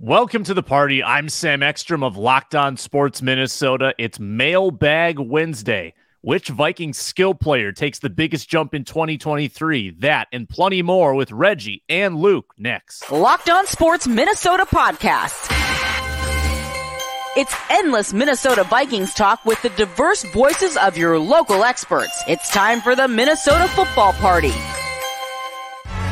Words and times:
Welcome 0.00 0.42
to 0.44 0.54
the 0.54 0.62
party. 0.62 1.04
I'm 1.04 1.28
Sam 1.28 1.62
Ekstrom 1.62 2.02
of 2.02 2.16
Locked 2.16 2.56
On 2.56 2.76
Sports 2.76 3.22
Minnesota. 3.22 3.94
It's 3.96 4.18
Mailbag 4.18 5.20
Wednesday. 5.20 5.94
Which 6.20 6.48
Viking 6.48 6.92
skill 6.92 7.32
player 7.32 7.70
takes 7.70 8.00
the 8.00 8.10
biggest 8.10 8.48
jump 8.48 8.74
in 8.74 8.82
2023? 8.82 9.90
That 10.00 10.26
and 10.32 10.48
plenty 10.48 10.82
more 10.82 11.14
with 11.14 11.30
Reggie 11.30 11.84
and 11.88 12.16
Luke 12.16 12.54
next. 12.58 13.08
Locked 13.12 13.48
On 13.48 13.68
Sports 13.68 14.08
Minnesota 14.08 14.66
podcast. 14.66 15.52
It's 17.36 17.54
endless 17.70 18.12
Minnesota 18.12 18.64
Vikings 18.64 19.14
talk 19.14 19.44
with 19.44 19.62
the 19.62 19.70
diverse 19.70 20.24
voices 20.24 20.76
of 20.76 20.98
your 20.98 21.20
local 21.20 21.62
experts. 21.62 22.20
It's 22.26 22.50
time 22.50 22.80
for 22.80 22.96
the 22.96 23.06
Minnesota 23.06 23.68
Football 23.68 24.12
Party. 24.14 24.52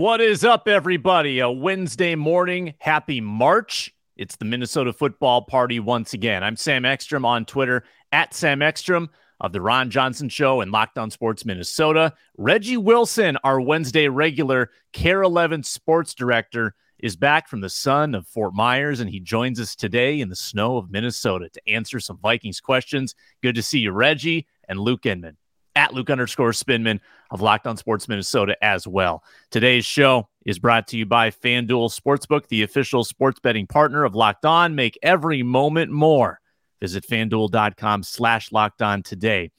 What 0.00 0.22
is 0.22 0.46
up, 0.46 0.66
everybody? 0.66 1.40
A 1.40 1.50
Wednesday 1.50 2.14
morning. 2.14 2.72
Happy 2.78 3.20
March. 3.20 3.94
It's 4.16 4.34
the 4.34 4.46
Minnesota 4.46 4.94
Football 4.94 5.42
Party 5.42 5.78
once 5.78 6.14
again. 6.14 6.42
I'm 6.42 6.56
Sam 6.56 6.86
Ekstrom 6.86 7.26
on 7.26 7.44
Twitter 7.44 7.84
at 8.10 8.32
Sam 8.32 8.62
Ekstrom 8.62 9.10
of 9.40 9.52
the 9.52 9.60
Ron 9.60 9.90
Johnson 9.90 10.30
Show 10.30 10.62
and 10.62 10.72
Locked 10.72 10.96
On 10.96 11.10
Sports 11.10 11.44
Minnesota. 11.44 12.14
Reggie 12.38 12.78
Wilson, 12.78 13.36
our 13.44 13.60
Wednesday 13.60 14.08
regular 14.08 14.70
KARE 14.94 15.22
11 15.22 15.64
sports 15.64 16.14
director, 16.14 16.74
is 16.98 17.14
back 17.14 17.46
from 17.46 17.60
the 17.60 17.68
sun 17.68 18.14
of 18.14 18.26
Fort 18.26 18.54
Myers, 18.54 19.00
and 19.00 19.10
he 19.10 19.20
joins 19.20 19.60
us 19.60 19.76
today 19.76 20.22
in 20.22 20.30
the 20.30 20.34
snow 20.34 20.78
of 20.78 20.90
Minnesota 20.90 21.50
to 21.50 21.68
answer 21.68 22.00
some 22.00 22.16
Vikings 22.16 22.62
questions. 22.62 23.14
Good 23.42 23.54
to 23.54 23.62
see 23.62 23.80
you, 23.80 23.92
Reggie 23.92 24.46
and 24.66 24.80
Luke 24.80 25.04
Inman 25.04 25.36
at 25.76 25.94
Luke 25.94 26.10
underscore 26.10 26.52
Spinman 26.52 27.00
of 27.30 27.40
Locked 27.40 27.66
On 27.66 27.76
Sports 27.76 28.08
Minnesota 28.08 28.56
as 28.62 28.86
well. 28.86 29.22
Today's 29.50 29.84
show 29.84 30.28
is 30.44 30.58
brought 30.58 30.88
to 30.88 30.96
you 30.96 31.06
by 31.06 31.30
FanDuel 31.30 31.90
Sportsbook, 31.90 32.48
the 32.48 32.62
official 32.62 33.04
sports 33.04 33.40
betting 33.40 33.66
partner 33.66 34.04
of 34.04 34.14
Locked 34.14 34.44
On. 34.44 34.74
Make 34.74 34.98
every 35.02 35.42
moment 35.42 35.92
more. 35.92 36.40
Visit 36.80 37.06
fanduel.com 37.06 38.02
slash 38.02 38.52
locked 38.52 38.82
on 38.82 39.02
today 39.02 39.50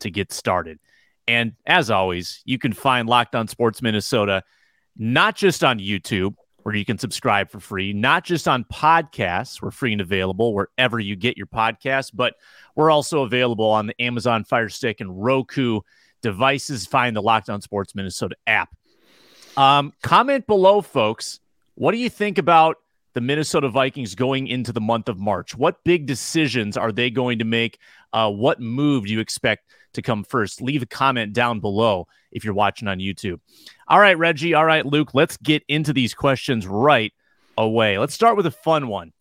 to 0.00 0.10
get 0.10 0.32
started. 0.32 0.78
And 1.28 1.52
as 1.66 1.90
always, 1.90 2.42
you 2.44 2.58
can 2.58 2.72
find 2.72 3.08
Locked 3.08 3.34
On 3.34 3.46
Sports 3.46 3.82
Minnesota 3.82 4.42
not 4.96 5.36
just 5.36 5.64
on 5.64 5.78
YouTube, 5.78 6.34
where 6.62 6.74
you 6.74 6.84
can 6.84 6.98
subscribe 6.98 7.50
for 7.50 7.60
free, 7.60 7.92
not 7.92 8.24
just 8.24 8.46
on 8.46 8.64
podcasts, 8.64 9.62
we're 9.62 9.70
free 9.70 9.92
and 9.92 10.00
available 10.00 10.54
wherever 10.54 10.98
you 10.98 11.16
get 11.16 11.36
your 11.36 11.46
podcasts, 11.46 12.10
but 12.12 12.34
we're 12.76 12.90
also 12.90 13.22
available 13.22 13.68
on 13.68 13.86
the 13.86 14.00
Amazon 14.00 14.44
Fire 14.44 14.68
Stick 14.68 15.00
and 15.00 15.22
Roku 15.22 15.80
devices. 16.22 16.86
Find 16.86 17.16
the 17.16 17.22
Locked 17.22 17.48
On 17.50 17.60
Sports 17.60 17.94
Minnesota 17.94 18.36
app. 18.46 18.74
Um, 19.56 19.92
comment 20.02 20.46
below, 20.46 20.80
folks. 20.80 21.40
What 21.74 21.92
do 21.92 21.98
you 21.98 22.10
think 22.10 22.38
about 22.38 22.76
the 23.14 23.20
Minnesota 23.20 23.68
Vikings 23.68 24.14
going 24.14 24.46
into 24.46 24.72
the 24.72 24.80
month 24.80 25.08
of 25.08 25.18
March? 25.18 25.56
What 25.56 25.82
big 25.84 26.06
decisions 26.06 26.76
are 26.76 26.92
they 26.92 27.10
going 27.10 27.38
to 27.38 27.44
make? 27.44 27.78
Uh, 28.12 28.30
what 28.30 28.60
move 28.60 29.06
do 29.06 29.12
you 29.12 29.20
expect 29.20 29.64
to 29.94 30.02
come 30.02 30.24
first? 30.24 30.60
Leave 30.60 30.82
a 30.82 30.86
comment 30.86 31.32
down 31.32 31.60
below 31.60 32.06
if 32.30 32.44
you're 32.44 32.54
watching 32.54 32.88
on 32.88 32.98
YouTube. 32.98 33.40
All 33.88 34.00
right, 34.00 34.18
Reggie. 34.18 34.54
All 34.54 34.64
right, 34.64 34.86
Luke. 34.86 35.14
Let's 35.14 35.36
get 35.36 35.62
into 35.68 35.92
these 35.92 36.14
questions 36.14 36.66
right 36.66 37.12
away. 37.58 37.98
Let's 37.98 38.14
start 38.14 38.36
with 38.36 38.46
a 38.46 38.50
fun 38.50 38.88
one, 38.88 39.12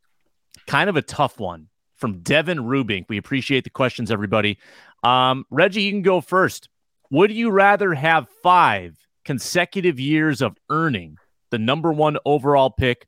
kind 0.68 0.90
of 0.90 0.96
a 0.96 1.02
tough 1.02 1.40
one 1.40 1.68
from 1.96 2.20
Devin 2.20 2.60
Rubink. 2.60 3.06
We 3.10 3.18
appreciate 3.18 3.64
the 3.64 3.70
questions, 3.70 4.12
everybody. 4.12 4.58
Um, 5.04 5.46
Reggie, 5.50 5.84
you 5.84 5.92
can 5.92 6.02
go 6.02 6.22
first. 6.22 6.70
Would 7.12 7.32
you 7.32 7.52
rather 7.52 7.94
have 7.94 8.30
five 8.42 8.98
consecutive 9.26 10.00
years 10.00 10.42
of 10.42 10.58
earning 10.70 11.18
the 11.50 11.60
number 11.60 11.92
one 11.92 12.18
overall 12.26 12.70
pick 12.70 13.08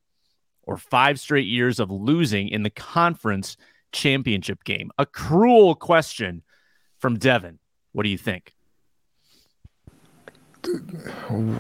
or 0.64 0.78
five 0.78 1.20
straight 1.20 1.48
years 1.48 1.80
of 1.80 1.90
losing 1.90 2.50
in 2.50 2.64
the 2.64 2.70
conference 2.70 3.58
championship 3.92 4.64
game? 4.64 4.92
A 4.98 5.06
cruel 5.06 5.76
question 5.76 6.44
from 7.02 7.18
Devin. 7.18 7.60
What 7.92 8.04
do 8.04 8.10
you 8.10 8.18
think? 8.18 8.54
You 10.66 11.60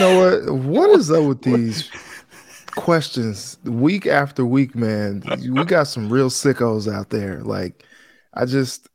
know 0.00 0.20
what? 0.20 0.52
What 0.52 0.90
is 0.98 1.10
up 1.10 1.24
with 1.24 1.42
these 1.42 1.88
questions 2.74 3.56
week 3.64 4.06
after 4.06 4.44
week, 4.44 4.74
man. 4.74 5.22
We 5.40 5.64
got 5.64 5.84
some 5.84 6.10
real 6.10 6.28
sickos 6.28 6.92
out 6.92 7.10
there. 7.10 7.40
Like, 7.42 7.86
I 8.34 8.44
just 8.44 8.88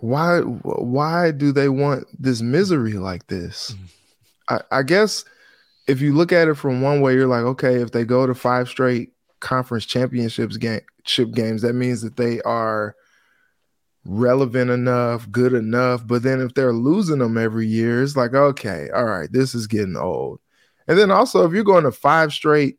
why 0.00 0.40
why 0.40 1.30
do 1.30 1.52
they 1.52 1.68
want 1.68 2.06
this 2.18 2.42
misery 2.42 2.94
like 2.94 3.28
this? 3.28 3.74
I, 4.48 4.60
I 4.70 4.82
guess 4.82 5.24
if 5.86 6.00
you 6.00 6.14
look 6.14 6.32
at 6.32 6.48
it 6.48 6.54
from 6.54 6.82
one 6.82 7.00
way, 7.00 7.14
you're 7.14 7.28
like, 7.28 7.44
okay, 7.44 7.76
if 7.76 7.92
they 7.92 8.04
go 8.04 8.26
to 8.26 8.34
five 8.34 8.68
straight 8.68 9.12
conference 9.40 9.86
championships 9.86 10.56
game 10.56 10.80
chip 11.04 11.30
games, 11.30 11.62
that 11.62 11.74
means 11.74 12.02
that 12.02 12.16
they 12.16 12.40
are 12.42 12.96
relevant 14.04 14.70
enough, 14.70 15.30
good 15.30 15.52
enough. 15.52 16.06
But 16.06 16.22
then 16.22 16.40
if 16.40 16.54
they're 16.54 16.72
losing 16.72 17.18
them 17.18 17.38
every 17.38 17.66
year, 17.66 18.02
it's 18.02 18.16
like, 18.16 18.34
okay, 18.34 18.88
all 18.94 19.04
right, 19.04 19.30
this 19.30 19.54
is 19.54 19.66
getting 19.66 19.96
old. 19.96 20.40
And 20.86 20.98
then 20.98 21.10
also, 21.10 21.46
if 21.46 21.52
you're 21.52 21.64
going 21.64 21.84
to 21.84 21.92
five 21.92 22.32
straight, 22.32 22.78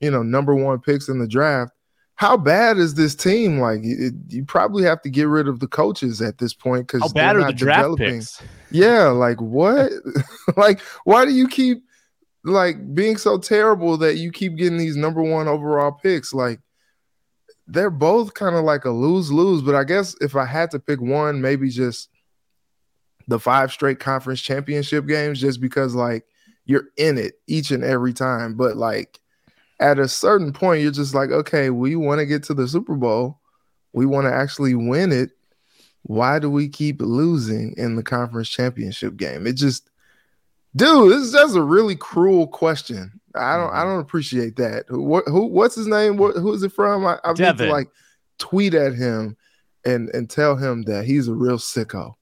you 0.00 0.10
know, 0.10 0.22
number 0.22 0.54
one 0.54 0.80
picks 0.80 1.08
in 1.08 1.18
the 1.18 1.28
draft, 1.28 1.72
how 2.16 2.36
bad 2.36 2.78
is 2.78 2.94
this 2.94 3.14
team? 3.14 3.60
Like, 3.60 3.80
it, 3.82 4.14
you 4.28 4.44
probably 4.44 4.84
have 4.84 5.02
to 5.02 5.10
get 5.10 5.28
rid 5.28 5.48
of 5.48 5.60
the 5.60 5.68
coaches 5.68 6.20
at 6.22 6.38
this 6.38 6.54
point 6.54 6.86
because 6.86 7.02
how 7.02 7.08
bad 7.08 7.36
are 7.36 7.44
the 7.44 7.52
draft 7.52 7.82
developing. 7.82 8.18
picks? 8.18 8.42
Yeah, 8.70 9.08
like 9.08 9.40
what? 9.40 9.92
like, 10.56 10.80
why 11.04 11.24
do 11.24 11.32
you 11.32 11.46
keep 11.46 11.84
like 12.42 12.94
being 12.94 13.16
so 13.16 13.38
terrible 13.38 13.98
that 13.98 14.16
you 14.16 14.32
keep 14.32 14.56
getting 14.56 14.78
these 14.78 14.96
number 14.96 15.22
one 15.22 15.46
overall 15.46 15.92
picks? 15.92 16.32
Like, 16.32 16.60
they're 17.66 17.90
both 17.90 18.34
kind 18.34 18.54
of 18.54 18.64
like 18.64 18.84
a 18.84 18.90
lose 18.90 19.32
lose. 19.32 19.62
But 19.62 19.74
I 19.74 19.84
guess 19.84 20.16
if 20.20 20.36
I 20.36 20.44
had 20.44 20.70
to 20.72 20.78
pick 20.78 21.00
one, 21.00 21.40
maybe 21.40 21.68
just 21.68 22.08
the 23.28 23.38
five 23.38 23.72
straight 23.72 23.98
conference 23.98 24.40
championship 24.40 25.06
games, 25.06 25.40
just 25.40 25.60
because 25.60 25.94
like 25.94 26.24
you're 26.64 26.88
in 26.96 27.18
it 27.18 27.40
each 27.46 27.70
and 27.70 27.84
every 27.84 28.12
time. 28.12 28.54
But 28.54 28.76
like 28.76 29.20
at 29.80 29.98
a 29.98 30.08
certain 30.08 30.52
point, 30.52 30.82
you're 30.82 30.90
just 30.90 31.14
like, 31.14 31.30
okay, 31.30 31.70
we 31.70 31.96
want 31.96 32.20
to 32.20 32.26
get 32.26 32.44
to 32.44 32.54
the 32.54 32.68
Super 32.68 32.94
Bowl. 32.94 33.40
We 33.92 34.06
want 34.06 34.26
to 34.26 34.32
actually 34.32 34.74
win 34.74 35.12
it. 35.12 35.30
Why 36.02 36.38
do 36.38 36.48
we 36.48 36.68
keep 36.68 37.00
losing 37.00 37.74
in 37.76 37.96
the 37.96 38.02
conference 38.02 38.48
championship 38.48 39.16
game? 39.16 39.46
It 39.46 39.54
just, 39.54 39.90
dude, 40.74 41.10
this 41.10 41.22
is 41.22 41.32
just 41.32 41.56
a 41.56 41.62
really 41.62 41.96
cruel 41.96 42.46
question. 42.46 43.20
I 43.36 43.56
don't, 43.56 43.70
I 43.70 43.78
mm-hmm. 43.78 43.88
don't 43.88 44.00
appreciate 44.00 44.56
that. 44.56 44.84
What, 44.88 45.24
who, 45.26 45.46
what's 45.46 45.74
his 45.74 45.86
name? 45.86 46.16
What, 46.16 46.36
who 46.36 46.52
is 46.52 46.62
it 46.62 46.72
from? 46.72 47.06
I, 47.06 47.18
I 47.24 47.32
need 47.32 47.58
to 47.58 47.70
like 47.70 47.88
tweet 48.38 48.74
at 48.74 48.94
him 48.94 49.36
and 49.84 50.08
and 50.10 50.28
tell 50.28 50.56
him 50.56 50.82
that 50.82 51.04
he's 51.04 51.28
a 51.28 51.34
real 51.34 51.58
sicko. 51.58 52.14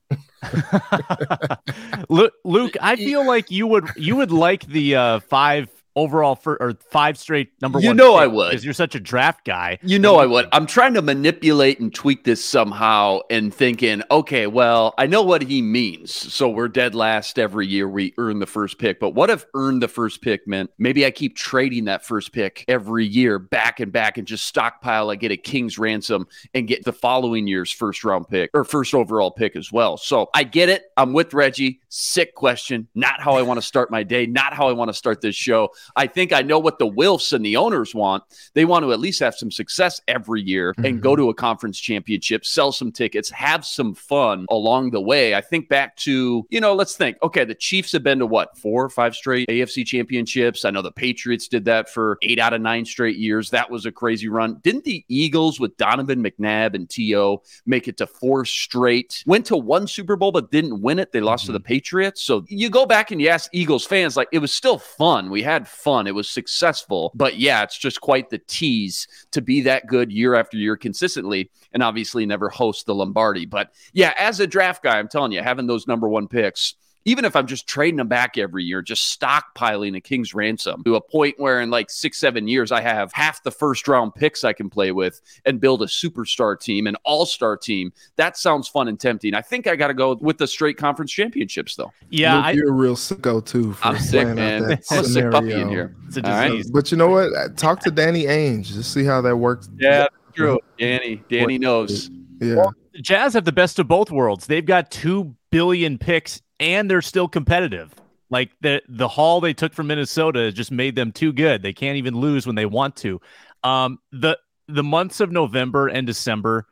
Luke, 2.45 2.75
I 2.81 2.97
feel 2.97 3.27
like 3.27 3.51
you 3.51 3.67
would 3.67 3.89
you 3.97 4.17
would 4.17 4.31
like 4.31 4.67
the 4.67 4.97
uh, 4.97 5.21
five 5.21 5.69
overall 5.97 6.35
for 6.35 6.61
or 6.61 6.75
five 6.91 7.17
straight 7.19 7.51
number 7.61 7.81
you 7.81 7.89
one. 7.89 7.97
You 7.97 8.05
know 8.05 8.15
I 8.15 8.27
would 8.27 8.51
because 8.51 8.65
you're 8.65 8.75
such 8.75 8.95
a 8.95 9.01
draft 9.01 9.45
guy. 9.45 9.79
You 9.83 9.99
know 9.99 10.17
I 10.17 10.27
would. 10.27 10.49
I'm 10.53 10.67
trying 10.67 10.95
to 10.95 11.03
manipulate 11.03 11.81
and 11.81 11.95
tweak 11.95 12.25
this 12.25 12.45
somehow 12.45 13.21
and 13.31 13.53
thinking, 13.55 14.03
okay, 14.11 14.47
well, 14.47 14.95
I 14.99 15.07
know 15.07 15.23
what 15.23 15.43
he 15.43 15.63
means. 15.63 16.13
So 16.13 16.49
we're 16.49 16.69
dead 16.69 16.95
last 16.95 17.39
every 17.39 17.67
year. 17.67 17.89
We 17.89 18.15
earn 18.19 18.39
the 18.39 18.47
first 18.47 18.79
pick. 18.79 19.01
But 19.01 19.11
what 19.11 19.31
if 19.31 19.47
earn 19.55 19.81
the 19.81 19.89
first 19.89 20.23
pick 20.23 20.47
meant 20.47 20.71
maybe 20.79 21.07
I 21.07 21.11
keep 21.11 21.37
trading 21.37 21.85
that 21.85 22.05
first 22.05 22.33
pick 22.33 22.65
every 22.69 23.07
year 23.07 23.39
back 23.39 23.81
and 23.81 23.93
back 23.93 24.19
and 24.19 24.27
just 24.27 24.47
stockpile, 24.47 25.11
I 25.11 25.17
get 25.17 25.33
a 25.33 25.37
king's 25.37 25.79
ransom 25.79 26.27
and 26.55 26.67
get 26.67 26.85
the 26.85 26.93
following 26.93 27.47
year's 27.47 27.71
first 27.71 28.05
round 28.05 28.29
pick 28.29 28.51
or 28.55 28.65
first 28.65 28.95
overall 28.95 29.31
pick 29.31 29.57
as 29.57 29.71
well. 29.73 29.97
So 29.97 30.31
I 30.35 30.45
get 30.45 30.69
it. 30.69 30.85
I'm 30.97 31.13
with 31.13 31.35
Reggie. 31.35 31.81
Sick 31.89 32.35
question. 32.35 32.89
Not 32.95 33.21
how 33.21 33.35
I 33.35 33.43
want 33.43 33.59
to 33.59 33.67
start 33.67 33.91
my 33.91 34.03
day. 34.03 34.27
Not 34.27 34.55
how 34.55 34.69
I 34.69 34.73
want 34.73 34.89
to 34.89 34.95
start 34.95 35.21
this 35.21 35.37
show. 35.37 35.71
I 35.97 36.07
think 36.07 36.33
I 36.33 36.43
know 36.43 36.59
what 36.59 36.79
the 36.79 36.91
Wilfs 36.91 37.33
and 37.33 37.45
the 37.45 37.57
owners 37.57 37.95
want. 37.95 38.25
They 38.55 38.65
want 38.65 38.85
to 38.85 38.93
at 38.93 39.01
least 39.01 39.21
have 39.21 39.35
some 39.35 39.51
success 39.51 40.01
every 40.09 40.43
year 40.43 40.73
mm-hmm. 40.73 40.85
and 40.85 41.03
go 41.03 41.13
mm-hmm. 41.13 41.23
to 41.23 41.29
a 41.31 41.35
conference 41.35 41.79
championship, 41.79 42.45
sell 42.45 42.73
some 42.73 42.93
tickets, 42.93 43.31
have 43.31 43.65
some 43.65 43.95
fun 43.95 44.47
along 44.51 44.91
the 44.91 45.01
way. 45.01 45.35
I 45.35 45.41
think 45.41 45.69
back 45.69 45.97
to, 45.97 46.47
you 46.51 46.61
know, 46.61 46.75
let's 46.75 46.97
think, 46.97 47.17
okay, 47.23 47.45
the 47.45 47.55
Chiefs 47.55 47.93
have 47.93 48.03
been 48.03 48.19
to 48.19 48.27
what, 48.27 48.57
four 48.59 48.85
or 48.85 48.91
five 48.91 49.15
straight 49.15 49.49
AFC 49.49 49.87
championships? 49.87 50.65
I 50.65 50.71
know 50.71 50.83
the 50.83 50.93
Patriots 50.93 51.49
did 51.49 51.65
that 51.67 51.89
for 51.89 52.19
eight 52.23 52.39
out 52.39 52.53
of 52.53 52.61
nine 52.61 52.85
straight 52.85 53.17
years. 53.17 53.51
That 53.51 53.71
was 53.71 53.87
a 53.87 53.93
crazy 53.93 54.29
run. 54.29 54.61
Didn't 54.63 54.85
the 54.85 55.05
Eagles 55.09 55.61
with 55.61 55.77
Donovan 55.77 56.23
McNabb 56.23 56.75
and 56.75 56.89
T.O. 56.89 57.43
make 57.67 57.89
it 57.89 57.97
to 57.99 58.07
four 58.07 58.45
straight? 58.45 59.23
Went 59.27 59.47
to 59.47 59.57
one 59.57 59.87
Super 59.87 60.17
Bowl, 60.17 60.33
but 60.33 60.51
didn't 60.51 60.81
win 60.81 60.99
it. 60.99 61.13
They 61.13 61.21
lost 61.21 61.45
mm-hmm. 61.45 61.49
to 61.49 61.53
the 61.53 61.59
mm-hmm. 61.61 61.67
Patriots. 61.67 62.23
So 62.23 62.45
you 62.49 62.71
go 62.71 62.87
back 62.87 63.11
and 63.11 63.21
you 63.21 63.29
ask 63.29 63.51
Eagles 63.53 63.87
fans, 63.87 64.17
like, 64.17 64.29
it 64.33 64.39
was 64.39 64.53
still 64.53 64.79
fun. 64.79 65.31
We 65.31 65.43
had 65.43 65.67
fun. 65.75 66.07
It 66.07 66.15
was 66.15 66.29
successful. 66.29 67.13
But 67.15 67.37
yeah, 67.37 67.63
it's 67.63 67.79
just 67.79 68.01
quite 68.01 68.31
the 68.31 68.39
tease 68.39 69.07
to 69.33 69.41
be 69.41 69.63
that 69.63 69.87
good 69.87 70.13
year 70.13 70.35
after 70.35 70.57
year 70.57 70.77
consistently 70.77 71.51
and 71.73 71.83
obviously 71.83 72.27
never 72.27 72.49
host 72.49 72.87
the 72.87 72.95
Lombardi. 72.95 73.47
But 73.47 73.73
yeah, 73.93 74.15
as 74.19 74.41
a 74.41 74.47
draft 74.47 74.83
guy, 74.83 74.99
I'm 74.99 75.09
telling 75.09 75.33
you, 75.33 75.43
having 75.43 75.67
those 75.67 75.87
number 75.87 76.09
one 76.09 76.29
picks 76.29 76.75
even 77.05 77.25
if 77.25 77.37
I'm 77.37 77.47
just 77.47 77.67
trading 77.67 77.97
them 77.99 78.09
back 78.09 78.39
every 78.39 78.65
year, 78.65 78.81
just 78.81 79.19
stockpiling 79.21 79.97
a 79.97 80.01
king's 80.01 80.35
ransom 80.35 80.83
to 80.85 80.97
a 80.97 81.01
point 81.01 81.39
where 81.39 81.61
in 81.61 81.71
like 81.71 81.91
six, 81.91 82.19
seven 82.19 82.49
years, 82.49 82.73
I 82.73 82.81
have 82.81 83.13
half 83.13 83.43
the 83.43 83.51
first 83.51 83.87
round 83.87 84.15
picks 84.15 84.43
I 84.43 84.53
can 84.53 84.71
play 84.71 84.93
with 84.93 85.21
and 85.45 85.61
build 85.61 85.83
a 85.83 85.87
superstar 85.87 86.59
team, 86.59 86.87
an 86.87 86.97
all 87.05 87.27
star 87.27 87.57
team. 87.57 87.93
That 88.17 88.37
sounds 88.37 88.69
fun 88.69 88.89
and 88.89 88.99
tempting. 88.99 89.35
I 89.35 89.43
think 89.43 89.67
I 89.67 89.77
got 89.77 89.89
to 89.89 89.95
go 89.95 90.15
with 90.15 90.39
the 90.39 90.47
straight 90.47 90.79
conference 90.79 91.13
championships, 91.13 91.77
though. 91.77 91.93
Yeah. 92.09 92.39
I, 92.39 92.53
you're 92.53 92.71
a 92.71 92.73
real 92.73 92.97
sicko, 92.97 93.45
too. 93.45 93.77
I'm 93.83 93.99
sick, 93.99 94.29
man. 94.29 94.79
I'm 94.91 94.99
a 94.99 95.05
sick 95.05 95.31
puppy 95.31 95.53
in 95.53 95.69
here. 95.69 95.95
It's 96.07 96.17
a 96.17 96.23
disease. 96.23 96.67
Right? 96.67 96.73
But 96.73 96.91
you 96.91 96.97
know 96.97 97.09
what? 97.09 97.57
Talk 97.57 97.81
to 97.81 97.91
Danny 97.91 98.25
Ainge. 98.25 98.67
Just 98.67 98.93
see 98.95 99.05
how 99.05 99.21
that 99.21 99.37
works. 99.37 99.69
Yeah, 99.79 100.07
true. 100.33 100.59
Danny, 100.79 101.23
Danny 101.29 101.59
knows. 101.59 102.11
Yeah. 102.41 102.57
Well, 102.57 102.75
Jazz 103.01 103.35
have 103.35 103.45
the 103.45 103.53
best 103.53 103.79
of 103.79 103.89
both 103.89 104.11
worlds. 104.11 104.47
They've 104.47 104.65
got 104.65 104.91
two 104.91 105.35
billion 105.55 105.99
picks 105.99 106.43
and 106.59 106.91
they're 106.91 107.01
still 107.01 107.29
competitive. 107.29 107.95
Like 108.29 108.51
the 108.61 108.83
the 108.89 109.07
haul 109.07 109.41
they 109.41 109.55
took 109.55 109.73
from 109.73 109.87
Minnesota 109.87 110.51
just 110.51 110.73
made 110.73 110.97
them 110.97 111.13
too 111.13 111.33
good. 111.33 111.63
They 111.63 111.73
can't 111.73 111.97
even 111.97 112.17
lose 112.17 112.45
when 112.45 112.57
they 112.57 112.67
want 112.67 112.97
to. 112.97 113.21
Um, 113.63 113.99
the 114.11 114.37
the 114.67 114.83
months 114.83 115.21
of 115.21 115.31
November 115.31 115.87
and 115.87 116.09
December 116.09 116.67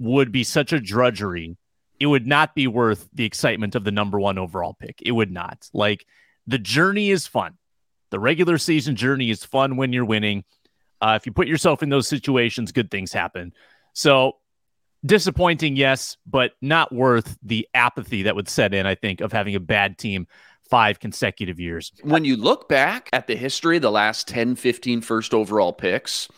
would 0.00 0.32
be 0.32 0.42
such 0.42 0.72
a 0.72 0.80
drudgery. 0.80 1.56
It 2.00 2.06
would 2.06 2.26
not 2.26 2.56
be 2.56 2.66
worth 2.66 3.08
the 3.12 3.24
excitement 3.24 3.76
of 3.76 3.84
the 3.84 3.92
number 3.92 4.18
one 4.18 4.38
overall 4.38 4.74
pick. 4.74 5.00
It 5.02 5.12
would 5.12 5.30
not. 5.30 5.68
Like 5.72 6.04
the 6.48 6.58
journey 6.58 7.10
is 7.10 7.28
fun. 7.28 7.54
The 8.10 8.18
regular 8.18 8.58
season 8.58 8.96
journey 8.96 9.30
is 9.30 9.44
fun 9.44 9.76
when 9.76 9.92
you're 9.92 10.04
winning. 10.04 10.42
Uh, 11.00 11.16
if 11.20 11.26
you 11.26 11.32
put 11.32 11.46
yourself 11.46 11.80
in 11.80 11.90
those 11.90 12.08
situations, 12.08 12.72
good 12.72 12.90
things 12.90 13.12
happen. 13.12 13.52
So 13.92 14.38
disappointing, 15.06 15.76
yes, 15.76 16.16
but 16.26 16.52
not 16.60 16.92
worth 16.92 17.38
the 17.42 17.68
apathy 17.74 18.24
that 18.24 18.34
would 18.34 18.48
set 18.48 18.74
in, 18.74 18.86
I 18.86 18.94
think, 18.94 19.20
of 19.20 19.32
having 19.32 19.54
a 19.54 19.60
bad 19.60 19.98
team 19.98 20.26
five 20.68 20.98
consecutive 21.00 21.60
years. 21.60 21.92
When 22.02 22.24
you 22.24 22.36
look 22.36 22.68
back 22.68 23.08
at 23.12 23.26
the 23.26 23.36
history, 23.36 23.78
the 23.78 23.90
last 23.90 24.28
10, 24.28 24.56
15 24.56 25.00
first 25.00 25.32
overall 25.32 25.72
picks, 25.72 26.28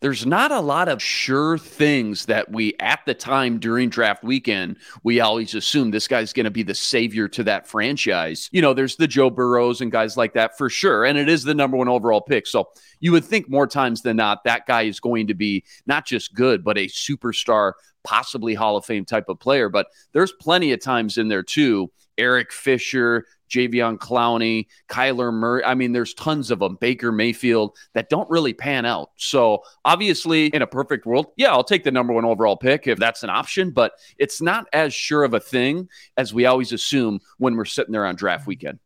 there's 0.00 0.26
not 0.26 0.52
a 0.52 0.60
lot 0.60 0.88
of 0.88 1.02
sure 1.02 1.56
things 1.58 2.26
that 2.26 2.50
we 2.50 2.74
at 2.80 3.00
the 3.06 3.14
time 3.14 3.58
during 3.58 3.88
draft 3.88 4.22
weekend 4.22 4.76
we 5.02 5.20
always 5.20 5.54
assume 5.54 5.90
this 5.90 6.08
guy's 6.08 6.32
going 6.32 6.44
to 6.44 6.50
be 6.50 6.62
the 6.62 6.74
savior 6.74 7.28
to 7.28 7.42
that 7.42 7.66
franchise 7.66 8.48
you 8.52 8.62
know 8.62 8.74
there's 8.74 8.96
the 8.96 9.06
joe 9.08 9.30
burrows 9.30 9.80
and 9.80 9.92
guys 9.92 10.16
like 10.16 10.34
that 10.34 10.56
for 10.56 10.68
sure 10.68 11.04
and 11.04 11.18
it 11.18 11.28
is 11.28 11.44
the 11.44 11.54
number 11.54 11.76
one 11.76 11.88
overall 11.88 12.20
pick 12.20 12.46
so 12.46 12.68
you 13.00 13.12
would 13.12 13.24
think 13.24 13.48
more 13.48 13.66
times 13.66 14.02
than 14.02 14.16
not 14.16 14.44
that 14.44 14.66
guy 14.66 14.82
is 14.82 15.00
going 15.00 15.26
to 15.26 15.34
be 15.34 15.64
not 15.86 16.06
just 16.06 16.34
good 16.34 16.62
but 16.62 16.78
a 16.78 16.86
superstar 16.86 17.72
possibly 18.06 18.54
Hall 18.54 18.76
of 18.76 18.84
Fame 18.84 19.04
type 19.04 19.28
of 19.28 19.40
player. 19.40 19.68
But 19.68 19.88
there's 20.12 20.32
plenty 20.40 20.72
of 20.72 20.80
times 20.80 21.18
in 21.18 21.28
there 21.28 21.42
too. 21.42 21.90
Eric 22.18 22.52
Fisher, 22.52 23.26
Jadeveon 23.50 23.98
Clowney, 23.98 24.66
Kyler 24.88 25.32
Murray. 25.32 25.64
I 25.64 25.74
mean, 25.74 25.92
there's 25.92 26.14
tons 26.14 26.50
of 26.50 26.58
them. 26.58 26.76
Baker 26.80 27.12
Mayfield 27.12 27.76
that 27.94 28.08
don't 28.08 28.28
really 28.28 28.52
pan 28.52 28.84
out. 28.84 29.10
So 29.16 29.62
obviously, 29.84 30.46
in 30.46 30.62
a 30.62 30.66
perfect 30.66 31.06
world, 31.06 31.26
yeah, 31.36 31.50
I'll 31.50 31.64
take 31.64 31.84
the 31.84 31.90
number 31.90 32.12
one 32.12 32.24
overall 32.24 32.56
pick 32.56 32.86
if 32.86 32.98
that's 32.98 33.22
an 33.22 33.30
option. 33.30 33.70
But 33.70 33.92
it's 34.18 34.40
not 34.40 34.66
as 34.72 34.92
sure 34.92 35.24
of 35.24 35.34
a 35.34 35.40
thing 35.40 35.88
as 36.16 36.34
we 36.34 36.46
always 36.46 36.72
assume 36.72 37.20
when 37.38 37.56
we're 37.56 37.64
sitting 37.64 37.92
there 37.92 38.06
on 38.06 38.16
draft 38.16 38.46
weekend. 38.46 38.78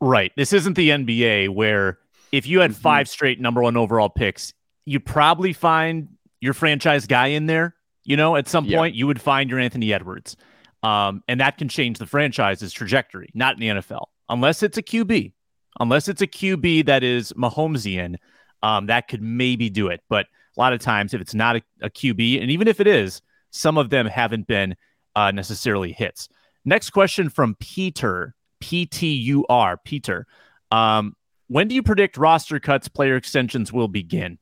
Right. 0.00 0.32
This 0.36 0.52
isn't 0.52 0.74
the 0.74 0.90
NBA 0.90 1.48
where 1.48 1.98
if 2.32 2.46
you 2.46 2.60
had 2.60 2.72
mm-hmm. 2.72 2.80
five 2.80 3.08
straight 3.08 3.40
number 3.40 3.62
one 3.62 3.76
overall 3.76 4.10
picks, 4.10 4.52
you 4.84 5.00
probably 5.00 5.52
find 5.52 6.08
your 6.40 6.52
franchise 6.52 7.06
guy 7.06 7.28
in 7.28 7.46
there 7.46 7.76
you 8.06 8.16
know, 8.16 8.36
at 8.36 8.48
some 8.48 8.66
point, 8.66 8.94
you 8.94 9.06
would 9.08 9.20
find 9.20 9.50
your 9.50 9.58
Anthony 9.58 9.92
Edwards. 9.92 10.36
Um, 10.82 11.22
and 11.26 11.40
that 11.40 11.58
can 11.58 11.68
change 11.68 11.98
the 11.98 12.06
franchise's 12.06 12.72
trajectory, 12.72 13.30
not 13.34 13.54
in 13.54 13.60
the 13.60 13.80
NFL, 13.80 14.06
unless 14.28 14.62
it's 14.62 14.78
a 14.78 14.82
QB. 14.82 15.32
Unless 15.78 16.08
it's 16.08 16.22
a 16.22 16.26
QB 16.26 16.86
that 16.86 17.02
is 17.02 17.32
Mahomesian, 17.34 18.16
um, 18.62 18.86
that 18.86 19.08
could 19.08 19.22
maybe 19.22 19.68
do 19.68 19.88
it. 19.88 20.00
But 20.08 20.26
a 20.56 20.60
lot 20.60 20.72
of 20.72 20.80
times, 20.80 21.12
if 21.12 21.20
it's 21.20 21.34
not 21.34 21.56
a, 21.56 21.62
a 21.82 21.90
QB, 21.90 22.40
and 22.40 22.50
even 22.50 22.66
if 22.66 22.80
it 22.80 22.86
is, 22.86 23.20
some 23.50 23.76
of 23.76 23.90
them 23.90 24.06
haven't 24.06 24.46
been 24.46 24.74
uh, 25.14 25.30
necessarily 25.30 25.92
hits. 25.92 26.28
Next 26.64 26.90
question 26.90 27.28
from 27.28 27.56
Peter, 27.60 28.34
P 28.60 28.86
T 28.86 29.14
U 29.14 29.44
R, 29.48 29.76
Peter. 29.76 30.26
Um, 30.70 31.14
when 31.48 31.68
do 31.68 31.74
you 31.74 31.82
predict 31.82 32.16
roster 32.16 32.58
cuts, 32.58 32.88
player 32.88 33.16
extensions 33.16 33.72
will 33.72 33.88
begin? 33.88 34.38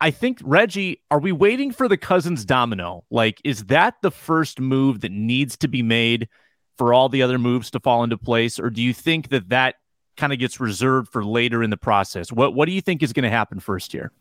I 0.00 0.10
think 0.10 0.38
Reggie, 0.42 1.00
are 1.10 1.20
we 1.20 1.32
waiting 1.32 1.72
for 1.72 1.88
the 1.88 1.96
Cousins 1.96 2.44
domino? 2.44 3.04
Like, 3.10 3.40
is 3.44 3.64
that 3.66 3.94
the 4.02 4.10
first 4.10 4.60
move 4.60 5.00
that 5.00 5.12
needs 5.12 5.56
to 5.58 5.68
be 5.68 5.82
made 5.82 6.28
for 6.76 6.92
all 6.92 7.08
the 7.08 7.22
other 7.22 7.38
moves 7.38 7.70
to 7.70 7.80
fall 7.80 8.02
into 8.02 8.18
place, 8.18 8.58
or 8.58 8.70
do 8.70 8.82
you 8.82 8.92
think 8.92 9.28
that 9.28 9.48
that 9.50 9.76
kind 10.16 10.32
of 10.32 10.38
gets 10.38 10.60
reserved 10.60 11.10
for 11.10 11.24
later 11.24 11.62
in 11.62 11.70
the 11.70 11.76
process? 11.76 12.32
What 12.32 12.54
What 12.54 12.66
do 12.66 12.72
you 12.72 12.80
think 12.80 13.02
is 13.02 13.12
going 13.12 13.24
to 13.24 13.30
happen 13.30 13.60
first 13.60 13.92
here? 13.92 14.12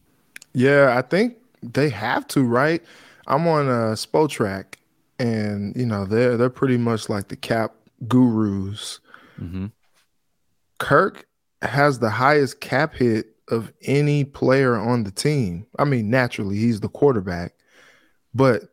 Yeah, 0.53 0.95
I 0.97 1.01
think 1.01 1.37
they 1.61 1.89
have 1.89 2.27
to. 2.29 2.43
Right, 2.43 2.83
I'm 3.27 3.47
on 3.47 3.67
a 3.67 3.93
Spotrac, 3.93 4.75
and 5.19 5.75
you 5.75 5.85
know 5.85 6.05
they're 6.05 6.37
they're 6.37 6.49
pretty 6.49 6.77
much 6.77 7.09
like 7.09 7.29
the 7.29 7.35
cap 7.35 7.73
gurus. 8.07 8.99
Mm-hmm. 9.39 9.67
Kirk 10.79 11.25
has 11.61 11.99
the 11.99 12.09
highest 12.09 12.59
cap 12.59 12.93
hit 12.93 13.32
of 13.53 13.71
any 13.83 14.25
player 14.25 14.75
on 14.75 15.03
the 15.03 15.11
team. 15.11 15.65
I 15.79 15.85
mean, 15.85 16.09
naturally, 16.09 16.57
he's 16.57 16.81
the 16.81 16.89
quarterback, 16.89 17.53
but 18.33 18.63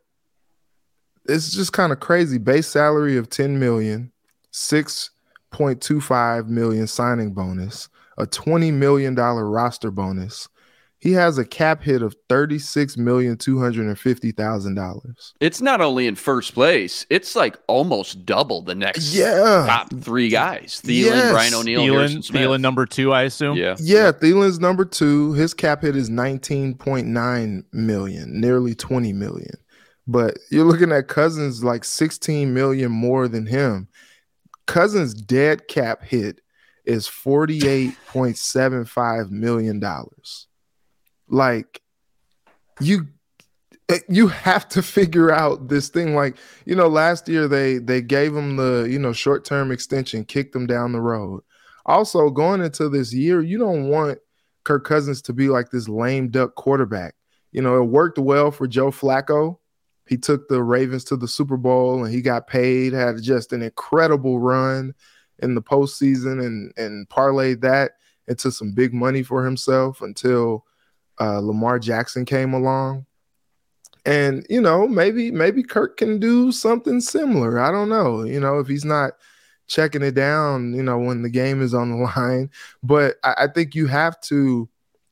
it's 1.25 1.51
just 1.51 1.71
kind 1.73 1.91
of 1.91 1.99
crazy. 1.99 2.37
Base 2.37 2.67
salary 2.67 3.17
of 3.17 3.29
10 3.29 3.59
million, 3.59 4.11
6.25 4.51 6.47
million 6.47 6.87
signing 6.87 7.33
bonus, 7.33 7.87
a 8.17 8.25
$20 8.25 8.73
million 8.73 9.15
roster 9.15 9.91
bonus, 9.91 10.49
he 11.01 11.13
has 11.13 11.39
a 11.39 11.45
cap 11.45 11.81
hit 11.81 12.03
of 12.03 12.15
thirty-six 12.29 12.95
million 12.95 13.35
two 13.35 13.59
hundred 13.59 13.87
and 13.87 13.97
fifty 13.97 14.31
thousand 14.31 14.75
dollars. 14.75 15.33
It's 15.39 15.59
not 15.59 15.81
only 15.81 16.05
in 16.05 16.15
first 16.15 16.53
place; 16.53 17.07
it's 17.09 17.35
like 17.35 17.57
almost 17.67 18.23
double 18.23 18.61
the 18.61 18.75
next 18.75 19.11
yeah. 19.11 19.65
top 19.67 19.91
three 19.99 20.29
guys: 20.29 20.79
Thielen, 20.85 21.05
yes. 21.05 21.31
Brian 21.31 21.53
O'Neill, 21.55 21.81
Thielen, 21.81 22.17
Thielen 22.17 22.61
number 22.61 22.85
two, 22.85 23.11
I 23.11 23.23
assume. 23.23 23.57
Yeah, 23.57 23.75
yeah. 23.79 24.11
Thielen's 24.11 24.59
number 24.59 24.85
two. 24.85 25.33
His 25.33 25.55
cap 25.55 25.81
hit 25.81 25.95
is 25.95 26.07
nineteen 26.11 26.75
point 26.75 27.07
nine 27.07 27.65
million, 27.73 28.39
nearly 28.39 28.75
twenty 28.75 29.11
million. 29.11 29.55
But 30.05 30.37
you're 30.51 30.65
looking 30.65 30.91
at 30.91 31.07
Cousins 31.07 31.63
like 31.63 31.83
sixteen 31.83 32.53
million 32.53 32.91
more 32.91 33.27
than 33.27 33.47
him. 33.47 33.87
Cousins' 34.67 35.15
dead 35.15 35.67
cap 35.67 36.03
hit 36.03 36.41
is 36.85 37.07
forty-eight 37.07 37.95
point 38.05 38.37
seven 38.37 38.85
five 38.85 39.31
million 39.31 39.79
dollars 39.79 40.45
like 41.31 41.81
you 42.79 43.07
eh, 43.89 43.99
you 44.07 44.27
have 44.27 44.67
to 44.69 44.81
figure 44.83 45.31
out 45.31 45.69
this 45.69 45.89
thing. 45.89 46.13
Like 46.13 46.37
you 46.65 46.75
know 46.75 46.87
last 46.87 47.27
year 47.27 47.47
they 47.47 47.79
they 47.79 48.01
gave 48.01 48.35
him 48.35 48.57
the 48.57 48.87
you 48.89 48.99
know 48.99 49.13
short-term 49.13 49.71
extension 49.71 50.25
kicked 50.25 50.55
him 50.55 50.67
down 50.67 50.91
the 50.91 51.01
road. 51.01 51.41
Also 51.85 52.29
going 52.29 52.61
into 52.61 52.89
this 52.89 53.13
year 53.13 53.41
you 53.41 53.57
don't 53.57 53.87
want 53.87 54.19
kirk 54.63 54.85
cousins 54.85 55.21
to 55.23 55.33
be 55.33 55.49
like 55.49 55.71
this 55.71 55.89
lame 55.89 56.29
duck 56.29 56.55
quarterback. 56.55 57.15
You 57.51 57.61
know 57.61 57.81
it 57.81 57.85
worked 57.85 58.19
well 58.19 58.51
for 58.51 58.67
joe 58.67 58.91
flacco. 58.91 59.57
He 60.07 60.17
took 60.17 60.49
the 60.49 60.61
ravens 60.61 61.05
to 61.05 61.15
the 61.15 61.27
super 61.27 61.57
bowl 61.57 62.03
and 62.03 62.13
he 62.13 62.21
got 62.21 62.47
paid 62.47 62.91
had 62.91 63.21
just 63.21 63.53
an 63.53 63.61
incredible 63.61 64.39
run 64.39 64.93
in 65.39 65.55
the 65.55 65.61
postseason 65.61 66.45
and 66.45 66.73
and 66.77 67.07
parlayed 67.09 67.61
that 67.61 67.93
into 68.27 68.51
some 68.51 68.73
big 68.73 68.93
money 68.93 69.23
for 69.23 69.45
himself 69.45 70.01
until 70.01 70.65
uh, 71.21 71.39
Lamar 71.39 71.77
Jackson 71.77 72.25
came 72.25 72.53
along. 72.53 73.05
And 74.03 74.45
you 74.49 74.59
know, 74.59 74.87
maybe 74.87 75.29
maybe 75.29 75.61
Kirk 75.61 75.97
can 75.97 76.19
do 76.19 76.51
something 76.51 76.99
similar. 77.01 77.59
I 77.59 77.71
don't 77.71 77.89
know. 77.89 78.23
You 78.23 78.39
know, 78.39 78.57
if 78.57 78.67
he's 78.67 78.85
not 78.85 79.13
checking 79.67 80.01
it 80.01 80.15
down, 80.15 80.73
you 80.73 80.81
know, 80.81 80.97
when 80.97 81.21
the 81.21 81.29
game 81.29 81.61
is 81.61 81.75
on 81.75 81.91
the 81.91 81.97
line. 82.17 82.49
But 82.81 83.17
I, 83.23 83.35
I 83.37 83.47
think 83.47 83.75
you 83.75 83.85
have 83.87 84.19
to 84.21 84.67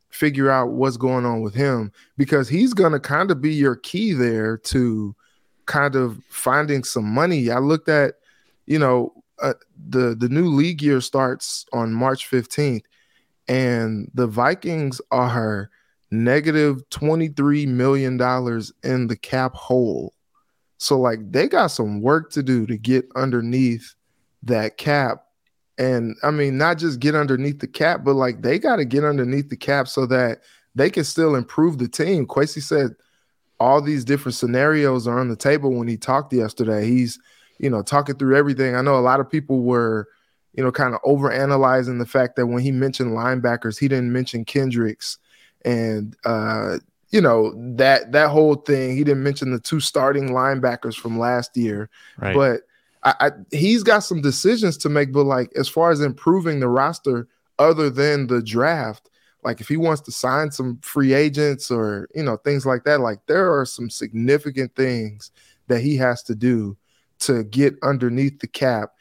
figure 0.09 0.49
out 0.49 0.71
what's 0.71 0.97
going 0.97 1.23
on 1.23 1.41
with 1.41 1.53
him 1.53 1.91
because 2.17 2.49
he's 2.49 2.73
going 2.73 2.93
to 2.93 2.99
kind 2.99 3.29
of 3.29 3.39
be 3.39 3.53
your 3.53 3.75
key 3.75 4.13
there 4.13 4.57
to 4.57 5.15
kind 5.67 5.95
of 5.95 6.19
finding 6.27 6.83
some 6.83 7.05
money. 7.05 7.51
I 7.51 7.59
looked 7.59 7.89
at, 7.89 8.15
you 8.65 8.79
know, 8.79 9.13
uh, 9.39 9.53
the 9.87 10.15
the 10.15 10.29
new 10.29 10.47
league 10.47 10.81
year 10.81 10.99
starts 10.99 11.65
on 11.71 11.93
March 11.93 12.29
15th 12.29 12.81
and 13.47 14.09
the 14.13 14.27
Vikings 14.27 14.99
are 15.11 15.69
negative 16.11 16.87
23 16.89 17.65
million 17.67 18.17
dollars 18.17 18.71
in 18.83 19.07
the 19.07 19.15
cap 19.15 19.53
hole. 19.53 20.13
So 20.77 20.99
like 20.99 21.31
they 21.31 21.47
got 21.47 21.67
some 21.67 22.01
work 22.01 22.31
to 22.31 22.43
do 22.43 22.65
to 22.65 22.77
get 22.77 23.07
underneath 23.15 23.95
that 24.43 24.77
cap 24.77 25.25
and 25.79 26.17
I 26.23 26.31
mean, 26.31 26.57
not 26.57 26.77
just 26.77 26.99
get 26.99 27.15
underneath 27.15 27.59
the 27.59 27.67
cap, 27.67 28.03
but 28.03 28.15
like 28.15 28.41
they 28.41 28.59
got 28.59 28.75
to 28.75 28.85
get 28.85 29.05
underneath 29.05 29.49
the 29.49 29.55
cap 29.55 29.87
so 29.87 30.05
that 30.07 30.41
they 30.75 30.89
can 30.89 31.05
still 31.05 31.35
improve 31.35 31.77
the 31.77 31.87
team. 31.87 32.27
Kwesi 32.27 32.61
said 32.61 32.95
all 33.61 33.81
these 33.81 34.03
different 34.03 34.35
scenarios 34.35 35.07
are 35.07 35.19
on 35.19 35.29
the 35.29 35.37
table 35.37 35.73
when 35.73 35.87
he 35.87 35.95
talked 35.95 36.33
yesterday. 36.33 36.85
He's, 36.85 37.17
you 37.59 37.69
know, 37.69 37.81
talking 37.81 38.17
through 38.17 38.35
everything. 38.35 38.75
I 38.75 38.81
know 38.81 38.97
a 38.97 38.99
lot 38.99 39.21
of 39.21 39.29
people 39.29 39.61
were, 39.63 40.09
you 40.53 40.63
know, 40.63 40.71
kind 40.71 40.93
of 40.93 40.99
over 41.05 41.31
analyzing 41.31 41.97
the 41.97 42.05
fact 42.05 42.35
that 42.35 42.47
when 42.47 42.61
he 42.61 42.71
mentioned 42.71 43.11
linebackers, 43.11 43.79
he 43.79 43.87
didn't 43.87 44.11
mention 44.11 44.43
Kendricks 44.43 45.17
and 45.65 46.15
uh, 46.25 46.77
you 47.11 47.21
know, 47.21 47.53
that 47.75 48.11
that 48.11 48.29
whole 48.29 48.55
thing. 48.55 48.95
He 48.95 49.03
didn't 49.03 49.23
mention 49.23 49.51
the 49.51 49.59
two 49.59 49.79
starting 49.79 50.29
linebackers 50.29 50.95
from 50.95 51.17
last 51.17 51.55
year. 51.57 51.89
Right. 52.17 52.35
But 52.35 52.61
I, 53.03 53.27
I, 53.27 53.31
he's 53.51 53.83
got 53.83 53.99
some 53.99 54.21
decisions 54.21 54.77
to 54.77 54.89
make, 54.89 55.11
but 55.11 55.23
like 55.23 55.51
as 55.55 55.67
far 55.67 55.91
as 55.91 56.01
improving 56.01 56.59
the 56.59 56.67
roster, 56.67 57.27
other 57.57 57.89
than 57.89 58.27
the 58.27 58.41
draft, 58.41 59.09
like 59.43 59.61
if 59.61 59.67
he 59.67 59.77
wants 59.77 60.01
to 60.01 60.11
sign 60.11 60.51
some 60.51 60.79
free 60.81 61.13
agents 61.13 61.71
or 61.71 62.09
you 62.13 62.23
know 62.23 62.37
things 62.37 62.65
like 62.65 62.83
that, 62.83 62.99
like 62.99 63.19
there 63.25 63.57
are 63.57 63.65
some 63.65 63.89
significant 63.89 64.75
things 64.75 65.31
that 65.67 65.81
he 65.81 65.95
has 65.97 66.21
to 66.23 66.35
do 66.35 66.77
to 67.19 67.43
get 67.43 67.75
underneath 67.83 68.39
the 68.39 68.47
cap, 68.47 68.91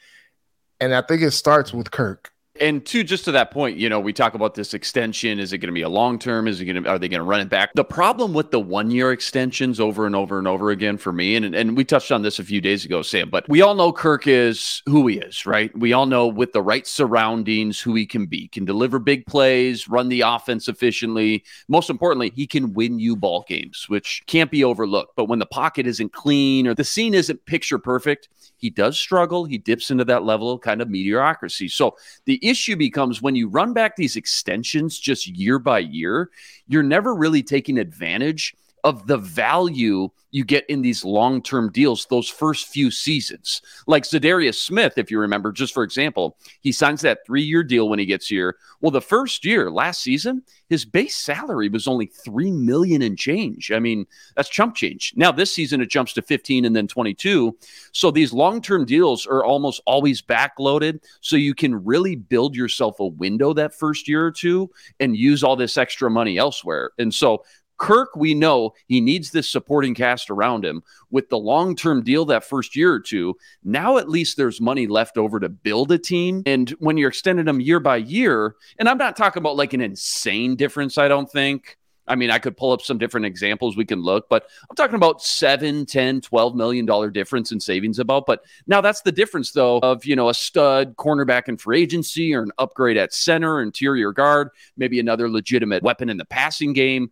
and 0.79 0.95
I 0.95 1.01
think 1.01 1.21
it 1.21 1.31
starts 1.31 1.73
with 1.73 1.91
Kirk 1.91 2.31
and 2.59 2.85
two, 2.85 3.03
just 3.03 3.25
to 3.25 3.31
that 3.31 3.51
point, 3.51 3.77
you 3.77 3.89
know, 3.89 3.99
we 3.99 4.13
talk 4.13 4.33
about 4.33 4.55
this 4.55 4.73
extension. 4.73 5.39
Is 5.39 5.53
it 5.53 5.59
going 5.59 5.69
to 5.69 5.73
be 5.73 5.81
a 5.81 5.89
long 5.89 6.19
term? 6.19 6.47
Is 6.47 6.61
it 6.61 6.65
going 6.65 6.83
to? 6.83 6.89
Are 6.89 6.99
they 6.99 7.07
going 7.07 7.19
to 7.19 7.25
run 7.25 7.39
it 7.41 7.49
back? 7.49 7.71
The 7.73 7.83
problem 7.83 8.33
with 8.33 8.51
the 8.51 8.59
one 8.59 8.91
year 8.91 9.11
extensions 9.11 9.79
over 9.79 10.05
and 10.05 10.15
over 10.15 10.37
and 10.37 10.47
over 10.47 10.71
again 10.71 10.97
for 10.97 11.11
me, 11.11 11.35
and 11.35 11.55
and 11.55 11.75
we 11.75 11.83
touched 11.83 12.11
on 12.11 12.21
this 12.21 12.39
a 12.39 12.43
few 12.43 12.61
days 12.61 12.85
ago, 12.85 13.01
Sam. 13.01 13.29
But 13.29 13.47
we 13.49 13.61
all 13.61 13.75
know 13.75 13.91
Kirk 13.91 14.27
is 14.27 14.81
who 14.85 15.07
he 15.07 15.17
is, 15.17 15.45
right? 15.45 15.75
We 15.77 15.93
all 15.93 16.05
know 16.05 16.27
with 16.27 16.53
the 16.53 16.61
right 16.61 16.85
surroundings 16.85 17.79
who 17.79 17.95
he 17.95 18.05
can 18.05 18.25
be. 18.25 18.47
Can 18.49 18.65
deliver 18.65 18.99
big 18.99 19.25
plays, 19.25 19.87
run 19.87 20.09
the 20.09 20.21
offense 20.21 20.67
efficiently. 20.67 21.43
Most 21.67 21.89
importantly, 21.89 22.31
he 22.35 22.47
can 22.47 22.73
win 22.73 22.99
you 22.99 23.15
ball 23.15 23.45
games, 23.47 23.85
which 23.87 24.23
can't 24.27 24.51
be 24.51 24.63
overlooked. 24.63 25.15
But 25.15 25.25
when 25.25 25.39
the 25.39 25.45
pocket 25.45 25.87
isn't 25.87 26.13
clean 26.13 26.67
or 26.67 26.73
the 26.73 26.83
scene 26.83 27.13
isn't 27.13 27.45
picture 27.45 27.79
perfect, 27.79 28.29
he 28.59 28.69
does 28.69 28.99
struggle. 28.99 29.45
He 29.45 29.57
dips 29.57 29.89
into 29.89 30.05
that 30.05 30.23
level 30.23 30.51
of 30.51 30.61
kind 30.61 30.81
of 30.81 30.89
mediocrity. 30.89 31.69
So 31.69 31.95
the 32.25 32.45
issue 32.49 32.75
becomes 32.75 33.21
when 33.21 33.35
you 33.35 33.47
run 33.47 33.73
back 33.73 33.95
these 33.95 34.15
extensions 34.15 34.97
just 34.99 35.27
year 35.27 35.59
by 35.59 35.79
year, 35.79 36.29
you're 36.67 36.83
never 36.83 37.13
really 37.15 37.43
taking 37.43 37.77
advantage 37.77 38.55
of 38.83 39.07
the 39.07 39.17
value 39.17 40.09
you 40.31 40.43
get 40.43 40.69
in 40.69 40.81
these 40.81 41.03
long 41.03 41.41
term 41.41 41.71
deals 41.71 42.05
those 42.05 42.29
first 42.29 42.67
few 42.67 42.91
seasons. 42.91 43.61
Like 43.87 44.03
Za'Darius 44.03 44.55
Smith, 44.55 44.97
if 44.97 45.09
you 45.09 45.19
remember, 45.19 45.51
just 45.51 45.73
for 45.73 45.83
example, 45.83 46.37
he 46.61 46.71
signs 46.71 47.01
that 47.01 47.25
three 47.25 47.41
year 47.41 47.63
deal 47.63 47.89
when 47.89 47.99
he 47.99 48.05
gets 48.05 48.27
here. 48.27 48.57
Well, 48.81 48.91
the 48.91 49.01
first 49.01 49.43
year, 49.43 49.71
last 49.71 50.01
season, 50.01 50.43
his 50.69 50.85
base 50.85 51.15
salary 51.15 51.69
was 51.69 51.87
only 51.87 52.05
three 52.05 52.51
million 52.51 53.01
and 53.01 53.17
change. 53.17 53.71
I 53.71 53.79
mean, 53.79 54.05
that's 54.35 54.49
chump 54.49 54.75
change. 54.75 55.13
Now 55.15 55.31
this 55.31 55.53
season 55.53 55.81
it 55.81 55.89
jumps 55.89 56.13
to 56.13 56.21
15 56.21 56.65
and 56.65 56.75
then 56.75 56.87
22. 56.87 57.57
So 57.91 58.11
these 58.11 58.33
long 58.33 58.61
term 58.61 58.85
deals 58.85 59.25
are 59.25 59.43
almost 59.43 59.81
always 59.85 60.21
backloaded. 60.21 60.99
So 61.21 61.35
you 61.35 61.55
can 61.55 61.83
really 61.83 62.15
build 62.15 62.55
yourself 62.55 62.99
a 62.99 63.07
window 63.07 63.53
that 63.53 63.73
first 63.73 64.07
year 64.07 64.25
or 64.25 64.31
two 64.31 64.69
and 64.99 65.17
use 65.17 65.43
all 65.43 65.55
this 65.55 65.77
extra 65.77 66.09
money 66.09 66.37
elsewhere. 66.37 66.91
And 66.99 67.13
so 67.13 67.43
Kirk, 67.79 68.15
we 68.15 68.33
know 68.35 68.73
he 68.87 69.01
needs 69.01 69.31
this 69.31 69.49
supporting 69.49 69.95
cast 69.95 70.29
around 70.29 70.63
him 70.63 70.83
with 71.09 71.29
the 71.29 71.37
long 71.37 71.75
term 71.75 72.03
deal 72.03 72.25
that 72.25 72.43
first 72.43 72.75
year 72.75 72.93
or 72.93 72.99
two. 72.99 73.35
Now, 73.63 73.97
at 73.97 74.09
least 74.09 74.37
there's 74.37 74.61
money 74.61 74.85
left 74.85 75.17
over 75.17 75.39
to 75.39 75.49
build 75.49 75.91
a 75.91 75.97
team. 75.97 76.43
And 76.45 76.69
when 76.79 76.97
you're 76.97 77.09
extending 77.09 77.45
them 77.45 77.59
year 77.59 77.79
by 77.79 77.97
year, 77.97 78.55
and 78.77 78.87
I'm 78.87 78.97
not 78.97 79.15
talking 79.15 79.41
about 79.41 79.55
like 79.55 79.73
an 79.73 79.81
insane 79.81 80.55
difference, 80.55 80.97
I 80.97 81.07
don't 81.07 81.31
think. 81.31 81.77
I 82.09 82.15
mean, 82.15 82.31
I 82.31 82.39
could 82.39 82.57
pull 82.57 82.71
up 82.71 82.81
some 82.81 82.97
different 82.97 83.27
examples 83.27 83.77
we 83.77 83.85
can 83.85 84.01
look, 84.01 84.27
but 84.29 84.49
I'm 84.67 84.75
talking 84.75 84.95
about 84.95 85.21
seven, 85.21 85.85
10, 85.85 86.21
12 86.21 86.55
million 86.55 86.85
dollar 86.85 87.11
difference 87.11 87.51
in 87.51 87.59
savings 87.59 87.99
about. 87.99 88.25
But 88.25 88.43
now 88.65 88.81
that's 88.81 89.01
the 89.01 89.11
difference 89.11 89.51
though 89.51 89.77
of, 89.79 90.05
you 90.05 90.15
know, 90.15 90.27
a 90.27 90.33
stud 90.33 90.95
cornerback 90.97 91.47
in 91.47 91.57
free 91.57 91.83
agency 91.83 92.33
or 92.33 92.41
an 92.41 92.51
upgrade 92.57 92.97
at 92.97 93.13
center, 93.13 93.61
interior 93.61 94.11
guard, 94.11 94.49
maybe 94.75 94.99
another 94.99 95.29
legitimate 95.29 95.83
weapon 95.83 96.09
in 96.09 96.17
the 96.17 96.25
passing 96.25 96.73
game 96.73 97.11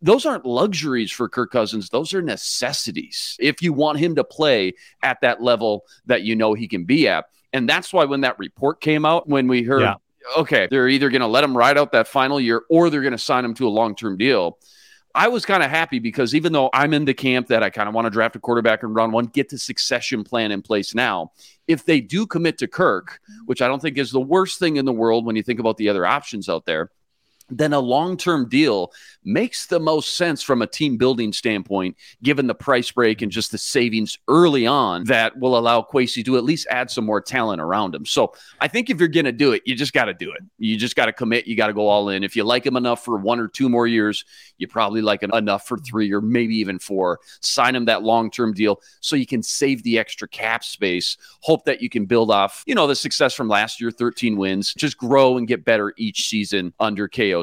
those 0.00 0.26
aren't 0.26 0.46
luxuries 0.46 1.10
for 1.10 1.28
Kirk 1.28 1.50
Cousins. 1.50 1.88
Those 1.88 2.14
are 2.14 2.22
necessities 2.22 3.36
if 3.40 3.62
you 3.62 3.72
want 3.72 3.98
him 3.98 4.14
to 4.16 4.24
play 4.24 4.74
at 5.02 5.20
that 5.22 5.42
level 5.42 5.84
that 6.06 6.22
you 6.22 6.36
know 6.36 6.54
he 6.54 6.68
can 6.68 6.84
be 6.84 7.08
at. 7.08 7.26
And 7.52 7.68
that's 7.68 7.92
why 7.92 8.04
when 8.04 8.20
that 8.20 8.38
report 8.38 8.80
came 8.80 9.04
out, 9.04 9.28
when 9.28 9.48
we 9.48 9.62
heard, 9.62 9.82
yeah. 9.82 9.94
okay, 10.36 10.68
they're 10.70 10.88
either 10.88 11.10
going 11.10 11.22
to 11.22 11.26
let 11.26 11.42
him 11.42 11.56
ride 11.56 11.78
out 11.78 11.92
that 11.92 12.06
final 12.06 12.40
year 12.40 12.62
or 12.70 12.90
they're 12.90 13.02
going 13.02 13.12
to 13.12 13.18
sign 13.18 13.44
him 13.44 13.54
to 13.54 13.66
a 13.66 13.70
long 13.70 13.94
term 13.94 14.16
deal. 14.16 14.58
I 15.14 15.28
was 15.28 15.44
kind 15.44 15.62
of 15.62 15.70
happy 15.70 15.98
because 15.98 16.34
even 16.34 16.52
though 16.52 16.70
I'm 16.72 16.94
in 16.94 17.04
the 17.04 17.14
camp 17.14 17.48
that 17.48 17.62
I 17.62 17.70
kind 17.70 17.88
of 17.88 17.94
want 17.94 18.04
to 18.04 18.10
draft 18.10 18.36
a 18.36 18.38
quarterback 18.38 18.82
and 18.82 18.94
run 18.94 19.10
one, 19.10 19.26
get 19.26 19.48
the 19.48 19.58
succession 19.58 20.22
plan 20.22 20.52
in 20.52 20.62
place 20.62 20.94
now. 20.94 21.32
If 21.66 21.84
they 21.84 22.00
do 22.00 22.26
commit 22.26 22.58
to 22.58 22.68
Kirk, 22.68 23.18
which 23.46 23.60
I 23.60 23.66
don't 23.66 23.80
think 23.80 23.98
is 23.98 24.12
the 24.12 24.20
worst 24.20 24.58
thing 24.58 24.76
in 24.76 24.84
the 24.84 24.92
world 24.92 25.24
when 25.24 25.34
you 25.34 25.42
think 25.42 25.58
about 25.58 25.76
the 25.76 25.88
other 25.88 26.06
options 26.06 26.48
out 26.48 26.66
there, 26.66 26.90
then 27.50 27.72
a 27.72 27.80
long 27.80 28.16
term 28.16 28.48
deal 28.48 28.92
makes 29.24 29.66
the 29.66 29.80
most 29.80 30.16
sense 30.16 30.42
from 30.42 30.62
a 30.62 30.66
team 30.66 30.96
building 30.96 31.32
standpoint, 31.32 31.96
given 32.22 32.46
the 32.46 32.54
price 32.54 32.90
break 32.90 33.22
and 33.22 33.30
just 33.30 33.50
the 33.50 33.58
savings 33.58 34.18
early 34.28 34.66
on 34.66 35.04
that 35.04 35.38
will 35.38 35.58
allow 35.58 35.82
Kwesi 35.82 36.24
to 36.24 36.36
at 36.36 36.44
least 36.44 36.66
add 36.70 36.90
some 36.90 37.04
more 37.04 37.20
talent 37.20 37.60
around 37.60 37.94
him. 37.94 38.04
So 38.04 38.34
I 38.60 38.68
think 38.68 38.90
if 38.90 38.98
you're 38.98 39.08
going 39.08 39.24
to 39.26 39.32
do 39.32 39.52
it, 39.52 39.62
you 39.64 39.74
just 39.74 39.92
got 39.92 40.06
to 40.06 40.14
do 40.14 40.30
it. 40.32 40.42
You 40.58 40.76
just 40.76 40.96
got 40.96 41.06
to 41.06 41.12
commit. 41.12 41.46
You 41.46 41.56
got 41.56 41.68
to 41.68 41.72
go 41.72 41.88
all 41.88 42.08
in. 42.08 42.24
If 42.24 42.36
you 42.36 42.44
like 42.44 42.64
him 42.64 42.76
enough 42.76 43.04
for 43.04 43.16
one 43.16 43.40
or 43.40 43.48
two 43.48 43.68
more 43.68 43.86
years, 43.86 44.24
you 44.58 44.66
probably 44.66 45.02
like 45.02 45.22
him 45.22 45.32
enough 45.32 45.66
for 45.66 45.78
three 45.78 46.12
or 46.12 46.20
maybe 46.20 46.56
even 46.56 46.78
four. 46.78 47.20
Sign 47.40 47.74
him 47.74 47.84
that 47.86 48.02
long 48.02 48.30
term 48.30 48.52
deal 48.52 48.80
so 49.00 49.16
you 49.16 49.26
can 49.26 49.42
save 49.42 49.82
the 49.82 49.98
extra 49.98 50.28
cap 50.28 50.64
space. 50.64 51.16
Hope 51.40 51.64
that 51.64 51.82
you 51.82 51.88
can 51.88 52.06
build 52.06 52.30
off, 52.30 52.62
you 52.66 52.74
know, 52.74 52.86
the 52.86 52.96
success 52.96 53.34
from 53.34 53.48
last 53.48 53.80
year, 53.80 53.90
13 53.90 54.36
wins, 54.36 54.74
just 54.74 54.96
grow 54.96 55.36
and 55.36 55.46
get 55.48 55.64
better 55.64 55.92
each 55.96 56.28
season 56.28 56.72
under 56.80 57.08
KO 57.08 57.37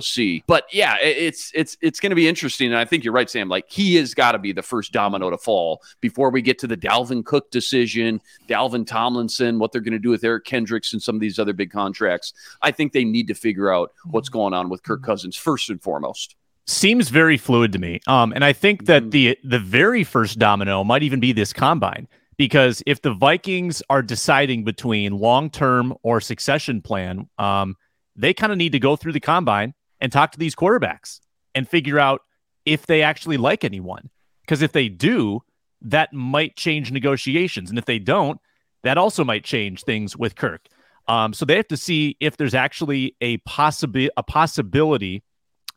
but 0.47 0.65
yeah, 0.71 0.97
it's 1.01 1.51
it's 1.53 1.77
it's 1.81 1.99
going 1.99 2.11
to 2.11 2.15
be 2.15 2.27
interesting, 2.27 2.67
and 2.67 2.77
I 2.77 2.85
think 2.85 3.03
you're 3.03 3.13
right, 3.13 3.29
Sam. 3.29 3.49
Like 3.49 3.65
he 3.69 3.95
has 3.95 4.13
got 4.13 4.33
to 4.33 4.39
be 4.39 4.51
the 4.51 4.61
first 4.61 4.91
domino 4.91 5.29
to 5.29 5.37
fall 5.37 5.81
before 6.01 6.29
we 6.29 6.41
get 6.41 6.59
to 6.59 6.67
the 6.67 6.77
Dalvin 6.77 7.23
Cook 7.25 7.51
decision, 7.51 8.21
Dalvin 8.47 8.85
Tomlinson, 8.85 9.59
what 9.59 9.71
they're 9.71 9.81
going 9.81 9.93
to 9.93 9.99
do 9.99 10.09
with 10.09 10.23
Eric 10.23 10.45
Kendricks 10.45 10.93
and 10.93 11.01
some 11.01 11.15
of 11.15 11.21
these 11.21 11.39
other 11.39 11.53
big 11.53 11.71
contracts. 11.71 12.33
I 12.61 12.71
think 12.71 12.93
they 12.93 13.03
need 13.03 13.27
to 13.27 13.35
figure 13.35 13.73
out 13.73 13.91
what's 14.05 14.29
going 14.29 14.53
on 14.53 14.69
with 14.69 14.83
Kirk 14.83 15.03
Cousins 15.03 15.35
first 15.35 15.69
and 15.69 15.81
foremost 15.81 16.35
seems 16.67 17.09
very 17.09 17.37
fluid 17.37 17.71
to 17.71 17.77
me. 17.77 17.99
Um, 18.07 18.33
and 18.33 18.43
I 18.43 18.51
think 18.51 18.85
that 18.85 19.03
mm-hmm. 19.03 19.09
the 19.11 19.39
the 19.43 19.59
very 19.59 20.03
first 20.03 20.39
domino 20.39 20.83
might 20.83 21.03
even 21.03 21.19
be 21.19 21.31
this 21.31 21.53
combine 21.53 22.07
because 22.37 22.83
if 22.85 23.01
the 23.01 23.13
Vikings 23.13 23.81
are 23.89 24.01
deciding 24.01 24.63
between 24.63 25.17
long 25.17 25.49
term 25.49 25.93
or 26.03 26.19
succession 26.19 26.81
plan, 26.81 27.29
um, 27.37 27.75
they 28.15 28.33
kind 28.33 28.51
of 28.51 28.57
need 28.57 28.71
to 28.73 28.79
go 28.79 28.95
through 28.95 29.13
the 29.13 29.19
combine 29.19 29.73
and 29.99 30.11
talk 30.11 30.31
to 30.31 30.39
these 30.39 30.55
quarterbacks 30.55 31.19
and 31.53 31.67
figure 31.67 31.99
out 31.99 32.21
if 32.65 32.85
they 32.85 33.01
actually 33.01 33.37
like 33.37 33.63
anyone. 33.63 34.09
Because 34.41 34.61
if 34.61 34.71
they 34.71 34.89
do, 34.89 35.41
that 35.81 36.13
might 36.13 36.55
change 36.55 36.91
negotiations. 36.91 37.69
And 37.69 37.79
if 37.79 37.85
they 37.85 37.99
don't, 37.99 38.39
that 38.83 38.97
also 38.97 39.23
might 39.23 39.43
change 39.43 39.83
things 39.83 40.15
with 40.15 40.35
Kirk. 40.35 40.67
Um, 41.07 41.33
so 41.33 41.45
they 41.45 41.55
have 41.55 41.67
to 41.67 41.77
see 41.77 42.17
if 42.19 42.37
there's 42.37 42.55
actually 42.55 43.15
a 43.21 43.37
possibility 43.37 44.11
a 44.17 44.23
possibility 44.23 45.23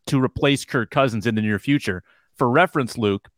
to 0.06 0.22
replace 0.22 0.64
Kirk 0.64 0.90
Cousins 0.90 1.26
in 1.26 1.34
the 1.34 1.42
near 1.42 1.58
future. 1.58 2.02
For 2.36 2.48
reference, 2.48 2.96
Luke, 2.96 3.28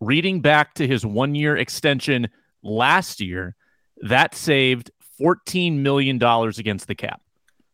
reading 0.00 0.40
back 0.40 0.74
to 0.74 0.86
his 0.86 1.04
one 1.04 1.34
year 1.34 1.56
extension 1.56 2.28
last 2.62 3.20
year, 3.20 3.56
that 4.02 4.34
saved 4.34 4.90
$14 5.20 5.78
million 5.78 6.22
against 6.22 6.88
the 6.88 6.94
cap. 6.94 7.22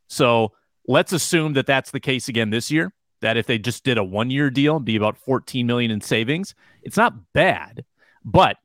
So 0.08 0.52
Let's 0.86 1.12
assume 1.12 1.52
that 1.54 1.66
that's 1.66 1.90
the 1.90 2.00
case 2.00 2.28
again 2.28 2.50
this 2.50 2.70
year. 2.70 2.92
That 3.20 3.36
if 3.36 3.46
they 3.46 3.58
just 3.58 3.84
did 3.84 3.98
a 3.98 4.04
one-year 4.04 4.50
deal, 4.50 4.80
be 4.80 4.96
about 4.96 5.18
14 5.18 5.66
million 5.66 5.90
in 5.90 6.00
savings. 6.00 6.54
It's 6.82 6.96
not 6.96 7.32
bad, 7.34 7.84
but 8.24 8.56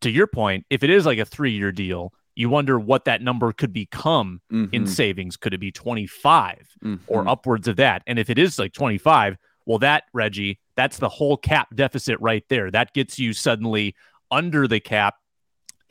to 0.00 0.10
your 0.10 0.26
point, 0.26 0.64
if 0.70 0.82
it 0.82 0.88
is 0.88 1.04
like 1.04 1.18
a 1.18 1.26
three-year 1.26 1.70
deal, 1.72 2.14
you 2.34 2.48
wonder 2.48 2.78
what 2.78 3.04
that 3.04 3.20
number 3.20 3.52
could 3.52 3.72
become 3.72 4.40
mm-hmm. 4.50 4.74
in 4.74 4.86
savings. 4.86 5.36
Could 5.36 5.52
it 5.52 5.58
be 5.58 5.70
25 5.70 6.68
mm-hmm. 6.82 7.04
or 7.06 7.28
upwards 7.28 7.68
of 7.68 7.76
that? 7.76 8.02
And 8.06 8.18
if 8.18 8.30
it 8.30 8.38
is 8.38 8.58
like 8.58 8.72
25, 8.72 9.36
well, 9.66 9.78
that, 9.80 10.04
Reggie, 10.14 10.58
that's 10.74 10.96
the 10.96 11.08
whole 11.08 11.36
cap 11.36 11.68
deficit 11.74 12.18
right 12.20 12.44
there. 12.48 12.70
That 12.70 12.94
gets 12.94 13.18
you 13.18 13.32
suddenly 13.32 13.94
under 14.30 14.66
the 14.66 14.80
cap, 14.80 15.16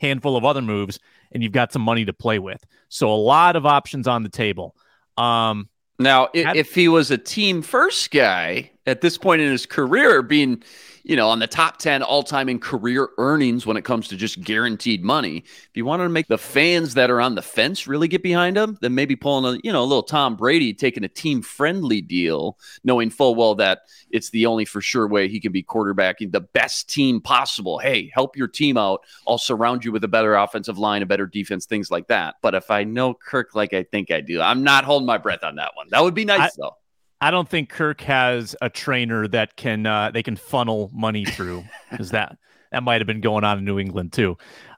handful 0.00 0.36
of 0.36 0.44
other 0.44 0.62
moves, 0.62 0.98
and 1.30 1.42
you've 1.42 1.52
got 1.52 1.72
some 1.72 1.82
money 1.82 2.04
to 2.04 2.12
play 2.12 2.38
with. 2.38 2.64
So 2.88 3.12
a 3.12 3.14
lot 3.14 3.54
of 3.54 3.64
options 3.64 4.08
on 4.08 4.22
the 4.24 4.28
table. 4.28 4.74
Um, 5.20 5.68
now, 5.98 6.28
if 6.32 6.74
he 6.74 6.88
was 6.88 7.10
a 7.10 7.18
team 7.18 7.62
first 7.62 8.10
guy 8.10 8.70
at 8.86 9.00
this 9.00 9.18
point 9.18 9.42
in 9.42 9.50
his 9.50 9.66
career, 9.66 10.22
being 10.22 10.62
you 11.02 11.16
know, 11.16 11.28
on 11.28 11.38
the 11.38 11.46
top 11.46 11.78
10 11.78 12.02
all 12.02 12.22
time 12.22 12.48
in 12.48 12.58
career 12.58 13.08
earnings 13.18 13.66
when 13.66 13.76
it 13.76 13.84
comes 13.84 14.08
to 14.08 14.16
just 14.16 14.40
guaranteed 14.42 15.02
money. 15.02 15.38
If 15.38 15.70
you 15.74 15.84
wanted 15.84 16.04
to 16.04 16.10
make 16.10 16.28
the 16.28 16.38
fans 16.38 16.94
that 16.94 17.10
are 17.10 17.20
on 17.20 17.34
the 17.34 17.42
fence 17.42 17.86
really 17.86 18.08
get 18.08 18.22
behind 18.22 18.56
him, 18.56 18.78
then 18.80 18.94
maybe 18.94 19.16
pulling 19.16 19.56
a, 19.56 19.60
you 19.64 19.72
know, 19.72 19.82
a 19.82 19.84
little 19.84 20.02
Tom 20.02 20.36
Brady, 20.36 20.74
taking 20.74 21.04
a 21.04 21.08
team 21.08 21.42
friendly 21.42 22.00
deal, 22.00 22.58
knowing 22.84 23.10
full 23.10 23.34
well 23.34 23.54
that 23.56 23.82
it's 24.10 24.30
the 24.30 24.46
only 24.46 24.64
for 24.64 24.80
sure 24.80 25.08
way 25.08 25.28
he 25.28 25.40
can 25.40 25.52
be 25.52 25.62
quarterbacking 25.62 26.32
the 26.32 26.40
best 26.40 26.90
team 26.90 27.20
possible. 27.20 27.78
Hey, 27.78 28.10
help 28.14 28.36
your 28.36 28.48
team 28.48 28.76
out. 28.76 29.02
I'll 29.26 29.38
surround 29.38 29.84
you 29.84 29.92
with 29.92 30.04
a 30.04 30.08
better 30.08 30.34
offensive 30.34 30.78
line, 30.78 31.02
a 31.02 31.06
better 31.06 31.26
defense, 31.26 31.66
things 31.66 31.90
like 31.90 32.08
that. 32.08 32.36
But 32.42 32.54
if 32.54 32.70
I 32.70 32.84
know 32.84 33.14
Kirk 33.14 33.54
like 33.54 33.72
I 33.72 33.84
think 33.84 34.10
I 34.10 34.20
do, 34.20 34.40
I'm 34.40 34.62
not 34.62 34.84
holding 34.84 35.06
my 35.06 35.18
breath 35.18 35.44
on 35.44 35.56
that 35.56 35.72
one. 35.74 35.86
That 35.90 36.02
would 36.02 36.14
be 36.14 36.24
nice 36.24 36.40
I, 36.40 36.50
though. 36.56 36.76
I 37.20 37.30
don't 37.30 37.48
think 37.48 37.68
Kirk 37.68 38.00
has 38.02 38.56
a 38.62 38.70
trainer 38.70 39.28
that 39.28 39.56
can 39.56 39.86
uh, 39.86 40.10
they 40.12 40.22
can 40.22 40.36
funnel 40.36 40.90
money 40.92 41.24
through 41.24 41.64
because 41.90 42.10
that 42.10 42.36
that 42.72 42.82
might 42.82 43.00
have 43.00 43.06
been 43.06 43.20
going 43.20 43.44
on 43.44 43.58
in 43.58 43.64
New 43.64 43.78
England 43.78 44.12
too. 44.12 44.36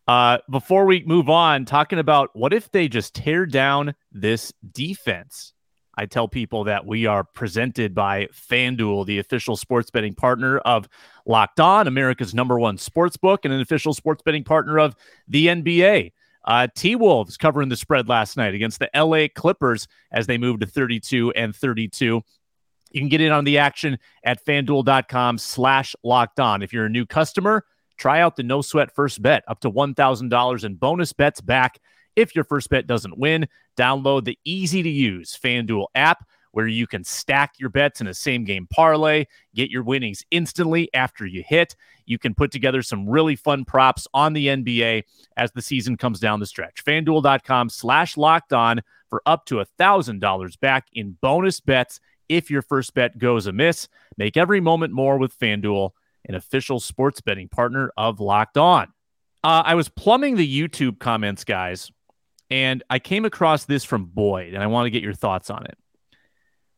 Uh, 0.09 0.39
before 0.51 0.85
we 0.85 1.05
move 1.07 1.31
on, 1.31 1.65
talking 1.65 1.99
about 1.99 2.31
what 2.33 2.53
if 2.53 2.71
they 2.73 2.89
just 2.89 3.15
tear 3.15 3.47
down 3.47 3.95
this 4.11 4.53
defense? 4.73 5.53
I 5.95 6.07
tell 6.07 6.27
people 6.27 6.65
that 6.65 6.87
we 6.87 7.07
are 7.07 7.23
presented 7.23 7.95
by 7.95 8.27
FanDuel, 8.51 9.07
the 9.07 9.19
official 9.19 9.57
sports 9.57 9.91
betting 9.91 10.15
partner 10.15 10.59
of 10.59 10.89
Locked 11.27 11.61
On, 11.61 11.87
America's 11.87 12.35
number 12.35 12.59
one 12.59 12.79
sports 12.79 13.17
book, 13.17 13.45
and 13.45 13.53
an 13.53 13.61
official 13.61 13.93
sports 13.93 14.23
betting 14.25 14.43
partner 14.43 14.79
of 14.79 14.97
the 15.29 15.49
NBA. 15.49 16.13
Uh, 16.45 16.67
T 16.75 16.97
Wolves 16.97 17.37
covering 17.37 17.69
the 17.69 17.77
spread 17.77 18.09
last 18.09 18.37
night 18.37 18.55
against 18.55 18.79
the 18.79 18.91
LA 18.95 19.27
Clippers 19.35 19.87
as 20.11 20.27
they 20.27 20.39
moved 20.39 20.61
to 20.61 20.67
32 20.67 21.33
and 21.33 21.55
32. 21.55 22.23
You 22.93 23.01
can 23.01 23.09
get 23.09 23.21
in 23.21 23.33
on 23.33 23.45
the 23.45 23.59
action 23.59 23.99
at 24.25 24.45
fanduel.com 24.45 25.39
slash 25.39 25.95
locked 26.03 26.41
on. 26.41 26.63
If 26.63 26.73
you're 26.73 26.87
a 26.87 26.91
new 26.91 27.07
customer, 27.07 27.65
try 27.97 28.21
out 28.21 28.37
the 28.37 28.43
no 28.43 28.61
sweat 28.61 28.95
first 28.95 29.23
bet 29.23 29.45
up 29.49 29.61
to 29.61 29.71
$1,000 29.71 30.65
in 30.65 30.75
bonus 30.75 31.13
bets 31.13 31.41
back. 31.41 31.79
If 32.17 32.35
your 32.35 32.45
first 32.45 32.69
bet 32.69 32.87
doesn't 32.87 33.19
win, 33.19 33.49
download 33.79 34.25
the 34.25 34.39
easy 34.45 34.83
to 34.83 34.91
use 34.91 35.39
FanDuel 35.43 35.87
app 35.95 36.27
where 36.53 36.67
you 36.67 36.87
can 36.87 37.03
stack 37.03 37.55
your 37.59 37.71
bets 37.71 38.01
in 38.01 38.07
a 38.07 38.15
same 38.15 38.45
game 38.45 38.67
parlay, 38.71 39.25
get 39.55 39.71
your 39.71 39.83
winnings 39.83 40.25
instantly 40.31 40.89
after 40.95 41.27
you 41.27 41.43
hit. 41.47 41.75
You 42.07 42.19
can 42.19 42.35
put 42.35 42.51
together 42.51 42.83
some 42.83 43.09
really 43.09 43.37
fun 43.37 43.65
props 43.65 44.07
on 44.15 44.33
the 44.33 44.47
NBA 44.47 45.05
as 45.37 45.53
the 45.53 45.63
season 45.63 45.97
comes 45.97 46.21
down 46.21 46.41
the 46.41 46.47
stretch. 46.47 46.85
FanDuel.com 46.85 47.69
slash 47.69 48.17
locked 48.17 48.53
on 48.53 48.83
for 49.09 49.23
up 49.27 49.45
to 49.47 49.57
$1,000 49.57 50.61
back 50.61 50.87
in 50.93 51.17
bonus 51.21 51.61
bets 51.61 52.01
if 52.29 52.51
your 52.51 52.63
first 52.63 52.95
bet 52.95 53.19
goes 53.19 53.47
amiss. 53.47 53.89
Make 54.17 54.37
every 54.37 54.61
moment 54.61 54.93
more 54.93 55.19
with 55.19 55.39
FanDuel, 55.39 55.91
an 56.27 56.35
official 56.35 56.81
sports 56.81 57.21
betting 57.21 57.49
partner 57.49 57.93
of 57.97 58.21
Locked 58.21 58.57
On. 58.57 58.93
Uh, 59.45 59.63
I 59.65 59.75
was 59.75 59.89
plumbing 59.89 60.37
the 60.37 60.61
YouTube 60.61 60.99
comments, 60.99 61.45
guys, 61.45 61.91
and 62.49 62.83
I 62.89 63.01
came 63.01 63.25
across 63.25 63.65
this 63.65 63.85
from 63.85 64.05
Boyd, 64.05 64.55
and 64.55 64.63
I 64.63 64.69
want 64.69 64.87
to 64.87 64.91
get 64.91 65.03
your 65.03 65.15
thoughts 65.15 65.51
on 65.51 65.65
it. 65.67 65.77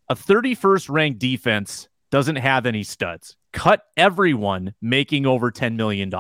A 0.09 0.15
31st 0.15 0.91
ranked 0.91 1.19
defense 1.19 1.89
doesn't 2.11 2.37
have 2.37 2.67
any 2.67 2.83
studs. 2.83 3.37
Cut 3.53 3.83
everyone 3.97 4.75
making 4.81 5.27
over 5.27 5.51
$10 5.51 5.77
million. 5.77 6.13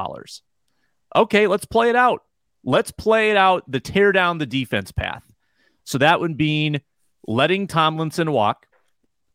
Okay, 1.14 1.46
let's 1.46 1.66
play 1.66 1.90
it 1.90 1.96
out. 1.96 2.22
Let's 2.64 2.90
play 2.90 3.30
it 3.30 3.36
out 3.36 3.70
the 3.70 3.80
tear 3.80 4.12
down 4.12 4.38
the 4.38 4.46
defense 4.46 4.90
path. 4.90 5.22
So 5.84 5.98
that 5.98 6.20
would 6.20 6.38
mean 6.38 6.80
letting 7.26 7.66
Tomlinson 7.66 8.32
walk, 8.32 8.66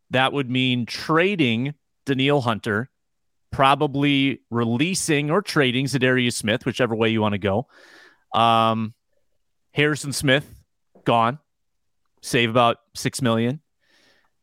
that 0.10 0.34
would 0.34 0.50
mean 0.50 0.86
trading 0.86 1.75
Danielle 2.06 2.41
Hunter, 2.41 2.89
probably 3.52 4.41
releasing 4.50 5.30
or 5.30 5.41
trading 5.41 5.86
Za'Darius 5.86 6.34
Smith, 6.34 6.65
whichever 6.65 6.95
way 6.95 7.10
you 7.10 7.21
want 7.21 7.34
to 7.34 7.39
go. 7.39 7.67
Um, 8.34 8.93
Harrison 9.71 10.13
Smith 10.13 10.45
gone, 11.06 11.39
save 12.21 12.50
about 12.50 12.78
six 12.95 13.21
million, 13.21 13.62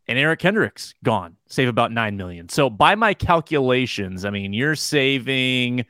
and 0.08 0.18
Eric 0.18 0.40
Kendricks 0.40 0.94
gone, 1.02 1.36
save 1.48 1.68
about 1.68 1.92
nine 1.92 2.16
million. 2.16 2.48
So 2.48 2.70
by 2.70 2.94
my 2.94 3.14
calculations, 3.14 4.24
I 4.24 4.30
mean 4.30 4.52
you're 4.52 4.76
saving. 4.76 5.84